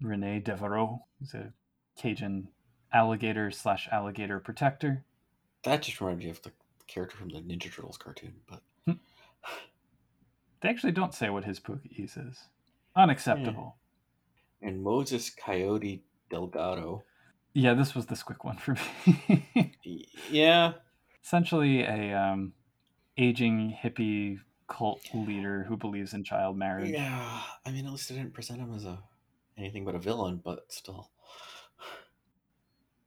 Rene 0.00 0.40
Devereaux, 0.40 1.04
who's 1.20 1.34
a 1.34 1.52
Cajun 1.96 2.48
alligator 2.92 3.50
slash 3.50 3.88
alligator 3.92 4.40
protector. 4.40 5.04
That 5.62 5.82
just 5.82 6.00
reminded 6.00 6.24
me 6.24 6.30
of 6.30 6.42
the 6.42 6.50
character 6.88 7.16
from 7.16 7.28
the 7.28 7.38
Ninja 7.38 7.72
Turtles 7.72 7.96
cartoon. 7.96 8.34
But 8.48 8.96
They 10.60 10.68
actually 10.68 10.92
don't 10.92 11.14
say 11.14 11.30
what 11.30 11.44
his 11.44 11.60
Pooka'ese 11.60 12.28
is. 12.30 12.38
Unacceptable. 12.96 13.76
and 14.60 14.82
Moses 14.82 15.30
Coyote 15.30 16.02
Delgado. 16.30 17.02
Yeah, 17.54 17.74
this 17.74 17.94
was 17.94 18.06
the 18.06 18.16
quick 18.16 18.44
one 18.44 18.56
for 18.56 18.76
me. 19.06 19.76
Yeah, 20.30 20.72
Essentially, 21.24 21.82
a 21.82 22.12
um, 22.18 22.52
aging 23.18 23.76
hippie 23.82 24.38
cult 24.68 25.02
leader 25.14 25.64
who 25.68 25.76
believes 25.76 26.14
in 26.14 26.24
child 26.24 26.56
marriage. 26.56 26.90
yeah. 26.90 27.42
I 27.66 27.70
mean, 27.70 27.84
at 27.86 27.92
least 27.92 28.08
they 28.08 28.14
didn't 28.16 28.32
present 28.34 28.58
him 28.60 28.74
as 28.74 28.84
a 28.86 28.98
anything 29.58 29.84
but 29.84 29.94
a 29.94 29.98
villain, 29.98 30.40
but 30.42 30.64
still, 30.72 31.10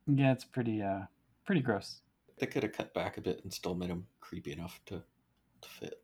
Yeah, 0.07 0.31
it's 0.31 0.45
pretty 0.45 0.81
uh, 0.81 1.01
pretty 1.45 1.61
gross. 1.61 2.01
they 2.37 2.45
could 2.45 2.63
have 2.63 2.73
cut 2.73 2.93
back 2.93 3.17
a 3.17 3.21
bit 3.21 3.41
and 3.43 3.51
still 3.53 3.73
made 3.75 3.89
him 3.89 4.05
creepy 4.21 4.51
enough 4.51 4.79
to 4.85 5.01
to 5.61 5.69
fit. 5.69 6.01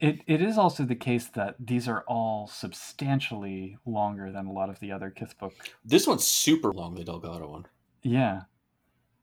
It 0.00 0.20
it 0.26 0.42
is 0.42 0.58
also 0.58 0.84
the 0.84 0.94
case 0.94 1.26
that 1.28 1.56
these 1.58 1.88
are 1.88 2.02
all 2.06 2.46
substantially 2.48 3.78
longer 3.86 4.30
than 4.30 4.46
a 4.46 4.52
lot 4.52 4.68
of 4.68 4.78
the 4.80 4.92
other 4.92 5.10
Kithbook 5.10 5.52
This 5.84 6.06
one's 6.06 6.26
super 6.26 6.72
long, 6.72 6.94
the 6.94 7.04
Delgado 7.04 7.48
one. 7.50 7.66
Yeah. 8.02 8.42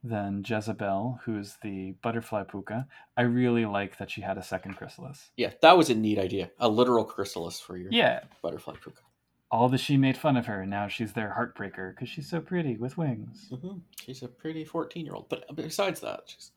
Then 0.06 0.44
Jezebel, 0.46 1.22
who's 1.24 1.56
the 1.62 1.92
butterfly 2.02 2.44
pooka. 2.44 2.88
I 3.16 3.22
really 3.22 3.66
like 3.66 3.98
that 4.00 4.10
sidhe 4.10 4.24
had 4.24 4.38
a 4.38 4.44
second 4.44 4.74
chrysalis. 4.76 5.32
Yeah, 5.38 5.52
that 5.62 5.78
was 5.78 5.90
a 5.90 5.96
neat 5.96 6.20
idea. 6.20 6.52
A 6.60 6.68
literal 6.68 7.06
chrysalis 7.06 7.60
for 7.60 7.78
your 7.78 7.90
Yeah. 7.92 8.24
butterfly 8.42 8.74
pooka. 8.76 9.00
All 9.50 9.70
the 9.70 9.78
she 9.78 9.96
made 9.98 10.18
fun 10.18 10.36
of 10.36 10.48
her, 10.48 10.62
and 10.62 10.70
now 10.72 10.88
she's 10.88 11.14
their 11.14 11.30
heartbreaker 11.38 11.94
because 11.96 12.10
she's 12.10 12.28
so 12.30 12.42
pretty 12.42 12.76
with 12.76 12.98
wings. 12.98 13.50
hmm 13.50 13.78
She's 14.04 14.24
a 14.24 14.28
pretty 14.28 14.66
fourteen-year-old, 14.66 15.30
but 15.30 15.56
besides 15.56 16.00
that, 16.02 16.24
she's 16.26 16.52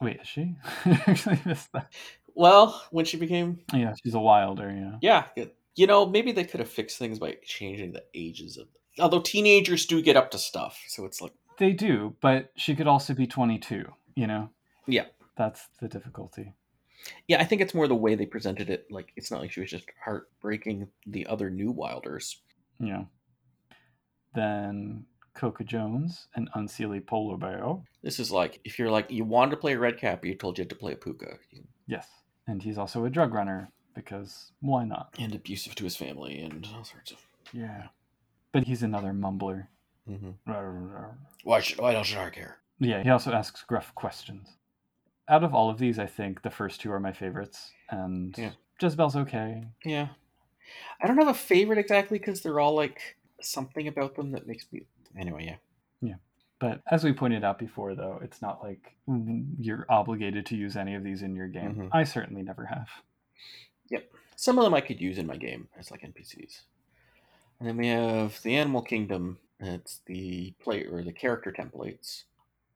Wait, 0.00 0.20
is 0.20 0.28
she? 0.28 0.54
I 0.84 1.02
actually 1.06 1.40
missed 1.44 1.72
that. 1.72 1.92
well. 2.34 2.82
When 2.90 3.04
she 3.04 3.16
became, 3.16 3.60
Yeah, 3.72 3.94
she's 4.02 4.14
a 4.14 4.20
wilder, 4.20 4.70
yeah. 5.02 5.24
yeah, 5.36 5.44
you 5.74 5.86
know, 5.86 6.06
maybe 6.06 6.32
they 6.32 6.44
could 6.44 6.60
have 6.60 6.68
fixed 6.68 6.98
things 6.98 7.18
by 7.18 7.36
changing 7.44 7.92
the 7.92 8.04
ages 8.14 8.56
of. 8.56 8.68
Although 9.00 9.20
teenagers 9.20 9.86
do 9.86 10.02
get 10.02 10.16
up 10.16 10.30
to 10.32 10.38
stuff, 10.38 10.80
so 10.88 11.04
it's 11.04 11.20
like, 11.20 11.32
They 11.58 11.72
do, 11.72 12.16
but 12.20 12.50
she 12.56 12.74
could 12.74 12.86
also 12.88 13.14
be 13.14 13.26
22, 13.26 13.84
you 14.14 14.26
know? 14.26 14.50
Yeah. 14.86 15.04
That's 15.36 15.68
the 15.80 15.88
difficulty. 15.88 16.54
yeah, 17.28 17.40
I 17.40 17.44
think 17.44 17.60
it's 17.62 17.74
more 17.74 17.86
the 17.88 17.94
way 17.94 18.14
they 18.16 18.26
presented 18.26 18.70
it. 18.70 18.86
Like, 18.90 19.12
it's 19.16 19.30
not 19.30 19.40
like 19.40 19.52
she 19.52 19.60
was 19.60 19.70
just 19.70 19.86
heartbreaking 20.04 20.88
the 21.06 21.26
other 21.26 21.48
new 21.50 21.70
Wilders. 21.70 22.40
Yeah. 22.80 23.04
Then 24.34 25.06
Coca 25.38 25.62
Jones, 25.64 26.26
an 26.34 26.48
unseelie 26.56 27.06
polar 27.06 27.36
bear. 27.36 27.64
This 28.02 28.18
is 28.18 28.30
like 28.32 28.60
if 28.64 28.78
you're 28.78 28.90
like 28.90 29.10
you 29.10 29.24
wanted 29.24 29.52
to 29.52 29.56
play 29.56 29.74
a 29.74 29.78
red 29.78 29.96
cap, 29.96 30.20
but 30.20 30.28
you 30.28 30.34
told 30.34 30.58
you 30.58 30.62
had 30.62 30.70
to 30.70 30.76
play 30.76 30.92
a 30.92 30.96
pooka, 30.96 31.38
Yes. 31.86 32.06
And 32.46 32.62
he's 32.62 32.76
also 32.78 33.04
a 33.04 33.10
drug 33.10 33.32
runner 33.32 33.70
because 33.94 34.52
why 34.60 34.84
not? 34.84 35.14
and 35.18 35.34
abusive 35.34 35.74
to 35.76 35.84
his 35.84 35.96
family 35.96 36.40
and 36.40 36.66
all 36.74 36.84
sorts 36.84 37.12
of. 37.12 37.18
Yeah. 37.52 37.84
But 38.52 38.64
he's 38.64 38.82
another 38.82 39.12
mumbler. 39.12 39.68
hmm 40.06 40.30
Why 41.44 41.60
should 41.60 41.78
why 41.78 42.02
should 42.02 42.18
I 42.18 42.30
care? 42.30 42.58
Yeah, 42.80 43.02
he 43.02 43.10
also 43.10 43.32
asks 43.32 43.62
gruff 43.62 43.94
questions. 43.94 44.48
Out 45.28 45.44
of 45.44 45.54
all 45.54 45.68
of 45.70 45.78
these, 45.78 45.98
I 45.98 46.06
think 46.06 46.42
the 46.42 46.50
first 46.50 46.80
two 46.80 46.90
are 46.90 47.00
my 47.00 47.12
favorites, 47.12 47.72
and 47.90 48.36
Yeah. 48.36 48.52
Jezebel's 48.80 49.16
okay. 49.16 49.64
Yeah, 49.84 50.08
I 51.00 51.06
don't 51.06 51.18
have 51.18 51.28
a 51.28 51.34
favorite 51.34 51.78
exactly 51.78 52.18
because 52.18 52.40
they're 52.40 52.60
all 52.60 52.74
like 52.74 53.16
something 53.40 53.86
about 53.88 54.14
them 54.16 54.32
that 54.32 54.46
makes 54.46 54.66
me. 54.72 54.82
Anyway, 55.16 55.44
yeah. 55.46 55.56
Yeah. 56.00 56.16
But 56.58 56.82
as 56.90 57.04
we 57.04 57.12
pointed 57.12 57.44
out 57.44 57.58
before, 57.58 57.94
though, 57.94 58.18
it's 58.22 58.42
not 58.42 58.62
like 58.62 58.96
you're 59.58 59.86
obligated 59.88 60.46
to 60.46 60.56
use 60.56 60.76
any 60.76 60.94
of 60.94 61.04
these 61.04 61.22
in 61.22 61.36
your 61.36 61.48
game. 61.48 61.74
Mhm. 61.74 61.88
I 61.92 62.04
certainly 62.04 62.42
never 62.42 62.66
have. 62.66 62.88
Yep. 63.90 64.10
Some 64.36 64.58
of 64.58 64.64
them 64.64 64.74
I 64.74 64.80
could 64.80 65.00
use 65.00 65.18
in 65.18 65.26
my 65.26 65.36
game 65.36 65.68
as 65.78 65.90
like 65.90 66.02
NPCs. 66.02 66.62
And 67.58 67.68
then 67.68 67.76
we 67.76 67.88
have 67.88 68.40
the 68.42 68.56
Animal 68.56 68.82
Kingdom. 68.82 69.38
It's 69.60 70.00
the 70.06 70.52
play 70.62 70.84
or 70.84 71.02
the 71.02 71.12
character 71.12 71.52
templates. 71.52 72.24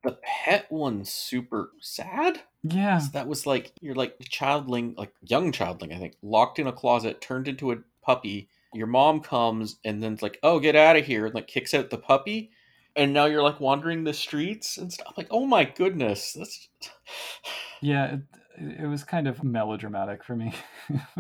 The 0.03 0.18
pet 0.22 0.70
one's 0.70 1.12
super 1.12 1.70
sad. 1.80 2.41
Yeah. 2.64 2.99
So 2.99 3.11
that 3.12 3.28
was 3.28 3.47
like 3.47 3.72
you're 3.80 3.95
like 3.95 4.18
childling, 4.18 4.97
like 4.97 5.12
young 5.22 5.53
childling, 5.53 5.95
I 5.95 5.99
think, 5.99 6.16
locked 6.22 6.59
in 6.59 6.66
a 6.66 6.72
closet, 6.72 7.20
turned 7.20 7.47
into 7.47 7.70
a 7.70 7.78
puppy. 8.03 8.49
Your 8.75 8.87
mom 8.87 9.20
comes 9.20 9.79
and 9.85 10.03
then's 10.03 10.23
like, 10.23 10.39
"Oh, 10.43 10.59
get 10.61 10.77
out 10.77 10.97
of 10.97 11.05
here!" 11.07 11.27
and 11.27 11.35
like 11.35 11.47
kicks 11.47 11.75
out 11.75 11.91
the 11.91 11.99
puppy, 11.99 12.51
and 12.97 13.12
now 13.12 13.27
you're 13.27 13.43
like 13.43 13.61
wandering 13.61 14.05
the 14.05 14.14
streets 14.14 14.79
and 14.79 14.93
stuff. 14.93 15.14
Like, 15.16 15.29
oh 15.31 15.47
my 15.47 15.64
goodness, 15.64 16.33
that's 16.33 16.68
Yeah, 17.83 18.16
it, 18.59 18.81
it 18.83 18.87
was 18.87 19.05
kind 19.05 19.27
of 19.29 19.43
melodramatic 19.45 20.25
for 20.25 20.37
me. 20.37 20.55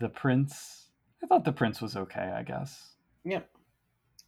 the 0.00 0.08
prince. 0.08 0.88
I 1.22 1.26
thought 1.26 1.44
the 1.44 1.52
prince 1.52 1.80
was 1.80 1.96
okay, 1.96 2.32
I 2.36 2.42
guess. 2.42 2.92
Yeah, 3.24 3.40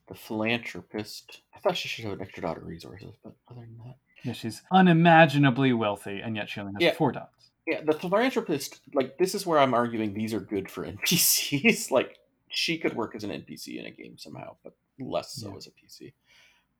the 0.09 0.14
philanthropist. 0.14 1.41
I 1.55 1.59
thought 1.59 1.77
she 1.77 1.89
should 1.89 2.05
have 2.05 2.14
an 2.14 2.22
extra 2.22 2.43
dot 2.43 2.57
of 2.57 2.64
resources, 2.66 3.14
but 3.22 3.35
other 3.51 3.61
than 3.61 3.77
that, 3.85 3.97
Yeah, 4.24 4.33
she's 4.33 4.62
unimaginably 4.72 5.72
wealthy, 5.72 6.20
and 6.20 6.37
yet 6.37 6.49
she 6.49 6.61
only 6.61 6.72
has 6.74 6.83
Yeah. 6.83 6.93
four 6.95 7.12
dogs. 7.12 7.36
Yeah, 7.66 7.80
the 7.84 7.92
philanthropist, 7.94 8.80
like, 8.94 9.18
this 9.18 9.34
is 9.34 9.44
where 9.44 9.58
I'm 9.58 9.74
arguing 9.74 10.14
these 10.14 10.32
are 10.32 10.40
good 10.40 10.70
for 10.70 10.84
NPCs. 10.86 11.90
like, 11.90 12.16
she 12.48 12.78
could 12.78 12.94
work 12.94 13.14
as 13.16 13.24
an 13.24 13.30
NPC 13.30 13.78
in 13.78 13.86
a 13.86 13.90
game 13.90 14.16
somehow, 14.18 14.56
but 14.62 14.74
less 15.00 15.32
so 15.34 15.50
Yeah. 15.50 15.56
as 15.56 15.66
a 15.66 15.70
PC. 15.70 16.12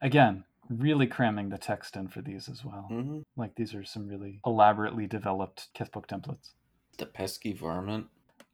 Again, 0.01 0.45
really 0.69 1.07
cramming 1.07 1.49
the 1.49 1.59
text 1.59 1.97
in 1.97 2.09
for 2.09 2.23
these 2.23 2.49
as 2.49 2.65
well. 2.65 2.87
hmm 2.89 3.21
Like 3.37 3.55
these 3.57 3.75
are 3.75 3.85
some 3.85 4.07
really 4.09 4.41
elaborately 4.47 5.07
developed 5.07 5.69
Kithbook 5.77 6.07
templates. 6.07 6.53
The 6.99 7.07
pesky 7.07 7.53
varmint. 7.53 8.07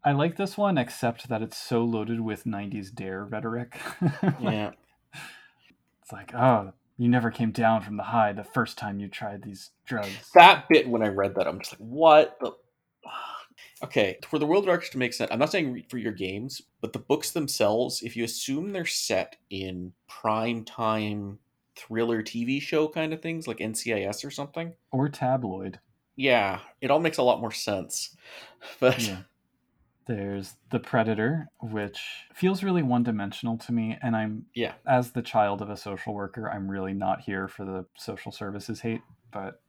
I 0.05 0.13
like 0.13 0.37
this 0.37 0.57
one, 0.59 0.79
except 0.79 1.29
that 1.29 1.43
it's 1.43 1.57
so 1.57 1.85
loaded 1.85 2.21
with 2.21 2.45
90s 2.45 2.91
dare 2.91 3.25
rhetoric. 3.25 3.79
Like, 4.23 4.41
Yeah. 4.41 4.71
It's 6.03 6.13
like, 6.13 6.35
oh, 6.35 6.73
you 6.99 7.09
never 7.09 7.31
came 7.31 7.51
down 7.51 7.83
from 7.83 7.97
the 7.97 8.03
high 8.05 8.33
the 8.33 8.45
first 8.45 8.79
time 8.79 9.01
you 9.01 9.09
tried 9.09 9.43
these 9.43 9.71
drugs. 9.87 10.31
that 10.35 10.69
bit 10.69 10.89
when 10.89 11.03
I 11.03 11.09
read 11.09 11.35
that, 11.37 11.47
I'm 11.49 11.59
just 11.59 11.73
like, 11.73 11.81
what 11.81 12.37
the. 12.41 12.53
Okay, 13.85 14.17
for 14.29 14.39
the 14.39 14.47
world 14.47 14.65
direction 14.65 14.93
to 14.93 14.99
make 14.99 15.13
sense, 15.13 15.29
I'm 15.33 15.41
not 15.41 15.51
saying 15.51 15.85
for 15.89 15.99
your 15.99 16.13
games, 16.13 16.63
but 16.81 16.93
the 16.93 17.01
books 17.01 17.33
themselves, 17.33 18.01
if 18.03 18.17
you 18.17 18.23
assume 18.23 18.73
they're 18.73 18.87
set 18.87 19.37
in 19.51 19.93
prime 20.09 20.65
time 20.65 21.41
thriller 21.75 22.23
TV 22.23 22.63
show 22.63 22.87
kind 22.87 23.13
of 23.13 23.21
things, 23.21 23.49
like 23.49 23.59
NCIS 23.59 24.25
or 24.25 24.31
something, 24.31 24.75
or 24.93 25.09
tabloid. 25.09 25.81
yeah, 26.15 26.61
it 26.81 26.93
all 26.93 27.01
makes 27.01 27.19
a 27.19 27.23
lot 27.25 27.41
more 27.41 27.51
sense. 27.53 28.17
But 28.79 29.03
Yeah. 29.05 29.23
There's 30.07 30.57
The 30.71 30.81
Predator, 30.81 31.49
which 31.61 32.01
feels 32.35 32.63
really 32.63 32.83
one 32.83 33.03
dimensional 33.03 33.57
to 33.59 33.73
me. 33.73 33.99
And 34.03 34.17
I'm, 34.17 34.47
Yeah. 34.55 34.75
as 34.87 35.13
the 35.13 35.23
child 35.23 35.63
of 35.63 35.71
a 35.71 35.77
social 35.77 36.15
worker, 36.15 36.51
I'm 36.51 36.71
really 36.71 36.93
not 36.93 37.21
here 37.21 37.49
for 37.49 37.65
the 37.65 37.87
social 37.97 38.33
services 38.33 38.81
hate. 38.81 39.03
But 39.31 39.61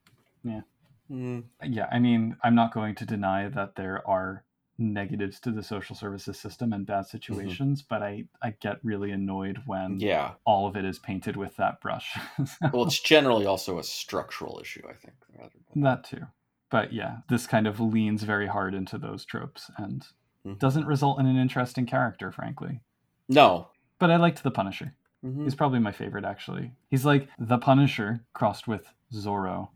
Mm, 1.10 1.44
yeah, 1.64 1.88
I 1.92 2.00
mean, 2.00 2.38
I'm 2.44 2.56
not 2.56 2.74
going 2.74 2.96
to 2.96 3.06
deny 3.06 3.50
that 3.50 3.76
there 3.76 4.08
are 4.08 4.44
negatives 4.78 5.40
to 5.42 5.52
the 5.52 5.62
social 5.62 5.96
services 5.96 6.40
system 6.40 6.74
and 6.74 6.86
bad 6.86 7.06
situations, 7.06 7.82
but 7.82 8.02
I, 8.02 8.26
I 8.42 8.56
get 8.60 8.78
really 8.84 9.12
annoyed 9.12 9.60
when 9.66 10.00
yeah, 10.00 10.32
all 10.46 10.68
of 10.68 10.76
it 10.76 10.86
is 10.86 10.98
painted 10.98 11.36
with 11.36 11.56
that 11.58 11.80
brush. 11.82 12.18
well, 12.74 12.84
it's 12.84 13.00
generally 13.00 13.46
also 13.46 13.78
a 13.78 13.84
structural 13.84 14.60
issue, 14.60 14.82
I 14.90 14.94
think. 14.94 15.16
Rather 15.38 15.52
than... 15.72 15.84
that 15.84 16.04
too. 16.04 16.26
But 16.72 16.92
yeah, 16.92 17.18
this 17.30 17.46
kind 17.46 17.68
of 17.68 17.80
leans 17.80 18.24
very 18.24 18.48
hard 18.48 18.74
into 18.74 18.98
those 18.98 19.26
tropes 19.26 19.70
and 19.78 20.04
Mhm. 20.46 20.60
doesn't 20.60 20.86
result 20.86 21.20
in 21.20 21.26
an 21.26 21.38
interesting 21.38 21.86
character, 21.86 22.32
frankly. 22.32 22.82
No. 23.30 23.70
But 24.00 24.12
I 24.12 24.18
liked 24.18 24.44
the 24.44 24.52
Punisher. 24.52 24.96
Mhm. 25.24 25.44
He's 25.44 25.56
probably 25.56 25.80
my 25.80 25.92
favorite, 25.92 26.26
actually. 26.26 26.74
He's 26.90 27.06
like 27.06 27.30
the 27.40 27.58
Punisher 27.58 28.26
crossed 28.34 28.68
with 28.68 28.94
Zorro. 29.12 29.70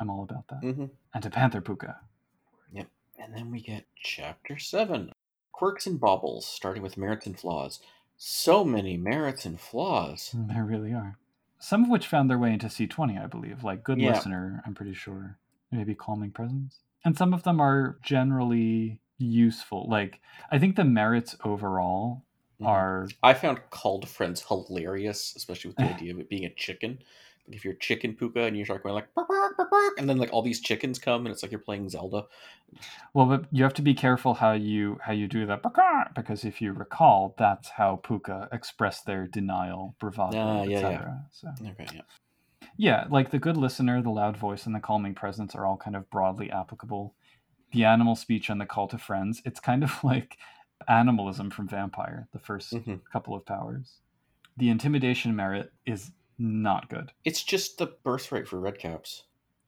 I'm 0.00 0.10
all 0.10 0.22
about 0.22 0.48
that. 0.48 0.60
Mhm. 0.62 0.90
And 1.14 1.26
a 1.26 1.30
Panther 1.30 1.62
Pooka. 1.62 1.96
Yep. 2.72 2.88
And 3.18 3.34
then 3.34 3.50
we 3.50 3.60
get 3.60 3.86
chapter 3.96 4.58
seven 4.58 5.12
quirks 5.52 5.86
and 5.86 5.98
baubles, 6.00 6.46
starting 6.46 6.82
with 6.82 6.96
merits 6.96 7.26
and 7.26 7.38
flaws. 7.38 7.80
So 8.16 8.64
many 8.64 8.96
merits 8.96 9.44
and 9.46 9.60
flaws. 9.60 10.34
There 10.36 10.64
really 10.64 10.92
are. 10.92 11.18
Some 11.60 11.82
of 11.84 11.90
which 11.90 12.06
found 12.06 12.28
their 12.30 12.38
way 12.38 12.52
into 12.52 12.68
C20, 12.68 13.16
I 13.18 13.26
believe, 13.26 13.64
like 13.64 13.82
Good 13.84 14.00
Yeah. 14.00 14.10
Listener, 14.12 14.62
I'm 14.64 14.74
pretty 14.74 14.94
sure. 14.94 15.38
Maybe 15.70 15.94
Calming 15.94 16.30
Presence. 16.32 16.80
And 17.04 17.16
some 17.16 17.32
of 17.34 17.42
them 17.42 17.60
are 17.60 17.98
generally 18.02 19.00
useful. 19.18 19.86
Like, 19.88 20.20
I 20.50 20.58
think 20.58 20.76
the 20.76 20.84
merits 20.84 21.36
overall 21.44 22.24
Mhm. 22.60 22.66
are. 22.66 23.08
I 23.22 23.34
found 23.34 23.60
called 23.70 24.08
friends 24.08 24.42
hilarious, 24.46 25.34
especially 25.36 25.68
with 25.70 25.78
the 25.78 25.86
idea 25.88 26.12
of 26.12 26.20
it 26.20 26.28
being 26.28 26.44
a 26.44 26.54
chicken. 26.54 26.98
Like 27.46 27.56
if 27.56 27.64
you're 27.64 27.74
chicken 27.74 28.14
pooka 28.14 28.46
and 28.46 28.56
you 28.56 28.64
start 28.64 28.82
going 28.82 28.94
like 28.94 29.12
"Bark, 29.14 29.28
bark, 29.28 29.56
bark, 29.56 29.70
bark," 29.70 29.94
and 29.98 30.08
then 30.08 30.18
like 30.18 30.32
all 30.32 30.42
these 30.42 30.60
chickens 30.60 30.98
come 30.98 31.24
and 31.26 31.32
it's 31.32 31.42
like 31.42 31.50
you're 31.52 31.60
playing 31.60 31.88
Zelda. 31.88 32.24
Well, 33.14 33.26
but 33.26 33.46
you 33.52 33.64
have 33.64 33.74
to 33.74 33.82
be 33.82 33.94
careful 33.94 34.34
how 34.34 34.52
you 34.52 34.98
how 35.02 35.12
you 35.12 35.28
do 35.28 35.46
that 35.46 35.62
because 36.14 36.44
if 36.44 36.60
you 36.62 36.72
recall, 36.72 37.34
that's 37.38 37.68
how 37.70 38.00
Pooka 38.04 38.48
expressed 38.52 39.06
their 39.06 39.26
denial, 39.26 39.94
bravado, 39.98 40.38
Ah, 40.38 40.62
yeah, 40.62 40.80
yeah. 40.80 41.02
etc. 41.04 41.24
So 41.30 41.48
Okay, 41.70 41.86
yeah. 41.94 42.02
yeah, 42.76 43.06
like 43.10 43.30
the 43.30 43.38
good 43.38 43.56
listener, 43.56 44.00
the 44.02 44.10
loud 44.10 44.36
voice, 44.36 44.66
and 44.66 44.74
the 44.74 44.80
calming 44.80 45.14
presence 45.14 45.54
are 45.54 45.66
all 45.66 45.76
kind 45.76 45.96
of 45.96 46.08
broadly 46.10 46.50
applicable. 46.50 47.14
The 47.72 47.84
animal 47.84 48.16
speech 48.16 48.48
and 48.50 48.60
the 48.60 48.66
call 48.66 48.88
to 48.88 48.98
friends, 48.98 49.42
it's 49.44 49.60
kind 49.60 49.82
of 49.84 49.92
like 50.04 50.38
animalism 50.88 51.50
from 51.50 51.68
Vampire, 51.68 52.28
the 52.32 52.38
1st 52.38 52.84
Mhm. 52.84 53.00
couple 53.12 53.34
of 53.34 53.44
powers. 53.44 54.00
The 54.56 54.70
intimidation 54.70 55.34
merit 55.36 55.72
is 55.86 56.12
not 56.38 56.88
good, 56.88 57.12
It's 57.24 57.42
just 57.42 57.78
the 57.78 57.86
birthright 58.04 58.46
for 58.46 58.58
redcaps. 58.60 59.22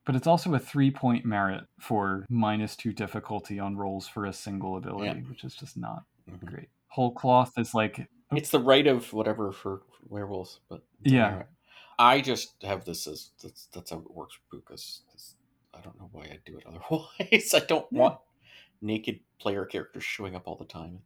but 0.05 0.15
it's 0.17 0.27
also 0.29 0.55
a 0.55 0.59
three 0.59 0.91
point 0.91 1.25
merit 1.25 1.65
for 1.81 2.27
minus 2.31 2.77
two 2.77 2.93
difficulty 2.93 3.59
on 3.59 3.77
rolls 3.77 4.07
for 4.09 4.25
a 4.25 4.33
single 4.33 4.77
ability, 4.77 5.21
Yeah. 5.21 5.27
which 5.29 5.45
is 5.45 5.55
just 5.55 5.77
not 5.77 6.05
Mhm. 6.29 6.45
great. 6.45 6.69
Whole 6.89 7.13
cloth 7.13 7.53
is 7.59 7.75
like 7.75 8.09
It's 8.33 8.51
the 8.51 8.61
right 8.61 8.87
of 8.87 9.13
whatever 9.13 9.51
for 9.53 9.83
werewolves, 10.09 10.61
but 10.69 10.85
Yeah. 11.03 11.43
I 11.99 12.21
just 12.21 12.63
have 12.63 12.85
this 12.85 13.07
as 13.09 13.33
that's 13.43 13.67
that's 13.67 13.91
how 13.91 13.99
it 13.99 14.11
works. 14.15 14.39
This- 14.69 15.35
I 15.75 15.81
don't 15.81 15.99
know 15.99 16.09
why 16.13 16.25
I'd 16.25 16.45
do 16.45 16.59
it 16.59 16.65
otherwise. 16.69 17.55
I 17.55 17.61
don't 17.61 17.87
Yeah. 17.91 17.99
want 18.01 18.19
naked 18.83 19.21
player 19.41 19.65
characters 19.65 20.05
showing 20.05 20.35
up 20.35 20.47
all 20.47 20.57
the 20.57 20.65
time. 20.65 21.01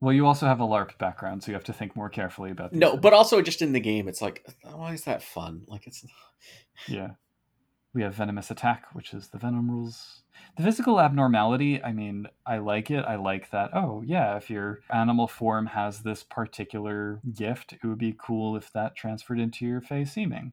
well, 0.00 0.12
you 0.12 0.26
also 0.26 0.46
have 0.46 0.60
a 0.60 0.64
LARP 0.66 0.98
background, 0.98 1.42
so 1.42 1.50
you 1.50 1.54
have 1.54 1.64
to 1.64 1.72
think 1.72 1.94
more 1.94 2.08
carefully 2.08 2.50
about. 2.50 2.72
No, 2.72 2.90
things. 2.90 3.02
but 3.02 3.12
also 3.12 3.40
just 3.40 3.62
in 3.62 3.72
the 3.72 3.80
game, 3.80 4.08
it's 4.08 4.20
like, 4.20 4.44
oh, 4.64 4.76
why 4.78 4.92
is 4.92 5.04
that 5.04 5.22
fun? 5.22 5.62
Like 5.68 5.86
it's 5.86 6.04
Yeah. 6.88 7.10
We 7.94 8.00
have 8.02 8.14
Venomous 8.14 8.50
Attack, 8.50 8.86
which 8.94 9.12
is 9.12 9.28
the 9.28 9.36
Venom 9.38 9.70
rules. 9.70 10.22
The 10.56 10.62
physical 10.62 10.98
abnormality, 10.98 11.82
I 11.84 11.92
mean, 11.92 12.26
I 12.46 12.56
like 12.56 12.90
it. 12.90 13.04
I 13.04 13.16
like 13.16 13.50
that, 13.50 13.70
oh, 13.74 14.02
yeah, 14.04 14.36
if 14.36 14.48
your 14.48 14.80
animal 14.90 15.26
form 15.28 15.66
has 15.66 16.00
this 16.00 16.22
particular 16.22 17.20
gift, 17.34 17.74
it 17.74 17.84
would 17.84 17.98
be 17.98 18.16
cool 18.18 18.56
if 18.56 18.72
that 18.72 18.96
transferred 18.96 19.38
into 19.38 19.66
your 19.66 19.82
face 19.82 20.12
seeming. 20.12 20.52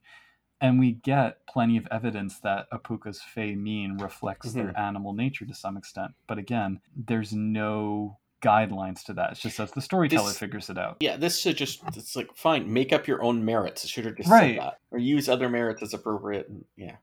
And 0.62 0.80
we 0.80 0.92
get 0.92 1.46
plenty 1.48 1.78
of 1.78 1.88
evidence 1.90 2.40
that 2.40 2.70
Apuka's 2.72 2.82
Pooka's 2.84 3.22
fae 3.22 3.56
mien 3.56 3.98
reflects 3.98 4.52
their 4.52 4.66
mm-hmm. 4.68 4.82
animal 4.82 5.14
nature 5.14 5.46
to 5.46 5.54
some 5.54 5.78
extent. 5.78 6.12
But 6.28 6.38
again, 6.38 6.82
there's 6.96 7.32
no 7.34 8.18
guidelines 8.42 9.04
to 9.06 9.14
that. 9.14 9.32
It's 9.32 9.40
just 9.42 9.60
as 9.60 9.72
the 9.72 9.82
storyteller 9.82 10.30
This- 10.30 10.40
figures 10.40 10.70
it 10.70 10.78
out. 10.78 10.98
yeah. 11.00 11.18
This 11.18 11.40
should 11.40 11.58
just 11.58 11.82
it's 11.96 12.16
like 12.16 12.36
fine, 12.36 12.72
make 12.72 12.92
up 12.94 13.08
your 13.08 13.24
own 13.24 13.44
merits. 13.46 13.84
It 13.84 13.90
should 13.90 14.06
have 14.06 14.16
just 14.18 14.30
Right. 14.30 14.56
said 14.56 14.66
that, 14.66 14.80
or 14.92 15.00
use 15.00 15.30
other 15.30 15.50
merits 15.50 15.82
as 15.82 15.94
appropriate. 15.94 16.48
And, 16.50 16.66
yeah, 16.76 16.98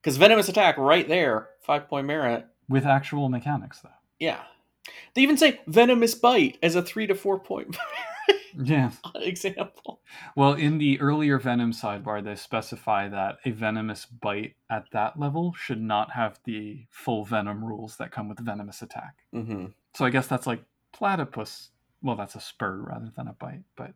because 0.00 0.16
venomous 0.16 0.48
attack 0.48 0.76
right 0.78 1.06
there, 1.08 1.50
five 1.60 1.88
point 1.88 2.06
merit. 2.06 2.46
With 2.68 2.86
actual 2.86 3.28
mechanics, 3.28 3.80
though. 3.80 3.90
Yeah, 4.18 4.40
they 5.14 5.22
even 5.22 5.36
say 5.36 5.60
venomous 5.66 6.14
bite 6.14 6.58
as 6.62 6.74
a 6.74 6.82
three 6.82 7.06
to 7.06 7.14
four 7.14 7.38
point 7.38 7.76
Yeah. 8.56 8.90
example. 9.14 10.00
Well, 10.36 10.54
in 10.54 10.78
the 10.78 11.00
earlier 11.00 11.38
Venom 11.38 11.72
sidebar, 11.72 12.22
they 12.22 12.34
specify 12.34 13.08
that 13.08 13.38
a 13.44 13.50
venomous 13.52 14.06
bite 14.06 14.56
at 14.68 14.84
that 14.92 15.18
level 15.18 15.52
should 15.54 15.80
not 15.80 16.10
have 16.12 16.38
the 16.44 16.84
full 16.90 17.24
Venom 17.24 17.64
rules 17.64 17.96
that 17.98 18.10
come 18.12 18.28
with 18.28 18.40
venomous 18.40 18.82
attack. 18.82 19.14
hmm 19.32 19.66
So 19.94 20.04
I 20.04 20.10
guess 20.10 20.26
that's 20.26 20.46
like 20.46 20.62
platypus. 20.92 21.70
Well, 22.02 22.16
that's 22.16 22.34
a 22.34 22.40
spur 22.40 22.76
rather 22.78 23.12
than 23.16 23.28
a 23.28 23.34
bite, 23.34 23.62
but 23.76 23.92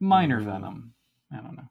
minor 0.00 0.40
Mhm. 0.40 0.44
venom. 0.46 0.94
I 1.30 1.36
don't 1.36 1.56
know. 1.56 1.68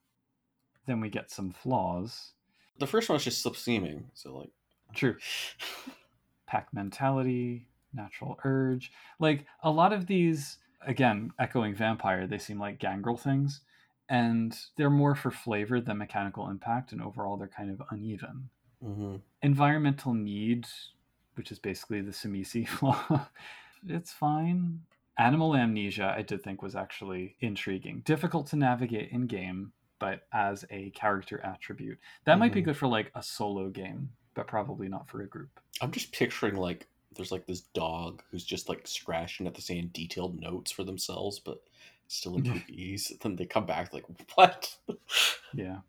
Then 0.86 1.02
we 1.02 1.10
get 1.10 1.30
some 1.32 1.52
flaws. 1.52 2.34
The 2.80 2.88
first 2.88 3.10
one's 3.10 3.24
just 3.24 3.42
slip 3.42 3.56
seeming, 3.56 4.10
so 4.14 4.38
like, 4.38 4.52
True. 4.94 5.18
Pack 6.48 6.74
mentality, 6.74 7.68
natural 7.94 8.38
urge. 8.44 8.92
Like 9.20 9.46
a 9.64 9.72
lot 9.72 9.94
of 9.94 10.06
these, 10.08 10.58
again, 10.82 11.32
echoing 11.40 11.76
vampire, 11.76 12.28
they 12.28 12.38
seem 12.38 12.60
like 12.60 12.80
gangrel 12.80 13.18
things. 13.18 13.62
And 14.10 14.58
they're 14.76 14.90
more 14.90 15.16
for 15.16 15.32
flavor 15.32 15.80
than 15.80 15.98
mechanical 15.98 16.50
impact, 16.50 16.92
and 16.92 17.02
overall 17.02 17.38
they're 17.38 17.48
kind 17.48 17.70
of 17.72 17.82
uneven. 17.92 18.50
hmm 18.82 19.18
Environmental 19.42 20.14
need, 20.14 20.68
which 21.36 21.52
is 21.52 21.60
basically 21.60 22.02
the 22.02 22.12
Tzimisce 22.12 22.68
flaw, 22.68 23.28
it's 23.88 24.12
fine. 24.12 24.82
Animal 25.18 25.56
amnesia, 25.56 26.14
I 26.16 26.22
did 26.22 26.44
think 26.44 26.62
was 26.62 26.76
actually 26.76 27.36
intriguing. 27.40 28.02
Difficult 28.06 28.48
to 28.48 28.56
navigate 28.56 29.12
in 29.12 29.28
game, 29.28 29.74
but 30.00 30.28
as 30.34 30.66
a 30.70 30.90
character 30.92 31.40
attribute. 31.44 32.00
That 32.26 32.40
might 32.40 32.54
be 32.54 32.62
Mhm. 32.62 32.66
good 32.66 32.78
for 32.78 32.88
like 32.88 33.12
a 33.16 33.24
solo 33.24 33.70
game, 33.70 34.14
but 34.34 34.48
probably 34.48 34.88
not 34.90 35.10
for 35.10 35.22
a 35.22 35.28
group. 35.28 35.60
I'm 35.82 35.92
just 35.92 36.12
picturing 36.12 36.56
like 36.56 36.88
there's 37.16 37.32
like 37.32 37.46
this 37.46 37.62
dog 37.62 38.24
who's 38.32 38.44
just 38.44 38.70
like 38.70 38.88
scratching 38.88 39.48
at 39.48 39.54
the 39.54 39.62
same 39.62 39.90
detailed 39.94 40.40
notes 40.40 40.72
for 40.72 40.84
themselves, 40.84 41.40
but 41.40 41.62
still 42.08 42.38
in 42.38 42.44
cookies. 42.44 43.12
Then 43.22 43.36
they 43.36 43.46
come 43.46 43.66
back 43.66 43.94
like, 43.94 44.06
what? 44.36 44.76
Yeah. 45.54 45.80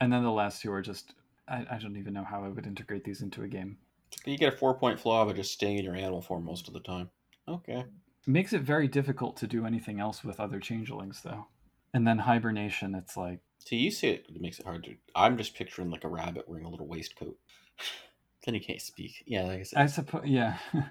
And 0.00 0.12
then 0.12 0.22
the 0.22 0.30
last 0.30 0.62
two 0.62 0.72
are 0.72 0.82
just 0.82 1.14
I, 1.48 1.66
I 1.70 1.78
don't 1.78 1.96
even 1.96 2.12
know 2.12 2.24
how 2.24 2.44
I 2.44 2.48
would 2.48 2.66
integrate 2.66 3.02
these 3.04 3.20
into 3.22 3.42
a 3.42 3.48
game. 3.48 3.78
you 4.24 4.38
get 4.38 4.54
a 4.54 4.56
four 4.56 4.74
point 4.74 5.00
flaw 5.00 5.24
by 5.24 5.32
just 5.32 5.52
staying 5.52 5.78
in 5.78 5.84
your 5.84 5.96
animal 5.96 6.22
form 6.22 6.44
most 6.44 6.68
of 6.68 6.74
the 6.74 6.80
time. 6.80 7.10
Okay. 7.48 7.84
Makes 8.26 8.52
it 8.52 8.62
very 8.62 8.86
difficult 8.86 9.36
to 9.38 9.48
do 9.48 9.66
anything 9.66 9.98
else 9.98 10.22
with 10.22 10.38
other 10.38 10.60
changelings 10.60 11.22
though. 11.22 11.46
And 11.92 12.06
then 12.06 12.18
hibernation, 12.18 12.94
it's 12.94 13.16
like 13.16 13.40
So 13.58 13.74
you 13.74 13.90
say 13.90 14.10
it, 14.10 14.26
it 14.28 14.40
makes 14.40 14.60
it 14.60 14.66
hard 14.66 14.84
to. 14.84 14.94
I'm 15.16 15.36
just 15.36 15.54
picturing 15.56 15.90
like 15.90 16.04
a 16.04 16.08
rabbit 16.08 16.48
wearing 16.48 16.64
a 16.64 16.70
little 16.70 16.86
waistcoat. 16.86 17.36
then 18.44 18.54
he 18.54 18.60
can't 18.60 18.80
speak. 18.80 19.22
Yeah, 19.26 19.44
like 19.44 19.60
I 19.60 19.62
said. 19.62 19.78
I 19.80 19.86
suppose, 19.86 20.26
yeah. 20.26 20.58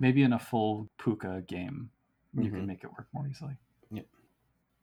Maybe 0.00 0.22
in 0.22 0.32
a 0.32 0.38
full 0.38 0.88
Pooka 0.98 1.46
game, 1.46 1.90
you 2.34 2.44
Mhm. 2.50 2.54
can 2.54 2.66
make 2.66 2.84
it 2.84 2.92
work 2.92 3.08
more 3.12 3.26
easily. 3.28 3.56
Yep. 3.90 4.06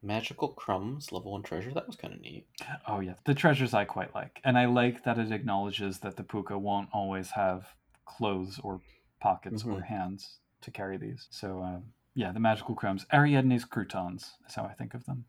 Magical 0.02 0.50
crumbs, 0.50 1.12
level 1.12 1.32
one 1.32 1.42
treasure. 1.44 1.74
That 1.74 1.88
was 1.88 1.96
kind 1.96 2.14
of 2.14 2.22
neat. 2.22 2.48
Oh 2.88 3.00
yeah, 3.00 3.16
the 3.26 3.34
treasures 3.34 3.74
I 3.74 3.86
quite 3.86 4.14
like, 4.14 4.40
and 4.44 4.58
I 4.58 4.66
like 4.66 5.04
that 5.04 5.18
it 5.18 5.32
acknowledges 5.32 6.00
that 6.00 6.16
the 6.18 6.24
pooka 6.24 6.60
won't 6.60 6.90
always 6.94 7.32
have 7.32 7.76
clothes 8.06 8.60
or 8.60 8.82
pockets 9.20 9.64
or 9.64 9.80
Mhm. 9.80 9.86
hands 9.86 10.40
to 10.62 10.70
carry 10.72 10.98
these. 10.98 11.28
So 11.32 11.62
uh, 11.62 11.80
yeah, 12.14 12.32
the 12.32 12.40
magical 12.40 12.76
crumbs, 12.76 13.06
Ariadne's 13.12 13.66
croutons 13.66 14.38
is 14.48 14.54
how 14.56 14.66
I 14.66 14.74
think 14.74 14.94
of 14.94 15.06
them. 15.06 15.26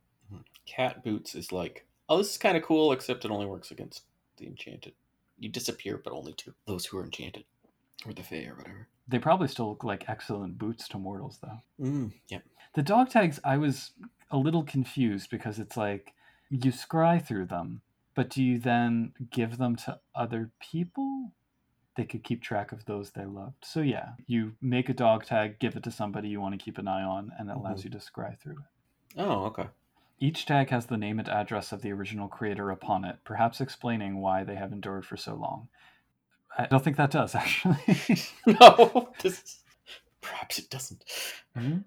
Cat 0.67 1.03
boots 1.05 1.35
is 1.35 1.53
like, 1.53 1.87
oh, 2.09 2.19
this 2.19 2.33
is 2.33 2.39
kind 2.39 2.57
of 2.57 2.63
cool, 2.65 2.93
except 2.93 3.25
it 3.25 3.31
only 3.31 3.47
works 3.47 3.71
against 3.71 4.05
the 4.37 4.47
enchanted. 4.47 4.95
You 5.39 5.49
disappear, 5.49 6.01
but 6.03 6.13
only 6.13 6.33
to 6.35 6.55
those 6.67 6.87
who 6.87 6.99
are 6.99 7.05
enchanted, 7.05 7.45
or 8.07 8.13
the 8.13 8.23
fae, 8.23 8.47
or 8.47 8.57
whatever. 8.57 8.89
They 9.09 9.19
probably 9.19 9.49
still 9.49 9.69
look 9.69 9.85
like 9.85 10.09
excellent 10.09 10.59
boots 10.59 10.89
to 10.89 10.99
mortals, 10.99 11.39
though. 11.43 11.61
Mm, 11.85 12.13
yep. 12.29 12.43
The 12.75 12.83
dog 12.83 13.11
tags, 13.11 13.39
I 13.45 13.57
was 13.59 13.93
a 14.31 14.37
little 14.39 14.65
confused 14.65 15.31
because 15.31 15.59
it's 15.59 15.77
like 15.77 16.13
you 16.51 16.73
scry 16.73 17.25
through 17.25 17.47
them, 17.47 17.83
but 18.15 18.31
do 18.31 18.43
you 18.43 18.59
then 18.59 19.13
give 19.31 19.59
them 19.59 19.77
to 19.77 20.01
other 20.15 20.51
people? 20.61 21.33
They 21.97 22.05
could 22.05 22.25
keep 22.25 22.43
track 22.43 22.73
of 22.73 22.85
those 22.85 23.11
they 23.11 23.25
loved. 23.25 23.65
So 23.65 23.81
yeah, 23.81 24.11
you 24.27 24.53
make 24.61 24.89
a 24.89 24.95
dog 24.95 25.25
tag, 25.25 25.59
give 25.59 25.77
it 25.77 25.83
to 25.85 25.91
somebody 25.91 26.29
you 26.29 26.41
want 26.41 26.59
to 26.59 26.63
keep 26.63 26.77
an 26.79 26.89
eye 26.89 27.03
on, 27.03 27.33
and 27.39 27.49
it 27.49 27.57
allows 27.57 27.81
Mhm. 27.81 27.85
you 27.85 27.91
to 27.91 27.99
scry 27.99 28.39
through 28.39 28.59
it. 28.59 29.19
Oh, 29.19 29.45
okay. 29.47 29.69
Each 30.19 30.47
tag 30.47 30.71
has 30.71 30.87
the 30.87 30.97
name 30.97 31.19
and 31.19 31.29
address 31.29 31.73
of 31.73 31.83
the 31.83 31.93
original 31.93 32.29
creator 32.29 32.71
upon 32.71 33.05
it, 33.05 33.17
perhaps 33.25 33.61
explaining 33.61 34.19
why 34.19 34.45
they 34.45 34.55
have 34.55 34.73
endured 34.73 35.05
for 35.05 35.17
so 35.17 35.35
long. 35.35 35.69
I 36.57 36.67
don't 36.67 36.83
think 36.83 36.97
that 36.97 37.11
does 37.11 37.35
actually. 37.35 37.77
no, 38.47 39.11
this 39.23 39.43
is... 39.43 39.61
perhaps 40.23 40.59
it 40.59 40.71
doesn't. 40.71 41.05
Mhm. 41.57 41.85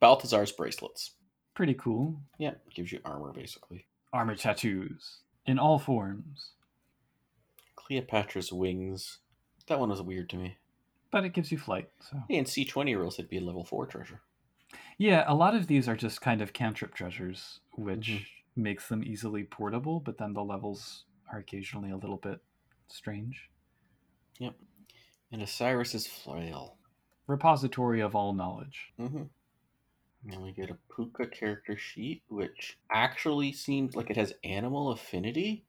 Balthazar's 0.00 0.50
bracelets. 0.52 1.12
Pretty 1.54 1.74
cool. 1.74 2.20
Yeah, 2.38 2.54
gives 2.74 2.90
you 2.90 3.00
armor 3.04 3.32
basically. 3.32 3.86
Armor 4.12 4.34
tattoos 4.34 5.18
in 5.46 5.58
all 5.58 5.78
forms, 5.78 6.50
Cleopatra's 7.76 8.52
wings. 8.52 9.18
That 9.68 9.78
one 9.78 9.90
was 9.90 10.02
weird 10.02 10.28
to 10.30 10.36
me. 10.36 10.56
but 11.12 11.24
it 11.24 11.32
gives 11.32 11.52
you 11.52 11.58
flight. 11.58 11.88
So 12.10 12.22
Hey, 12.28 12.36
in 12.36 12.46
C 12.46 12.64
twenty 12.64 12.94
rules, 12.96 13.18
it'd 13.18 13.30
be 13.30 13.38
a 13.38 13.42
level 13.42 13.64
four 13.64 13.86
treasure. 13.86 14.20
Yeah, 15.00 15.24
a 15.26 15.34
lot 15.34 15.54
of 15.54 15.66
these 15.66 15.88
are 15.88 15.96
just 15.96 16.20
kind 16.20 16.42
of 16.42 16.52
cantrip 16.52 16.92
treasures, 16.92 17.60
which 17.72 18.08
Mhm. 18.08 18.26
makes 18.54 18.86
them 18.90 19.02
easily 19.02 19.44
portable, 19.44 19.98
but 19.98 20.18
then 20.18 20.34
the 20.34 20.44
levels 20.44 21.06
are 21.32 21.38
occasionally 21.38 21.90
a 21.90 21.96
little 21.96 22.18
bit 22.18 22.44
strange. 22.88 23.48
Yep. 24.38 24.60
And 25.32 25.40
Osiris's 25.40 26.06
flail. 26.06 26.76
Repository 27.26 28.00
of 28.00 28.14
all 28.14 28.34
knowledge. 28.34 28.92
Mm-hmm. 28.98 29.24
And 30.30 30.42
we 30.42 30.52
get 30.52 30.68
a 30.68 30.76
Pooka 30.90 31.32
character 31.32 31.78
sheet, 31.78 32.22
which 32.28 32.78
actually 32.90 33.54
seems 33.54 33.96
like 33.96 34.10
it 34.10 34.16
has 34.18 34.34
animal 34.44 34.90
affinity. 34.90 35.64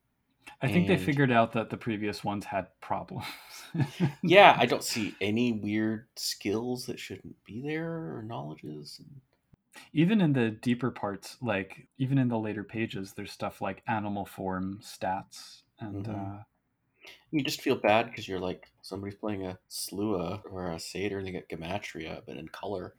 I 0.62 0.68
think 0.68 0.88
they 0.88 0.98
figured 0.98 1.32
out 1.32 1.54
that 1.54 1.70
the 1.70 1.78
previous 1.78 2.24
ones 2.24 2.46
had 2.46 2.68
problems. 2.82 3.26
Yeah, 4.24 4.56
I 4.60 4.66
don't 4.66 4.84
see 4.84 5.16
any 5.22 5.52
weird 5.52 6.08
skills 6.16 6.86
that 6.86 7.00
shouldn't 7.00 7.44
be 7.44 7.62
there 7.62 8.16
or 8.18 8.24
knowledges. 8.24 9.02
even 9.94 10.22
in 10.22 10.34
the 10.34 10.50
deeper 10.52 10.92
parts, 10.92 11.38
like 11.42 11.88
even 11.98 12.18
in 12.18 12.28
the 12.28 12.38
later 12.38 12.64
pages, 12.64 13.14
there's 13.14 13.32
stuff 13.32 13.62
like 13.62 13.84
animal 13.88 14.26
form 14.26 14.80
stats 14.84 15.64
and 15.80 16.08
Mhm. 16.08 16.40
uh, 16.40 16.44
You 17.32 17.44
just 17.44 17.62
feel 17.62 17.76
bad 17.76 18.08
because 18.08 18.28
you're 18.28 18.40
like 18.40 18.72
somebody's 18.82 19.16
playing 19.18 19.46
a 19.46 19.58
Sluagh 19.70 20.44
or 20.46 20.72
a 20.72 20.80
Satyr 20.80 21.18
and 21.18 21.28
they 21.28 21.32
get 21.32 21.50
Gematria, 21.50 22.22
but 22.26 22.38
in 22.38 22.48
color, 22.50 22.96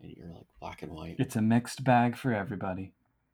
and 0.00 0.12
you're 0.16 0.28
like 0.28 0.46
black 0.60 0.82
and 0.82 0.92
white. 0.92 1.16
it's 1.18 1.36
a 1.36 1.42
mixed 1.42 1.82
bag 1.84 2.16
for 2.16 2.32
everybody. 2.32 2.92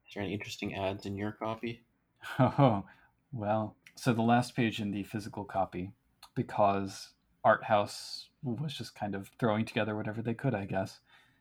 Is 0.08 0.14
there 0.14 0.22
any 0.22 0.32
interesting 0.32 0.74
ads 0.74 1.04
in 1.06 1.16
your 1.16 1.32
copy? 1.32 1.82
Oh, 2.38 2.84
well. 3.32 3.76
So 3.94 4.12
the 4.12 4.22
last 4.22 4.54
page 4.54 4.80
in 4.80 4.90
the 4.90 5.04
physical 5.04 5.44
copy, 5.44 5.92
because 6.34 7.10
Arthaus 7.44 8.26
was 8.42 8.74
just 8.74 8.94
kind 8.94 9.14
of 9.14 9.30
throwing 9.38 9.64
together 9.64 9.96
whatever 9.96 10.22
they 10.22 10.34
could, 10.34 10.54
I 10.54 10.66
guess, 10.66 11.00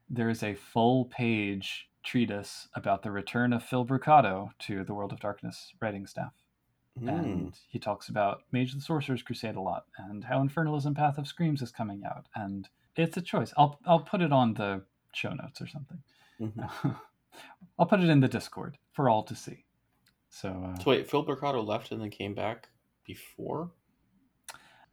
there 0.10 0.30
is 0.30 0.44
a 0.44 0.56
full 0.56 1.06
page 1.06 1.90
treatise 2.04 2.68
about 2.76 3.04
the 3.04 3.12
return 3.12 3.52
of 3.52 3.64
Phil 3.64 3.86
Brucato 3.86 4.50
to 4.60 4.84
the 4.84 4.94
World 4.94 5.12
of 5.12 5.20
Darkness 5.20 5.74
writing 5.82 6.06
staff. 6.06 6.34
Hmm. 7.00 7.10
And 7.10 7.60
he 7.68 7.80
talks 7.80 8.08
about 8.08 8.44
Mage 8.52 8.74
the 8.74 8.82
Sorcerer's 8.82 9.24
Crusade 9.24 9.56
a 9.56 9.62
lot 9.62 9.86
and 9.98 10.24
how 10.24 10.42
Infernalism 10.42 10.96
Path 10.96 11.18
of 11.18 11.28
Screams 11.28 11.62
is 11.62 11.72
coming 11.72 12.04
out. 12.06 12.28
And 12.36 12.70
it's 12.96 13.18
a 13.18 13.22
choice. 13.22 13.54
I'll, 13.58 13.80
I'll 13.86 14.00
put 14.00 14.22
it 14.22 14.32
on 14.32 14.54
the 14.54 14.84
show 15.14 15.32
notes 15.32 15.60
or 15.62 15.68
something. 15.68 16.02
Mhm. 16.40 16.96
I'll 17.80 17.86
put 17.86 18.00
it 18.00 18.10
in 18.10 18.22
the 18.22 18.30
Discord 18.30 18.78
for 18.94 19.10
all 19.10 19.24
to 19.24 19.36
see. 19.36 19.66
So, 20.36 20.50
uh, 20.50 20.78
So 20.84 20.92
wait, 20.92 21.10
Phil 21.10 21.26
Brucato 21.26 21.66
left 21.66 21.94
and 21.94 22.02
then 22.02 22.10
came 22.10 22.34
back 22.34 22.68
before? 23.06 23.72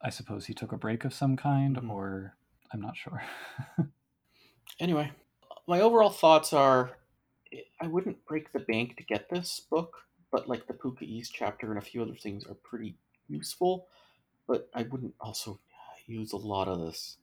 I 0.00 0.08
suppose 0.08 0.46
he 0.46 0.54
took 0.54 0.70
a 0.70 0.76
break 0.76 1.04
of 1.04 1.12
some 1.12 1.36
kind, 1.36 1.76
Mhm. 1.76 1.90
or 1.90 2.36
I'm 2.72 2.80
not 2.80 2.96
sure. 2.96 3.24
Anyway, 4.80 5.12
my 5.66 5.80
overall 5.80 6.10
thoughts 6.10 6.52
are 6.52 6.98
I 7.80 7.86
wouldn't 7.86 8.24
break 8.24 8.52
the 8.52 8.60
bank 8.60 8.96
to 8.96 9.04
get 9.04 9.28
this 9.28 9.60
book, 9.60 10.08
but 10.30 10.48
like 10.48 10.66
the 10.66 10.74
Pooka-ese 10.74 11.28
chapter 11.28 11.70
and 11.70 11.78
a 11.78 11.84
few 11.84 12.02
other 12.02 12.14
things 12.16 12.46
are 12.46 12.54
pretty 12.54 12.96
useful, 13.28 13.88
but 14.46 14.70
I 14.74 14.84
wouldn't 14.84 15.14
also 15.20 15.60
use 16.06 16.32
a 16.32 16.36
lot 16.36 16.68
of 16.68 16.80
this. 16.80 17.18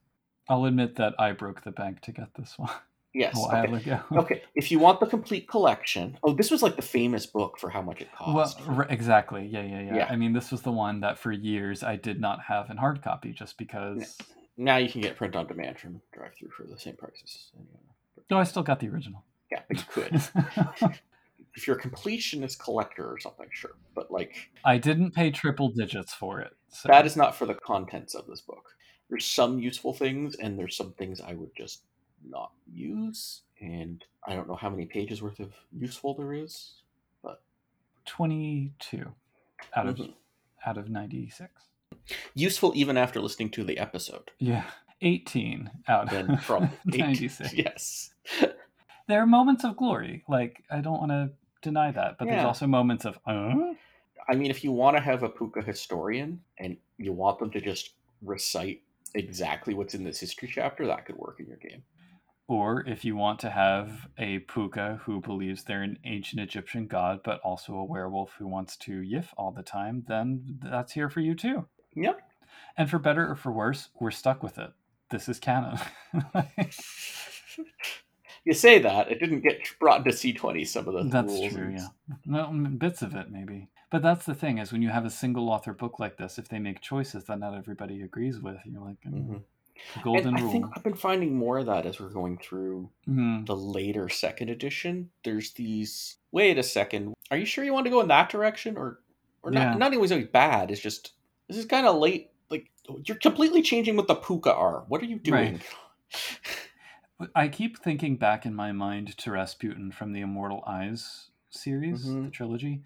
I'll 0.47 0.65
admit 0.65 0.95
that 0.97 1.15
I 1.19 1.31
broke 1.31 1.63
the 1.63 1.71
bank 1.71 2.01
to 2.01 2.11
get 2.11 2.33
this 2.35 2.57
one 2.59 2.69
Yes. 3.13 3.35
okay. 3.37 3.99
okay. 4.13 4.43
If 4.55 4.71
you 4.71 4.79
want 4.79 4.99
the 4.99 5.07
complete 5.07 5.47
collection, 5.47 6.17
oh, 6.23 6.33
this 6.33 6.51
was 6.51 6.61
like 6.61 6.75
the 6.75 6.81
famous 6.81 7.25
book 7.25 7.57
for 7.57 7.69
how 7.69 7.81
much 7.81 8.01
it 8.01 8.07
Well, 8.19 8.35
cost. 8.35 8.59
r- 8.67 8.87
exactly. 8.89 9.47
Yeah, 9.47 9.63
yeah, 9.63 9.81
yeah, 9.81 9.95
Yeah. 9.95 10.07
I 10.09 10.15
mean, 10.15 10.33
this 10.33 10.51
was 10.51 10.61
the 10.61 10.71
one 10.71 10.99
that 10.99 11.17
for 11.17 11.31
years 11.31 11.83
I 11.83 11.95
did 11.95 12.21
not 12.21 12.43
have 12.43 12.69
in 12.69 12.77
hard 12.77 13.01
copy 13.01 13.31
just 13.33 13.57
because. 13.57 14.17
now 14.57 14.77
you 14.77 14.89
can 14.89 15.01
get 15.01 15.15
print 15.15 15.35
on 15.35 15.47
demand 15.47 15.79
from 15.79 16.01
DriveThru 16.15 16.51
for 16.51 16.63
the 16.63 16.77
same 16.77 16.95
prices. 16.95 17.51
No, 18.29 18.37
I 18.37 18.43
still 18.43 18.63
got 18.63 18.79
the 18.79 18.89
original. 18.89 19.23
Yeah, 19.51 19.61
but 19.67 19.77
you 19.77 19.83
could. 19.89 20.21
if 21.55 21.65
you're 21.65 21.77
a 21.77 21.81
completionist 21.81 22.59
collector 22.59 23.11
or 23.11 23.17
something, 23.17 23.47
sure. 23.51 23.75
But 23.95 24.11
like 24.11 24.49
I 24.63 24.77
didn't 24.77 25.11
pay 25.11 25.31
triple 25.31 25.69
digits 25.69 26.13
for 26.13 26.39
it. 26.41 26.51
So. 26.69 26.89
that 26.89 27.07
is 27.07 27.15
not 27.15 27.35
for 27.35 27.47
the 27.47 27.55
contents 27.55 28.13
of 28.13 28.27
this 28.27 28.41
book. 28.41 28.75
There's 29.09 29.25
some 29.25 29.57
useful 29.57 29.93
things, 29.93 30.35
and 30.35 30.59
there's 30.59 30.77
some 30.77 30.93
things 30.93 31.19
I 31.19 31.33
would 31.33 31.49
just 31.57 31.81
not 32.27 32.51
use. 32.71 33.41
And 33.61 34.03
I 34.25 34.35
don't 34.35 34.47
know 34.47 34.55
how 34.55 34.69
many 34.69 34.85
pages 34.85 35.21
worth 35.21 35.39
of 35.39 35.53
useful 35.71 36.13
there 36.15 36.33
is. 36.33 36.73
but 37.21 37.41
22 38.05 39.13
out 39.75 39.87
of 39.87 39.97
Mhm. 39.97 40.13
out 40.65 40.77
of 40.77 40.89
96. 40.89 41.51
Useful 42.33 42.71
even 42.75 42.97
after 42.97 43.19
listening 43.21 43.49
to 43.51 43.63
the 43.63 43.77
episode. 43.77 44.31
Yeah. 44.39 44.69
18 45.01 45.69
out 45.87 46.09
Then 46.09 46.31
of 46.31 46.43
from 46.43 46.69
96. 46.85 47.53
Yes. 47.53 48.13
There 49.07 49.21
are 49.21 49.25
moments 49.27 49.63
of 49.63 49.75
glory. 49.77 50.23
Like, 50.27 50.63
I 50.69 50.81
don't 50.81 50.99
want 50.99 51.11
to 51.11 51.31
deny 51.61 51.91
that, 51.91 52.17
but 52.17 52.27
there's 52.27 52.43
also 52.45 52.67
moments 52.67 53.05
of, 53.05 53.19
uh? 53.25 53.73
I 54.27 54.35
mean, 54.35 54.51
if 54.51 54.63
you 54.63 54.71
want 54.71 54.95
to 54.97 55.01
have 55.01 55.23
a 55.23 55.29
Pooka 55.29 55.63
historian 55.63 56.43
and 56.59 56.77
you 56.97 57.11
want 57.13 57.39
them 57.39 57.49
to 57.51 57.61
just 57.61 57.93
recite 58.21 58.83
exactly 59.15 59.73
what's 59.73 59.95
in 59.95 60.03
this 60.03 60.19
history 60.19 60.47
chapter, 60.51 60.85
that 60.85 61.05
could 61.05 61.15
work 61.17 61.39
in 61.39 61.47
your 61.47 61.57
game. 61.57 61.83
Or 62.49 62.83
if 62.87 63.05
you 63.05 63.15
want 63.15 63.39
to 63.41 63.49
have 63.51 64.07
a 64.17 64.39
pooka 64.39 64.97
who 65.01 65.21
believes 65.21 65.63
they're 65.63 65.83
an 65.83 65.99
ancient 66.03 66.41
Egyptian 66.41 66.87
god, 66.87 67.19
but 67.23 67.39
also 67.41 67.75
a 67.75 67.85
werewolf 67.85 68.33
who 68.39 68.47
wants 68.47 68.75
to 68.77 69.01
yiff 69.01 69.27
all 69.37 69.51
the 69.51 69.61
time, 69.61 70.03
then 70.07 70.57
that's 70.63 70.93
here 70.93 71.11
for 71.11 71.19
you 71.19 71.35
too. 71.35 71.67
Yep. 71.93 72.19
And 72.75 72.89
for 72.89 72.97
better 72.97 73.29
or 73.29 73.35
for 73.35 73.51
worse, 73.51 73.89
we're 73.99 74.09
stuck 74.09 74.41
with 74.41 74.57
it. 74.57 74.71
This 75.11 75.29
is 75.29 75.37
canon. 75.39 75.77
You 78.45 78.53
say 78.53 78.79
that 78.79 79.11
it 79.11 79.19
didn't 79.19 79.41
get 79.41 79.59
brought 79.79 79.97
into 79.97 80.11
C20. 80.11 80.65
Some 80.65 80.87
of 80.87 80.93
the 80.93 81.03
that's 81.03 81.27
rules 81.33 81.53
true, 81.53 81.75
yeah. 81.75 81.87
No, 82.25 82.49
bits 82.77 83.01
of 83.01 83.13
it 83.13 83.29
maybe. 83.29 83.67
But 83.91 84.01
that's 84.01 84.25
the 84.25 84.33
thing 84.33 84.59
is 84.59 84.71
when 84.71 84.81
you 84.81 84.89
have 84.89 85.05
a 85.05 85.09
single 85.09 85.49
author 85.49 85.73
book 85.73 85.99
like 85.99 86.17
this, 86.17 86.39
if 86.39 86.47
they 86.47 86.57
make 86.57 86.79
choices 86.79 87.25
that 87.25 87.37
not 87.37 87.53
everybody 87.53 88.01
agrees 88.01 88.39
with, 88.39 88.57
you're 88.65 88.81
like, 88.81 89.01
mm, 89.05 89.27
Mhm. 89.27 89.43
Golden 90.03 90.35
I 90.35 90.41
think 90.41 90.65
I've 90.75 90.83
been 90.83 90.93
finding 90.95 91.35
more 91.35 91.57
of 91.59 91.65
that 91.67 91.85
as 91.85 91.99
we're 91.99 92.09
going 92.09 92.37
through 92.37 92.89
Mhm. 93.07 93.45
the 93.45 93.55
later 93.55 94.09
second 94.09 94.49
edition. 94.49 95.09
There's 95.23 95.51
these. 95.53 96.17
Wait 96.31 96.57
a 96.57 96.63
second. 96.63 97.13
Are 97.31 97.37
you 97.37 97.45
sure 97.45 97.63
you 97.63 97.73
want 97.73 97.85
to 97.85 97.89
go 97.89 98.01
in 98.01 98.07
that 98.09 98.29
direction, 98.29 98.77
or 98.77 98.99
or 99.43 99.51
Yeah. 99.53 99.69
not? 99.71 99.79
Not 99.79 99.93
always 99.93 100.11
always 100.11 100.27
bad. 100.27 100.69
It's 100.71 100.81
just 100.81 101.13
this 101.47 101.57
is 101.57 101.65
kind 101.65 101.87
of 101.87 101.95
late. 101.97 102.31
Like 102.49 102.69
you're 103.05 103.17
completely 103.17 103.61
changing 103.61 103.95
what 103.95 104.07
the 104.07 104.15
pooka 104.15 104.55
are. 104.55 104.85
What 104.87 105.01
are 105.01 105.05
you 105.05 105.19
doing? 105.19 105.61
Right. 107.19 107.29
I 107.35 107.47
keep 107.49 107.77
thinking 107.77 108.15
back 108.15 108.45
in 108.45 108.55
my 108.55 108.71
mind 108.71 109.17
to 109.17 109.31
Rasputin 109.31 109.91
from 109.91 110.13
the 110.13 110.21
Immortal 110.21 110.63
Eyes 110.65 111.29
series, 111.49 112.05
Mhm. 112.07 112.25
the 112.25 112.31
trilogy. 112.31 112.81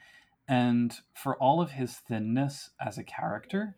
And 0.47 0.97
for 1.13 1.35
all 1.37 1.61
of 1.61 1.71
his 1.71 1.97
thinness 1.97 2.71
as 2.79 2.97
a 2.97 3.03
character, 3.03 3.77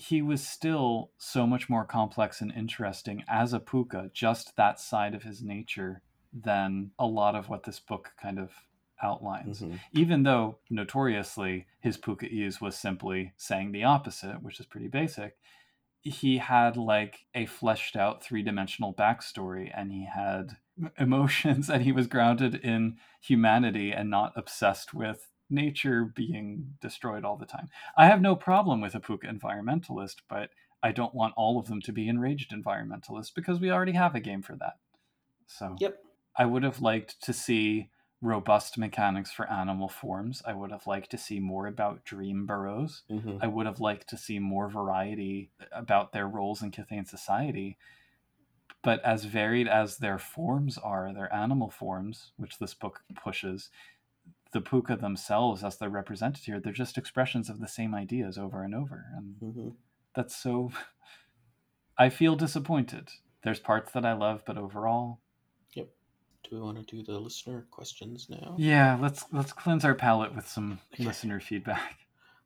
he 0.00 0.22
was 0.22 0.46
still 0.46 1.10
so 1.18 1.46
much 1.46 1.68
more 1.68 1.84
complex 1.84 2.40
and 2.40 2.50
interesting 2.52 3.22
as 3.28 3.52
a 3.52 3.60
pooka, 3.60 4.10
just 4.14 4.56
that 4.56 4.80
side 4.80 5.14
of 5.14 5.24
his 5.24 5.42
nature, 5.42 6.00
than 6.32 6.90
a 6.98 7.06
lot 7.06 7.34
of 7.34 7.50
what 7.50 7.64
this 7.64 7.80
book 7.80 8.12
kind 8.20 8.38
of 8.38 8.50
outlines. 9.02 9.60
Mhm. 9.60 9.78
Even 9.92 10.22
though 10.22 10.58
notoriously 10.70 11.66
his 11.80 11.98
Pookaese 11.98 12.62
was 12.62 12.78
simply 12.78 13.32
saying 13.36 13.72
the 13.72 13.84
opposite, 13.84 14.42
which 14.42 14.58
is 14.58 14.66
pretty 14.66 14.88
basic, 14.88 15.36
he 16.00 16.38
had 16.38 16.78
like 16.78 17.26
a 17.34 17.44
fleshed 17.44 17.94
out 17.94 18.22
three 18.22 18.42
dimensional 18.42 18.94
backstory 18.94 19.70
and 19.74 19.92
he 19.92 20.06
had 20.06 20.56
emotions 20.98 21.68
and 21.68 21.82
he 21.82 21.92
was 21.92 22.06
grounded 22.06 22.54
in 22.54 22.96
humanity 23.20 23.92
and 23.92 24.08
not 24.08 24.32
obsessed 24.34 24.94
with 24.94 25.29
nature 25.50 26.04
being 26.04 26.76
destroyed 26.80 27.24
all 27.24 27.36
the 27.36 27.46
time. 27.46 27.68
I 27.96 28.06
have 28.06 28.20
no 28.20 28.36
problem 28.36 28.80
with 28.80 28.94
a 28.94 29.00
Pooka 29.00 29.24
environmentalist, 29.24 30.16
but 30.28 30.50
I 30.82 30.92
don't 30.92 31.14
want 31.14 31.34
all 31.36 31.58
of 31.58 31.66
them 31.68 31.80
to 31.82 31.92
be 31.92 32.08
enraged 32.08 32.52
environmentalists 32.52 33.34
because 33.34 33.60
we 33.60 33.70
already 33.70 33.92
have 33.92 34.14
a 34.14 34.20
game 34.20 34.42
for 34.42 34.56
that. 34.56 34.78
So 35.46 35.80
Yep. 35.80 36.02
I 36.36 36.46
would 36.46 36.62
have 36.62 36.80
liked 36.80 37.22
to 37.22 37.32
see 37.32 37.90
robust 38.22 38.78
mechanics 38.78 39.32
for 39.32 39.50
animal 39.50 39.88
forms. 39.88 40.42
I 40.46 40.54
would 40.54 40.70
have 40.70 40.86
liked 40.86 41.10
to 41.12 41.18
see 41.18 41.40
more 41.40 41.66
about 41.66 42.04
dream 42.04 42.46
burrows. 42.46 43.02
Mhm. 43.08 43.40
I 43.40 43.46
would 43.46 43.66
have 43.66 43.80
liked 43.80 44.08
to 44.10 44.16
see 44.18 44.38
more 44.38 44.68
variety 44.68 45.50
about 45.72 46.12
their 46.12 46.28
roles 46.28 46.62
in 46.62 46.70
Kithain 46.70 47.06
society. 47.08 47.78
But 48.82 49.02
as 49.04 49.24
varied 49.24 49.68
as 49.68 49.96
their 49.98 50.18
forms 50.18 50.76
are, 50.76 51.12
their 51.14 51.32
animal 51.32 51.70
forms, 51.70 52.32
which 52.36 52.58
this 52.58 52.74
book 52.74 53.02
pushes, 53.14 53.70
the 54.52 54.60
pooka 54.60 55.00
themselves, 55.00 55.62
as 55.62 55.76
they're 55.78 55.88
represented 55.88 56.44
here, 56.44 56.58
they're 56.60 56.72
just 56.72 56.98
expressions 56.98 57.48
of 57.48 57.60
the 57.60 57.68
same 57.68 57.94
ideas 57.94 58.36
over 58.38 58.62
and 58.62 58.74
over. 58.74 59.06
And 59.16 59.36
Mhm. 59.40 59.76
that's 60.14 60.34
so. 60.36 60.72
I 61.98 62.08
feel 62.08 62.34
disappointed. 62.36 63.10
There's 63.44 63.60
parts 63.60 63.92
that 63.92 64.04
I 64.04 64.12
love, 64.14 64.42
but 64.46 64.56
overall, 64.58 65.20
Yep. 65.74 65.88
Do 66.44 66.56
we 66.56 66.62
want 66.62 66.78
to 66.78 66.96
do 66.96 67.02
the 67.02 67.18
listener 67.20 67.66
questions 67.70 68.28
now? 68.30 68.56
yeah. 68.58 68.96
Let's 69.00 69.24
let's 69.32 69.52
cleanse 69.52 69.84
our 69.84 69.94
palate 69.94 70.34
with 70.34 70.48
some 70.48 70.80
listener 70.98 71.38
feedback. 71.40 71.98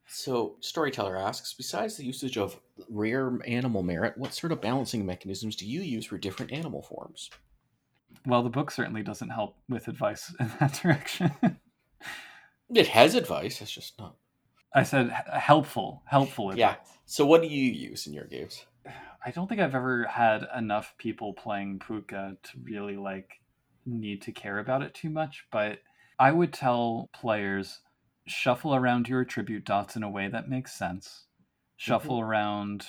So, 0.06 0.56
Storyteller 0.60 1.16
asks 1.16 1.54
Besides 1.54 1.96
the 1.96 2.04
usage 2.04 2.36
of 2.36 2.60
rare 2.90 3.38
animal 3.46 3.82
merit, 3.82 4.18
what 4.18 4.34
sort 4.34 4.52
of 4.52 4.60
balancing 4.60 5.06
mechanisms 5.06 5.56
do 5.56 5.66
you 5.66 5.80
use 5.80 6.04
for 6.04 6.18
different 6.18 6.52
animal 6.52 6.82
forms? 6.82 7.30
Well, 8.26 8.42
the 8.42 8.50
book 8.50 8.70
certainly 8.70 9.02
doesn't 9.02 9.30
help 9.30 9.56
with 9.68 9.88
advice 9.88 10.34
in 10.38 10.48
that 10.60 10.74
direction. 10.74 11.32
It 12.74 12.88
has 12.88 13.14
advice, 13.14 13.60
it's 13.60 13.70
just 13.70 13.98
not. 13.98 14.16
I 14.74 14.84
said 14.84 15.10
helpful, 15.10 16.02
helpful 16.06 16.48
advice. 16.48 16.58
Yeah. 16.58 16.76
So, 17.04 17.26
what 17.26 17.42
do 17.42 17.48
you 17.48 17.70
use 17.70 18.06
in 18.06 18.14
your 18.14 18.24
games? 18.24 18.64
I 19.24 19.30
don't 19.30 19.48
think 19.48 19.60
I've 19.60 19.74
ever 19.74 20.04
had 20.04 20.46
enough 20.56 20.94
people 20.98 21.34
playing 21.34 21.78
Pooka 21.78 22.36
to 22.42 22.58
really 22.62 22.96
like 22.96 23.40
need 23.86 24.22
to 24.22 24.32
care 24.32 24.58
about 24.58 24.82
it 24.82 24.94
too 24.94 25.10
much, 25.10 25.46
but 25.52 25.78
I 26.18 26.32
would 26.32 26.52
tell 26.52 27.10
players 27.14 27.80
shuffle 28.26 28.74
around 28.74 29.08
your 29.08 29.20
attribute 29.20 29.64
dots 29.64 29.96
in 29.96 30.02
a 30.02 30.10
way 30.10 30.28
that 30.28 30.48
makes 30.48 30.72
sense. 30.72 31.26
Shuffle 31.76 32.16
mm-hmm. 32.18 32.28
around 32.30 32.86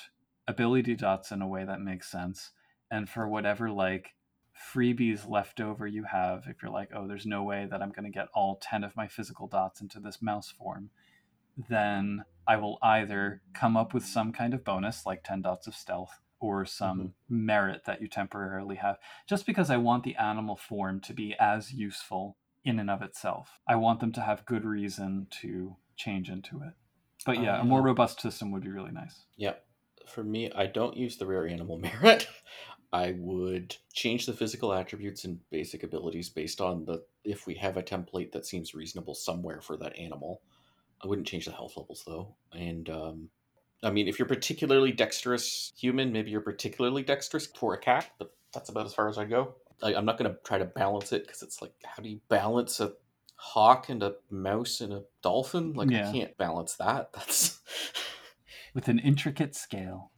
ability 0.47 0.95
dots 0.95 1.31
in 1.31 1.41
a 1.41 1.47
way 1.47 1.65
that 1.65 1.81
makes 1.81 2.09
sense. 2.09 2.51
And 2.91 3.09
for 3.09 3.27
whatever 3.27 3.69
like 3.69 4.13
freebies 4.73 5.29
left 5.29 5.59
over 5.59 5.85
you 5.85 6.03
have, 6.03 6.45
if 6.47 6.61
you're 6.61 6.71
like, 6.71 6.89
oh, 6.95 7.07
there's 7.07 7.25
no 7.25 7.43
way 7.43 7.67
that 7.69 7.81
I'm 7.81 7.91
going 7.91 8.05
to 8.05 8.09
get 8.09 8.27
all 8.33 8.59
10 8.61 8.83
of 8.83 8.95
my 8.95 9.07
physical 9.07 9.47
dots 9.47 9.81
into 9.81 9.99
this 9.99 10.21
mouse 10.21 10.49
form, 10.51 10.89
then 11.69 12.25
I 12.47 12.57
will 12.57 12.77
either 12.81 13.41
come 13.53 13.75
up 13.77 13.93
with 13.93 14.05
some 14.05 14.31
kind 14.31 14.53
of 14.53 14.63
bonus, 14.63 15.05
like 15.05 15.23
10 15.23 15.41
dots 15.41 15.67
of 15.67 15.75
stealth, 15.75 16.19
or 16.39 16.65
some 16.65 17.13
merit 17.29 17.81
that 17.85 18.01
you 18.01 18.07
temporarily 18.07 18.75
have, 18.75 18.97
just 19.27 19.45
because 19.45 19.69
I 19.69 19.77
want 19.77 20.03
the 20.03 20.15
animal 20.15 20.55
form 20.55 20.99
to 21.01 21.13
be 21.13 21.35
as 21.39 21.73
useful 21.73 22.37
in 22.63 22.79
and 22.79 22.89
of 22.89 23.01
itself. 23.01 23.59
I 23.67 23.75
want 23.75 23.99
them 23.99 24.11
to 24.13 24.21
have 24.21 24.45
good 24.45 24.65
reason 24.65 25.27
to 25.41 25.75
change 25.95 26.29
into 26.29 26.57
it. 26.61 26.73
But 27.25 27.41
yeah, 27.41 27.61
a 27.61 27.63
more 27.63 27.79
Uh, 27.79 27.83
robust 27.83 28.19
system 28.21 28.51
would 28.51 28.63
be 28.63 28.69
really 28.69 28.91
nice. 28.91 29.25
Yep. 29.37 29.65
For 30.07 30.23
me, 30.23 30.51
I 30.51 30.67
don't 30.67 30.95
use 30.95 31.17
the 31.17 31.25
rare 31.25 31.47
animal 31.47 31.77
merit. 31.79 32.27
I 32.95 33.13
would 33.17 33.75
change 33.91 34.25
the 34.25 34.31
physical 34.31 34.71
attributes 34.71 35.25
and 35.25 35.37
basic 35.49 35.83
abilities 35.83 36.29
based 36.29 36.61
on 36.61 36.85
the 36.85 37.03
if 37.25 37.45
we 37.45 37.53
have 37.55 37.75
a 37.75 37.83
template 37.83 38.31
that 38.31 38.45
seems 38.45 38.73
reasonable 38.73 39.13
somewhere 39.13 39.59
for 39.59 39.75
that 39.75 39.99
animal. 39.99 40.41
I 41.03 41.07
wouldn't 41.07 41.27
change 41.27 41.45
the 41.45 41.51
health 41.51 41.75
levels 41.75 42.03
though. 42.07 42.33
And 42.53 42.89
um, 42.89 43.29
I 43.83 43.91
mean, 43.91 44.07
if 44.07 44.17
you're 44.17 44.29
particularly 44.29 44.93
dexterous 44.93 45.73
human, 45.77 46.13
maybe 46.13 46.31
you're 46.31 46.39
particularly 46.39 47.03
dexterous 47.03 47.47
for 47.47 47.73
a 47.73 47.77
cat, 47.77 48.11
but 48.17 48.33
that's 48.53 48.69
about 48.69 48.85
as 48.85 48.93
far 48.93 49.09
as 49.09 49.17
I 49.17 49.25
go. 49.25 49.55
I, 49.83 49.93
I'm 49.93 50.05
not 50.05 50.17
going 50.17 50.31
to 50.31 50.37
try 50.45 50.57
to 50.57 50.63
balance 50.63 51.11
it 51.11 51.25
because 51.25 51.43
it's 51.43 51.61
like, 51.61 51.73
how 51.83 52.01
do 52.01 52.07
you 52.07 52.21
balance 52.29 52.79
a 52.79 52.93
hawk 53.35 53.89
and 53.89 54.03
a 54.03 54.15
mouse 54.31 54.79
and 54.79 54.93
a 54.93 55.03
dolphin? 55.21 55.73
Like, 55.73 55.91
Yeah. 55.91 56.07
I 56.07 56.13
can't 56.13 56.37
balance 56.37 56.75
that. 56.75 57.11
That's 57.13 57.59
With 58.73 58.87
an 58.87 58.99
intricate 58.99 59.53
scale. 59.53 60.11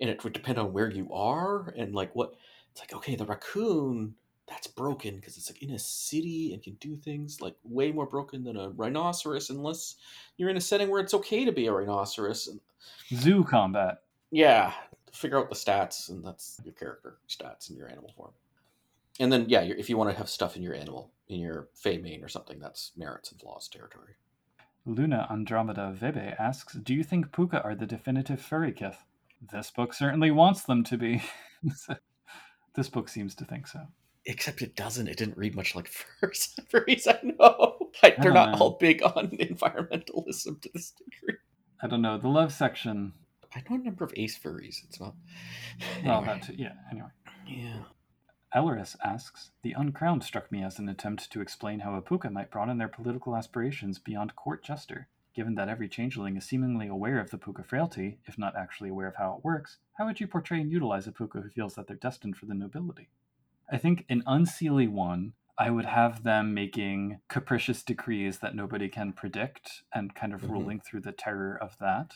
And 0.00 0.10
it 0.10 0.22
would 0.24 0.32
depend 0.32 0.58
on 0.58 0.72
where 0.72 0.90
you 0.90 1.12
are 1.12 1.72
and 1.76 1.94
like 1.94 2.14
what 2.14 2.34
it's 2.70 2.80
like 2.80 2.92
okay 2.92 3.16
the 3.16 3.24
raccoon 3.24 4.14
that's 4.46 4.66
broken 4.66 5.16
because 5.16 5.36
it's 5.36 5.50
like 5.50 5.62
in 5.62 5.72
a 5.72 5.78
city 5.78 6.52
and 6.52 6.62
can 6.62 6.74
do 6.74 6.96
things 6.96 7.40
like 7.40 7.56
way 7.64 7.90
more 7.90 8.06
broken 8.06 8.44
than 8.44 8.56
a 8.56 8.68
rhinoceros 8.70 9.50
unless 9.50 9.96
you're 10.36 10.50
in 10.50 10.56
a 10.56 10.60
setting 10.60 10.88
where 10.88 11.00
it's 11.00 11.14
okay 11.14 11.44
to 11.44 11.52
be 11.52 11.66
a 11.66 11.72
rhinoceros 11.72 12.46
and 12.46 12.60
Zoo 13.14 13.42
combat. 13.42 14.02
yeah 14.30 14.72
figure 15.12 15.38
out 15.38 15.48
the 15.48 15.56
stats 15.56 16.10
and 16.10 16.24
that's 16.24 16.60
your 16.64 16.74
character 16.74 17.16
stats 17.28 17.70
in 17.70 17.76
your 17.76 17.88
animal 17.88 18.12
form 18.16 18.32
and 19.18 19.32
then 19.32 19.46
yeah 19.48 19.62
if 19.62 19.88
you 19.88 19.96
want 19.96 20.10
to 20.10 20.16
have 20.16 20.28
stuff 20.28 20.56
in 20.56 20.62
your 20.62 20.74
animal 20.74 21.10
in 21.28 21.40
your 21.40 21.68
fae 21.74 21.96
mien 21.96 22.22
or 22.22 22.28
something 22.28 22.58
that's 22.60 22.92
merits 22.96 23.32
and 23.32 23.40
flaws 23.40 23.66
territory 23.68 24.14
Luna 24.88 25.26
Andromeda 25.28 25.92
Vebe 26.00 26.36
asks, 26.38 26.74
Do 26.74 26.94
you 26.94 27.02
think 27.02 27.32
Pooka 27.32 27.64
are 27.64 27.74
the 27.74 27.86
definitive 27.86 28.40
furry 28.40 28.70
kith? 28.72 29.04
This 29.52 29.70
book 29.70 29.94
certainly 29.94 30.30
wants 30.30 30.62
them 30.64 30.84
to 30.84 30.96
be. 30.98 31.22
this 32.74 32.88
book 32.88 33.08
seems 33.08 33.34
to 33.36 33.44
think 33.44 33.66
so. 33.66 33.80
except 34.26 34.60
it 34.62 34.76
doesn't 34.76 35.08
it 35.08 35.16
didn't 35.16 35.36
read 35.38 35.54
much 35.54 35.74
like 35.74 35.88
furs 36.20 36.54
furries 36.70 37.06
i 37.08 37.18
know 37.22 37.78
Like, 38.02 38.18
they're 38.18 38.32
not 38.32 38.50
don't 38.50 38.58
know. 38.58 38.64
all 38.66 38.76
big 38.78 39.02
on 39.02 39.28
environmentalism 39.40 40.60
to 40.62 40.70
this 40.74 40.92
degree 40.92 41.38
I 41.82 41.88
don't 41.88 42.00
know. 42.00 42.16
The 42.16 42.28
love 42.28 42.54
section. 42.54 43.12
I 43.54 43.62
know 43.68 43.76
a 43.76 43.78
number 43.78 44.02
of 44.02 44.12
ace 44.16 44.38
furries. 44.38 44.82
It's 44.84 44.98
not. 44.98 45.14
Well, 46.02 46.20
Anyway. 46.22 46.26
that 46.26 46.42
too. 46.46 46.54
Yeah, 46.56 46.72
anyway. 46.90 47.08
Yeah. 47.46 47.80
Elleris 48.54 48.96
asks, 49.04 49.50
The 49.62 49.72
Uncrowned 49.76 50.24
struck 50.24 50.50
me 50.50 50.62
as 50.64 50.78
an 50.78 50.88
attempt 50.88 51.30
to 51.32 51.42
explain 51.42 51.80
how 51.80 51.94
a 51.94 52.00
pooka 52.00 52.32
might 52.32 52.50
broaden 52.50 52.78
their 52.78 52.88
political 52.88 53.36
aspirations 53.36 53.98
beyond 53.98 54.34
court 54.36 54.64
jester. 54.64 55.08
Given 55.36 55.54
that 55.56 55.68
every 55.68 55.86
changeling 55.86 56.38
is 56.38 56.46
seemingly 56.46 56.88
aware 56.88 57.20
of 57.20 57.30
the 57.30 57.36
pooka 57.36 57.62
frailty, 57.62 58.18
if 58.24 58.38
not 58.38 58.56
actually 58.56 58.88
aware 58.88 59.06
of 59.06 59.16
how 59.16 59.34
it 59.36 59.44
works, 59.44 59.76
how 59.98 60.06
would 60.06 60.18
you 60.18 60.26
portray 60.26 60.62
and 60.62 60.72
utilize 60.72 61.06
a 61.06 61.12
pooka 61.12 61.42
who 61.42 61.50
feels 61.50 61.74
that 61.74 61.86
they're 61.86 61.96
destined 61.96 62.38
for 62.38 62.46
the 62.46 62.54
nobility? 62.54 63.10
I 63.70 63.76
think 63.76 64.06
an 64.08 64.22
unseelie 64.26 64.88
one, 64.88 65.34
I 65.58 65.68
would 65.70 65.84
have 65.84 66.22
them 66.22 66.54
making 66.54 67.20
capricious 67.28 67.82
decrees 67.82 68.38
that 68.38 68.54
nobody 68.54 68.88
can 68.88 69.12
predict 69.12 69.82
and 69.94 70.14
kind 70.14 70.32
of 70.32 70.40
Mhm. 70.40 70.50
ruling 70.50 70.80
through 70.80 71.00
the 71.02 71.12
terror 71.12 71.54
of 71.62 71.76
that. 71.80 72.14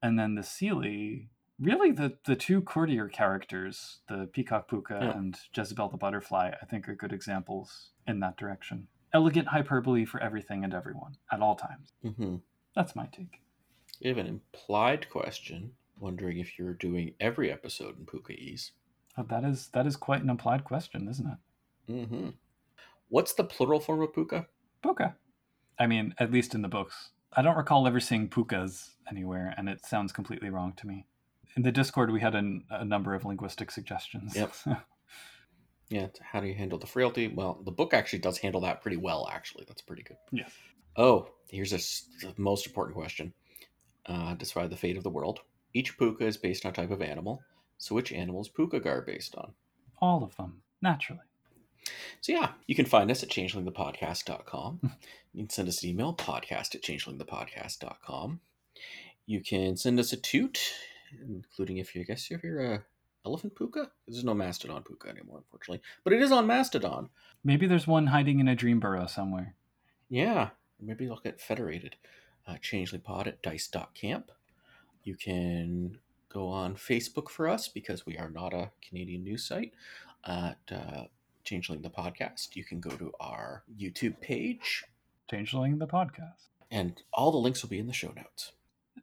And 0.00 0.16
then 0.16 0.36
the 0.36 0.42
Seelie, 0.42 1.28
really 1.58 1.90
the, 1.90 2.18
the 2.24 2.36
two 2.36 2.62
courtier 2.62 3.08
characters, 3.08 4.00
the 4.08 4.28
Peacock 4.32 4.68
Pooka 4.70 5.00
Yeah. 5.00 5.18
and 5.18 5.36
Jezebel 5.52 5.88
the 5.88 5.96
Butterfly, 5.96 6.52
I 6.62 6.64
think 6.66 6.88
are 6.88 6.94
good 6.94 7.12
examples 7.12 7.90
in 8.06 8.20
that 8.20 8.36
direction. 8.36 8.86
Elegant 9.12 9.48
hyperbole 9.48 10.04
for 10.04 10.20
everything 10.20 10.62
and 10.62 10.72
everyone 10.72 11.16
at 11.32 11.40
all 11.40 11.56
times. 11.56 11.92
Mm-hmm. 12.04 12.36
That's 12.80 12.96
my 12.96 13.04
take. 13.12 13.42
We 14.02 14.08
have 14.08 14.16
an 14.16 14.26
implied 14.26 15.10
question 15.10 15.72
wondering 15.98 16.38
if 16.38 16.58
you're 16.58 16.72
doing 16.72 17.12
every 17.20 17.52
episode 17.52 17.98
in 17.98 18.06
Pooka-ese. 18.06 18.72
Oh, 19.18 19.26
that 19.28 19.44
is 19.44 19.68
that 19.74 19.86
is 19.86 19.98
quite 19.98 20.22
an 20.22 20.30
implied 20.30 20.64
question, 20.64 21.06
isn't 21.06 21.26
it? 21.26 21.92
Mm-hmm. 21.92 22.28
What's 23.10 23.34
the 23.34 23.44
plural 23.44 23.80
form 23.80 24.00
of 24.00 24.14
Pooka? 24.14 24.46
Pooka. 24.82 25.12
I 25.78 25.86
mean, 25.88 26.14
at 26.18 26.32
least 26.32 26.54
in 26.54 26.62
the 26.62 26.68
books. 26.68 27.10
I 27.34 27.42
don't 27.42 27.58
recall 27.58 27.86
ever 27.86 28.00
seeing 28.00 28.30
pookas 28.30 28.92
anywhere, 29.10 29.52
and 29.58 29.68
it 29.68 29.84
sounds 29.84 30.10
completely 30.10 30.48
wrong 30.48 30.72
to 30.78 30.86
me. 30.86 31.04
In 31.56 31.62
the 31.62 31.72
Discord, 31.72 32.10
we 32.10 32.20
had 32.20 32.34
an, 32.34 32.64
a 32.70 32.82
number 32.82 33.12
of 33.12 33.26
linguistic 33.26 33.70
suggestions. 33.70 34.34
Yep. 34.34 34.54
Yeah. 35.90 36.06
How 36.20 36.40
do 36.40 36.46
you 36.46 36.54
handle 36.54 36.78
the 36.78 36.86
frailty? 36.86 37.28
Well, 37.28 37.60
the 37.64 37.72
book 37.72 37.92
actually 37.92 38.20
does 38.20 38.38
handle 38.38 38.60
that 38.62 38.80
pretty 38.80 38.96
well. 38.96 39.28
Actually, 39.30 39.64
that's 39.66 39.82
pretty 39.82 40.02
good. 40.04 40.16
Yeah. 40.30 40.48
Oh, 40.96 41.28
here's 41.48 41.72
a 41.72 42.26
the 42.26 42.32
most 42.36 42.66
important 42.66 42.96
question. 42.96 43.34
Uh, 44.06 44.34
describe 44.34 44.70
the 44.70 44.76
fate 44.76 44.96
of 44.96 45.02
the 45.02 45.10
world. 45.10 45.40
Each 45.74 45.96
pooka 45.98 46.22
is 46.22 46.36
based 46.36 46.64
on 46.64 46.72
a 46.72 46.74
type 46.74 46.90
of 46.90 47.02
animal. 47.02 47.42
So 47.78 47.94
which 47.94 48.12
animal 48.12 48.42
is 48.42 48.48
Pooka 48.48 48.82
Gar 48.82 49.02
based 49.02 49.34
on? 49.36 49.52
All 50.00 50.22
of 50.22 50.36
them, 50.36 50.62
naturally. 50.82 51.20
So 52.20 52.32
yeah, 52.32 52.50
you 52.66 52.74
can 52.74 52.84
find 52.84 53.10
us 53.10 53.22
at 53.22 53.30
changelingthepodcast.com. 53.30 54.80
you 55.32 55.42
can 55.42 55.50
send 55.50 55.68
us 55.68 55.82
an 55.82 55.88
email, 55.88 56.14
podcast 56.14 56.74
at 56.74 56.82
changelingthepodcast.com. 56.82 58.40
You 59.26 59.40
can 59.40 59.76
send 59.76 59.98
us 59.98 60.12
a 60.12 60.16
toot, 60.16 60.72
including 61.22 61.78
if 61.78 61.94
you 61.94 62.02
I 62.02 62.04
guess 62.04 62.30
if 62.30 62.42
you're 62.42 62.60
a 62.60 62.84
elephant 63.26 63.54
pooka. 63.54 63.88
There's 64.08 64.24
no 64.24 64.34
mastodon 64.34 64.82
pooka 64.82 65.08
anymore, 65.08 65.38
unfortunately, 65.38 65.82
but 66.04 66.12
it 66.12 66.22
is 66.22 66.32
on 66.32 66.46
Mastodon. 66.46 67.10
Maybe 67.44 67.66
there's 67.66 67.86
one 67.86 68.06
hiding 68.08 68.40
in 68.40 68.48
a 68.48 68.54
dream 68.54 68.80
burrow 68.80 69.06
somewhere. 69.06 69.54
Yeah, 70.08 70.50
maybe 70.80 71.08
look 71.08 71.26
at 71.26 71.40
Federated. 71.40 71.96
Uh, 72.46 72.56
Changeling 72.60 73.02
Pod 73.02 73.28
at 73.28 73.42
dice.camp. 73.42 74.30
You 75.04 75.14
can 75.14 75.98
go 76.28 76.48
on 76.48 76.74
Facebook 76.74 77.28
for 77.28 77.48
us 77.48 77.68
because 77.68 78.04
we 78.06 78.16
are 78.18 78.30
not 78.30 78.52
a 78.52 78.70
Canadian 78.86 79.22
news 79.24 79.44
site 79.44 79.72
at 80.24 80.58
uh, 80.70 81.04
Changeling 81.44 81.82
the 81.82 81.90
Podcast. 81.90 82.56
You 82.56 82.64
can 82.64 82.80
go 82.80 82.90
to 82.90 83.12
our 83.20 83.62
YouTube 83.78 84.20
page, 84.20 84.84
Changeling 85.30 85.78
the 85.78 85.86
podcast. 85.86 86.48
and 86.70 87.02
all 87.12 87.30
the 87.30 87.38
links 87.38 87.62
will 87.62 87.70
be 87.70 87.78
in 87.78 87.86
the 87.86 87.92
show 87.92 88.12
notes. 88.16 88.52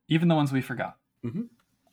Even 0.09 0.27
the 0.27 0.35
ones 0.35 0.51
we 0.51 0.61
forgot. 0.61 0.97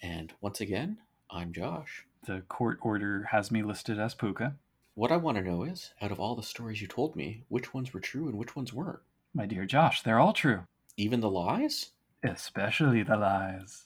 And 0.02 0.32
once 0.40 0.60
again, 0.60 0.98
I'm 1.30 1.52
Josh. 1.52 2.04
The 2.26 2.40
court 2.48 2.78
order 2.80 3.28
has 3.32 3.50
me 3.50 3.62
listed 3.62 3.98
as 3.98 4.14
Pooka. 4.14 4.54
What 4.94 5.12
I 5.12 5.18
want 5.18 5.36
to 5.36 5.44
know 5.44 5.62
is, 5.62 5.92
out 6.00 6.10
of 6.10 6.18
all 6.18 6.34
the 6.34 6.42
stories 6.42 6.80
you 6.80 6.86
told 6.86 7.16
me, 7.16 7.44
which 7.48 7.74
ones 7.74 7.92
were 7.92 8.00
true 8.00 8.28
and 8.28 8.38
which 8.38 8.56
ones 8.56 8.72
weren't? 8.72 9.00
My 9.34 9.44
dear 9.44 9.66
Josh, 9.66 10.00
they're 10.00 10.18
all 10.18 10.32
true. 10.32 10.60
Even 10.96 11.20
the 11.20 11.28
lies? 11.28 11.90
Especially 12.22 13.02
the 13.02 13.18
lies. 13.18 13.84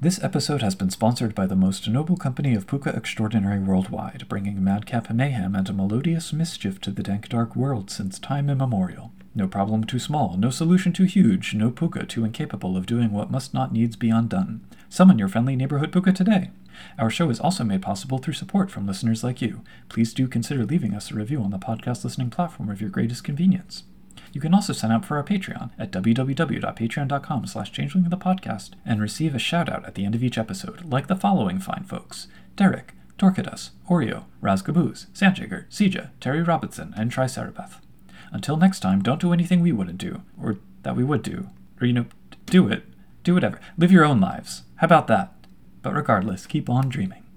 This 0.00 0.22
episode 0.22 0.62
has 0.62 0.74
been 0.74 0.88
sponsored 0.88 1.34
by 1.34 1.46
the 1.46 1.56
most 1.56 1.86
noble 1.88 2.16
company 2.16 2.54
of 2.54 2.66
Pooka 2.66 2.96
Extraordinary 2.96 3.58
worldwide, 3.58 4.26
bringing 4.26 4.64
madcap 4.64 5.10
mayhem 5.10 5.54
and 5.54 5.76
melodious 5.76 6.32
mischief 6.32 6.80
to 6.80 6.90
the 6.90 7.02
dank 7.02 7.28
dark 7.28 7.54
world 7.54 7.90
since 7.90 8.18
time 8.18 8.48
immemorial. 8.48 9.12
No 9.34 9.46
problem 9.46 9.84
too 9.84 9.98
small, 9.98 10.38
no 10.38 10.48
solution 10.48 10.94
too 10.94 11.04
huge, 11.04 11.52
no 11.52 11.70
Pooka 11.70 12.08
too 12.08 12.24
incapable 12.24 12.78
of 12.78 12.86
doing 12.86 13.12
what 13.12 13.30
must 13.30 13.52
not 13.52 13.74
needs 13.74 13.96
be 13.96 14.08
undone. 14.08 14.64
Summon 14.88 15.18
your 15.18 15.28
friendly 15.28 15.54
neighborhood 15.54 15.92
Pooka 15.92 16.14
today. 16.14 16.50
Our 16.98 17.10
show 17.10 17.30
is 17.30 17.40
also 17.40 17.64
made 17.64 17.82
possible 17.82 18.18
through 18.18 18.34
support 18.34 18.70
from 18.70 18.86
listeners 18.86 19.24
like 19.24 19.40
you. 19.42 19.62
Please 19.88 20.12
do 20.12 20.28
consider 20.28 20.64
leaving 20.64 20.94
us 20.94 21.10
a 21.10 21.14
review 21.14 21.40
on 21.42 21.50
the 21.50 21.58
podcast 21.58 22.04
listening 22.04 22.30
platform 22.30 22.70
of 22.70 22.80
your 22.80 22.90
greatest 22.90 23.24
convenience. 23.24 23.84
You 24.32 24.40
can 24.40 24.54
also 24.54 24.72
sign 24.72 24.90
up 24.90 25.04
for 25.04 25.16
our 25.16 25.24
Patreon 25.24 25.70
at 25.78 25.90
www.patreon.com 25.90 27.46
slash 27.46 27.72
changelingthepodcast 27.72 28.70
and 28.84 29.00
receive 29.00 29.34
a 29.34 29.38
shout 29.38 29.68
out 29.70 29.84
at 29.86 29.94
the 29.94 30.04
end 30.04 30.14
of 30.14 30.22
each 30.22 30.38
episode, 30.38 30.84
like 30.84 31.06
the 31.06 31.16
following 31.16 31.58
fine 31.58 31.84
folks. 31.84 32.28
Derek, 32.56 32.94
Torkidus, 33.18 33.70
Oreo, 33.88 34.24
Razgaboos, 34.42 35.06
Sandjigger, 35.12 35.66
Sija, 35.70 36.10
Terry 36.20 36.42
Robinson, 36.42 36.94
and 36.96 37.10
Tricerabeth. 37.10 37.80
Until 38.30 38.56
next 38.56 38.80
time, 38.80 39.02
don't 39.02 39.20
do 39.20 39.32
anything 39.32 39.60
we 39.60 39.72
wouldn't 39.72 39.98
do, 39.98 40.22
or 40.40 40.58
that 40.82 40.96
we 40.96 41.04
would 41.04 41.22
do, 41.22 41.48
or, 41.80 41.86
you 41.86 41.92
know, 41.92 42.06
do 42.46 42.68
it, 42.68 42.84
do 43.24 43.34
whatever. 43.34 43.60
Live 43.76 43.90
your 43.92 44.04
own 44.04 44.20
lives. 44.20 44.62
How 44.76 44.84
about 44.84 45.06
that? 45.08 45.32
But 45.82 45.94
regardless, 45.94 46.46
keep 46.46 46.68
on 46.68 46.88
dreaming. 46.88 47.24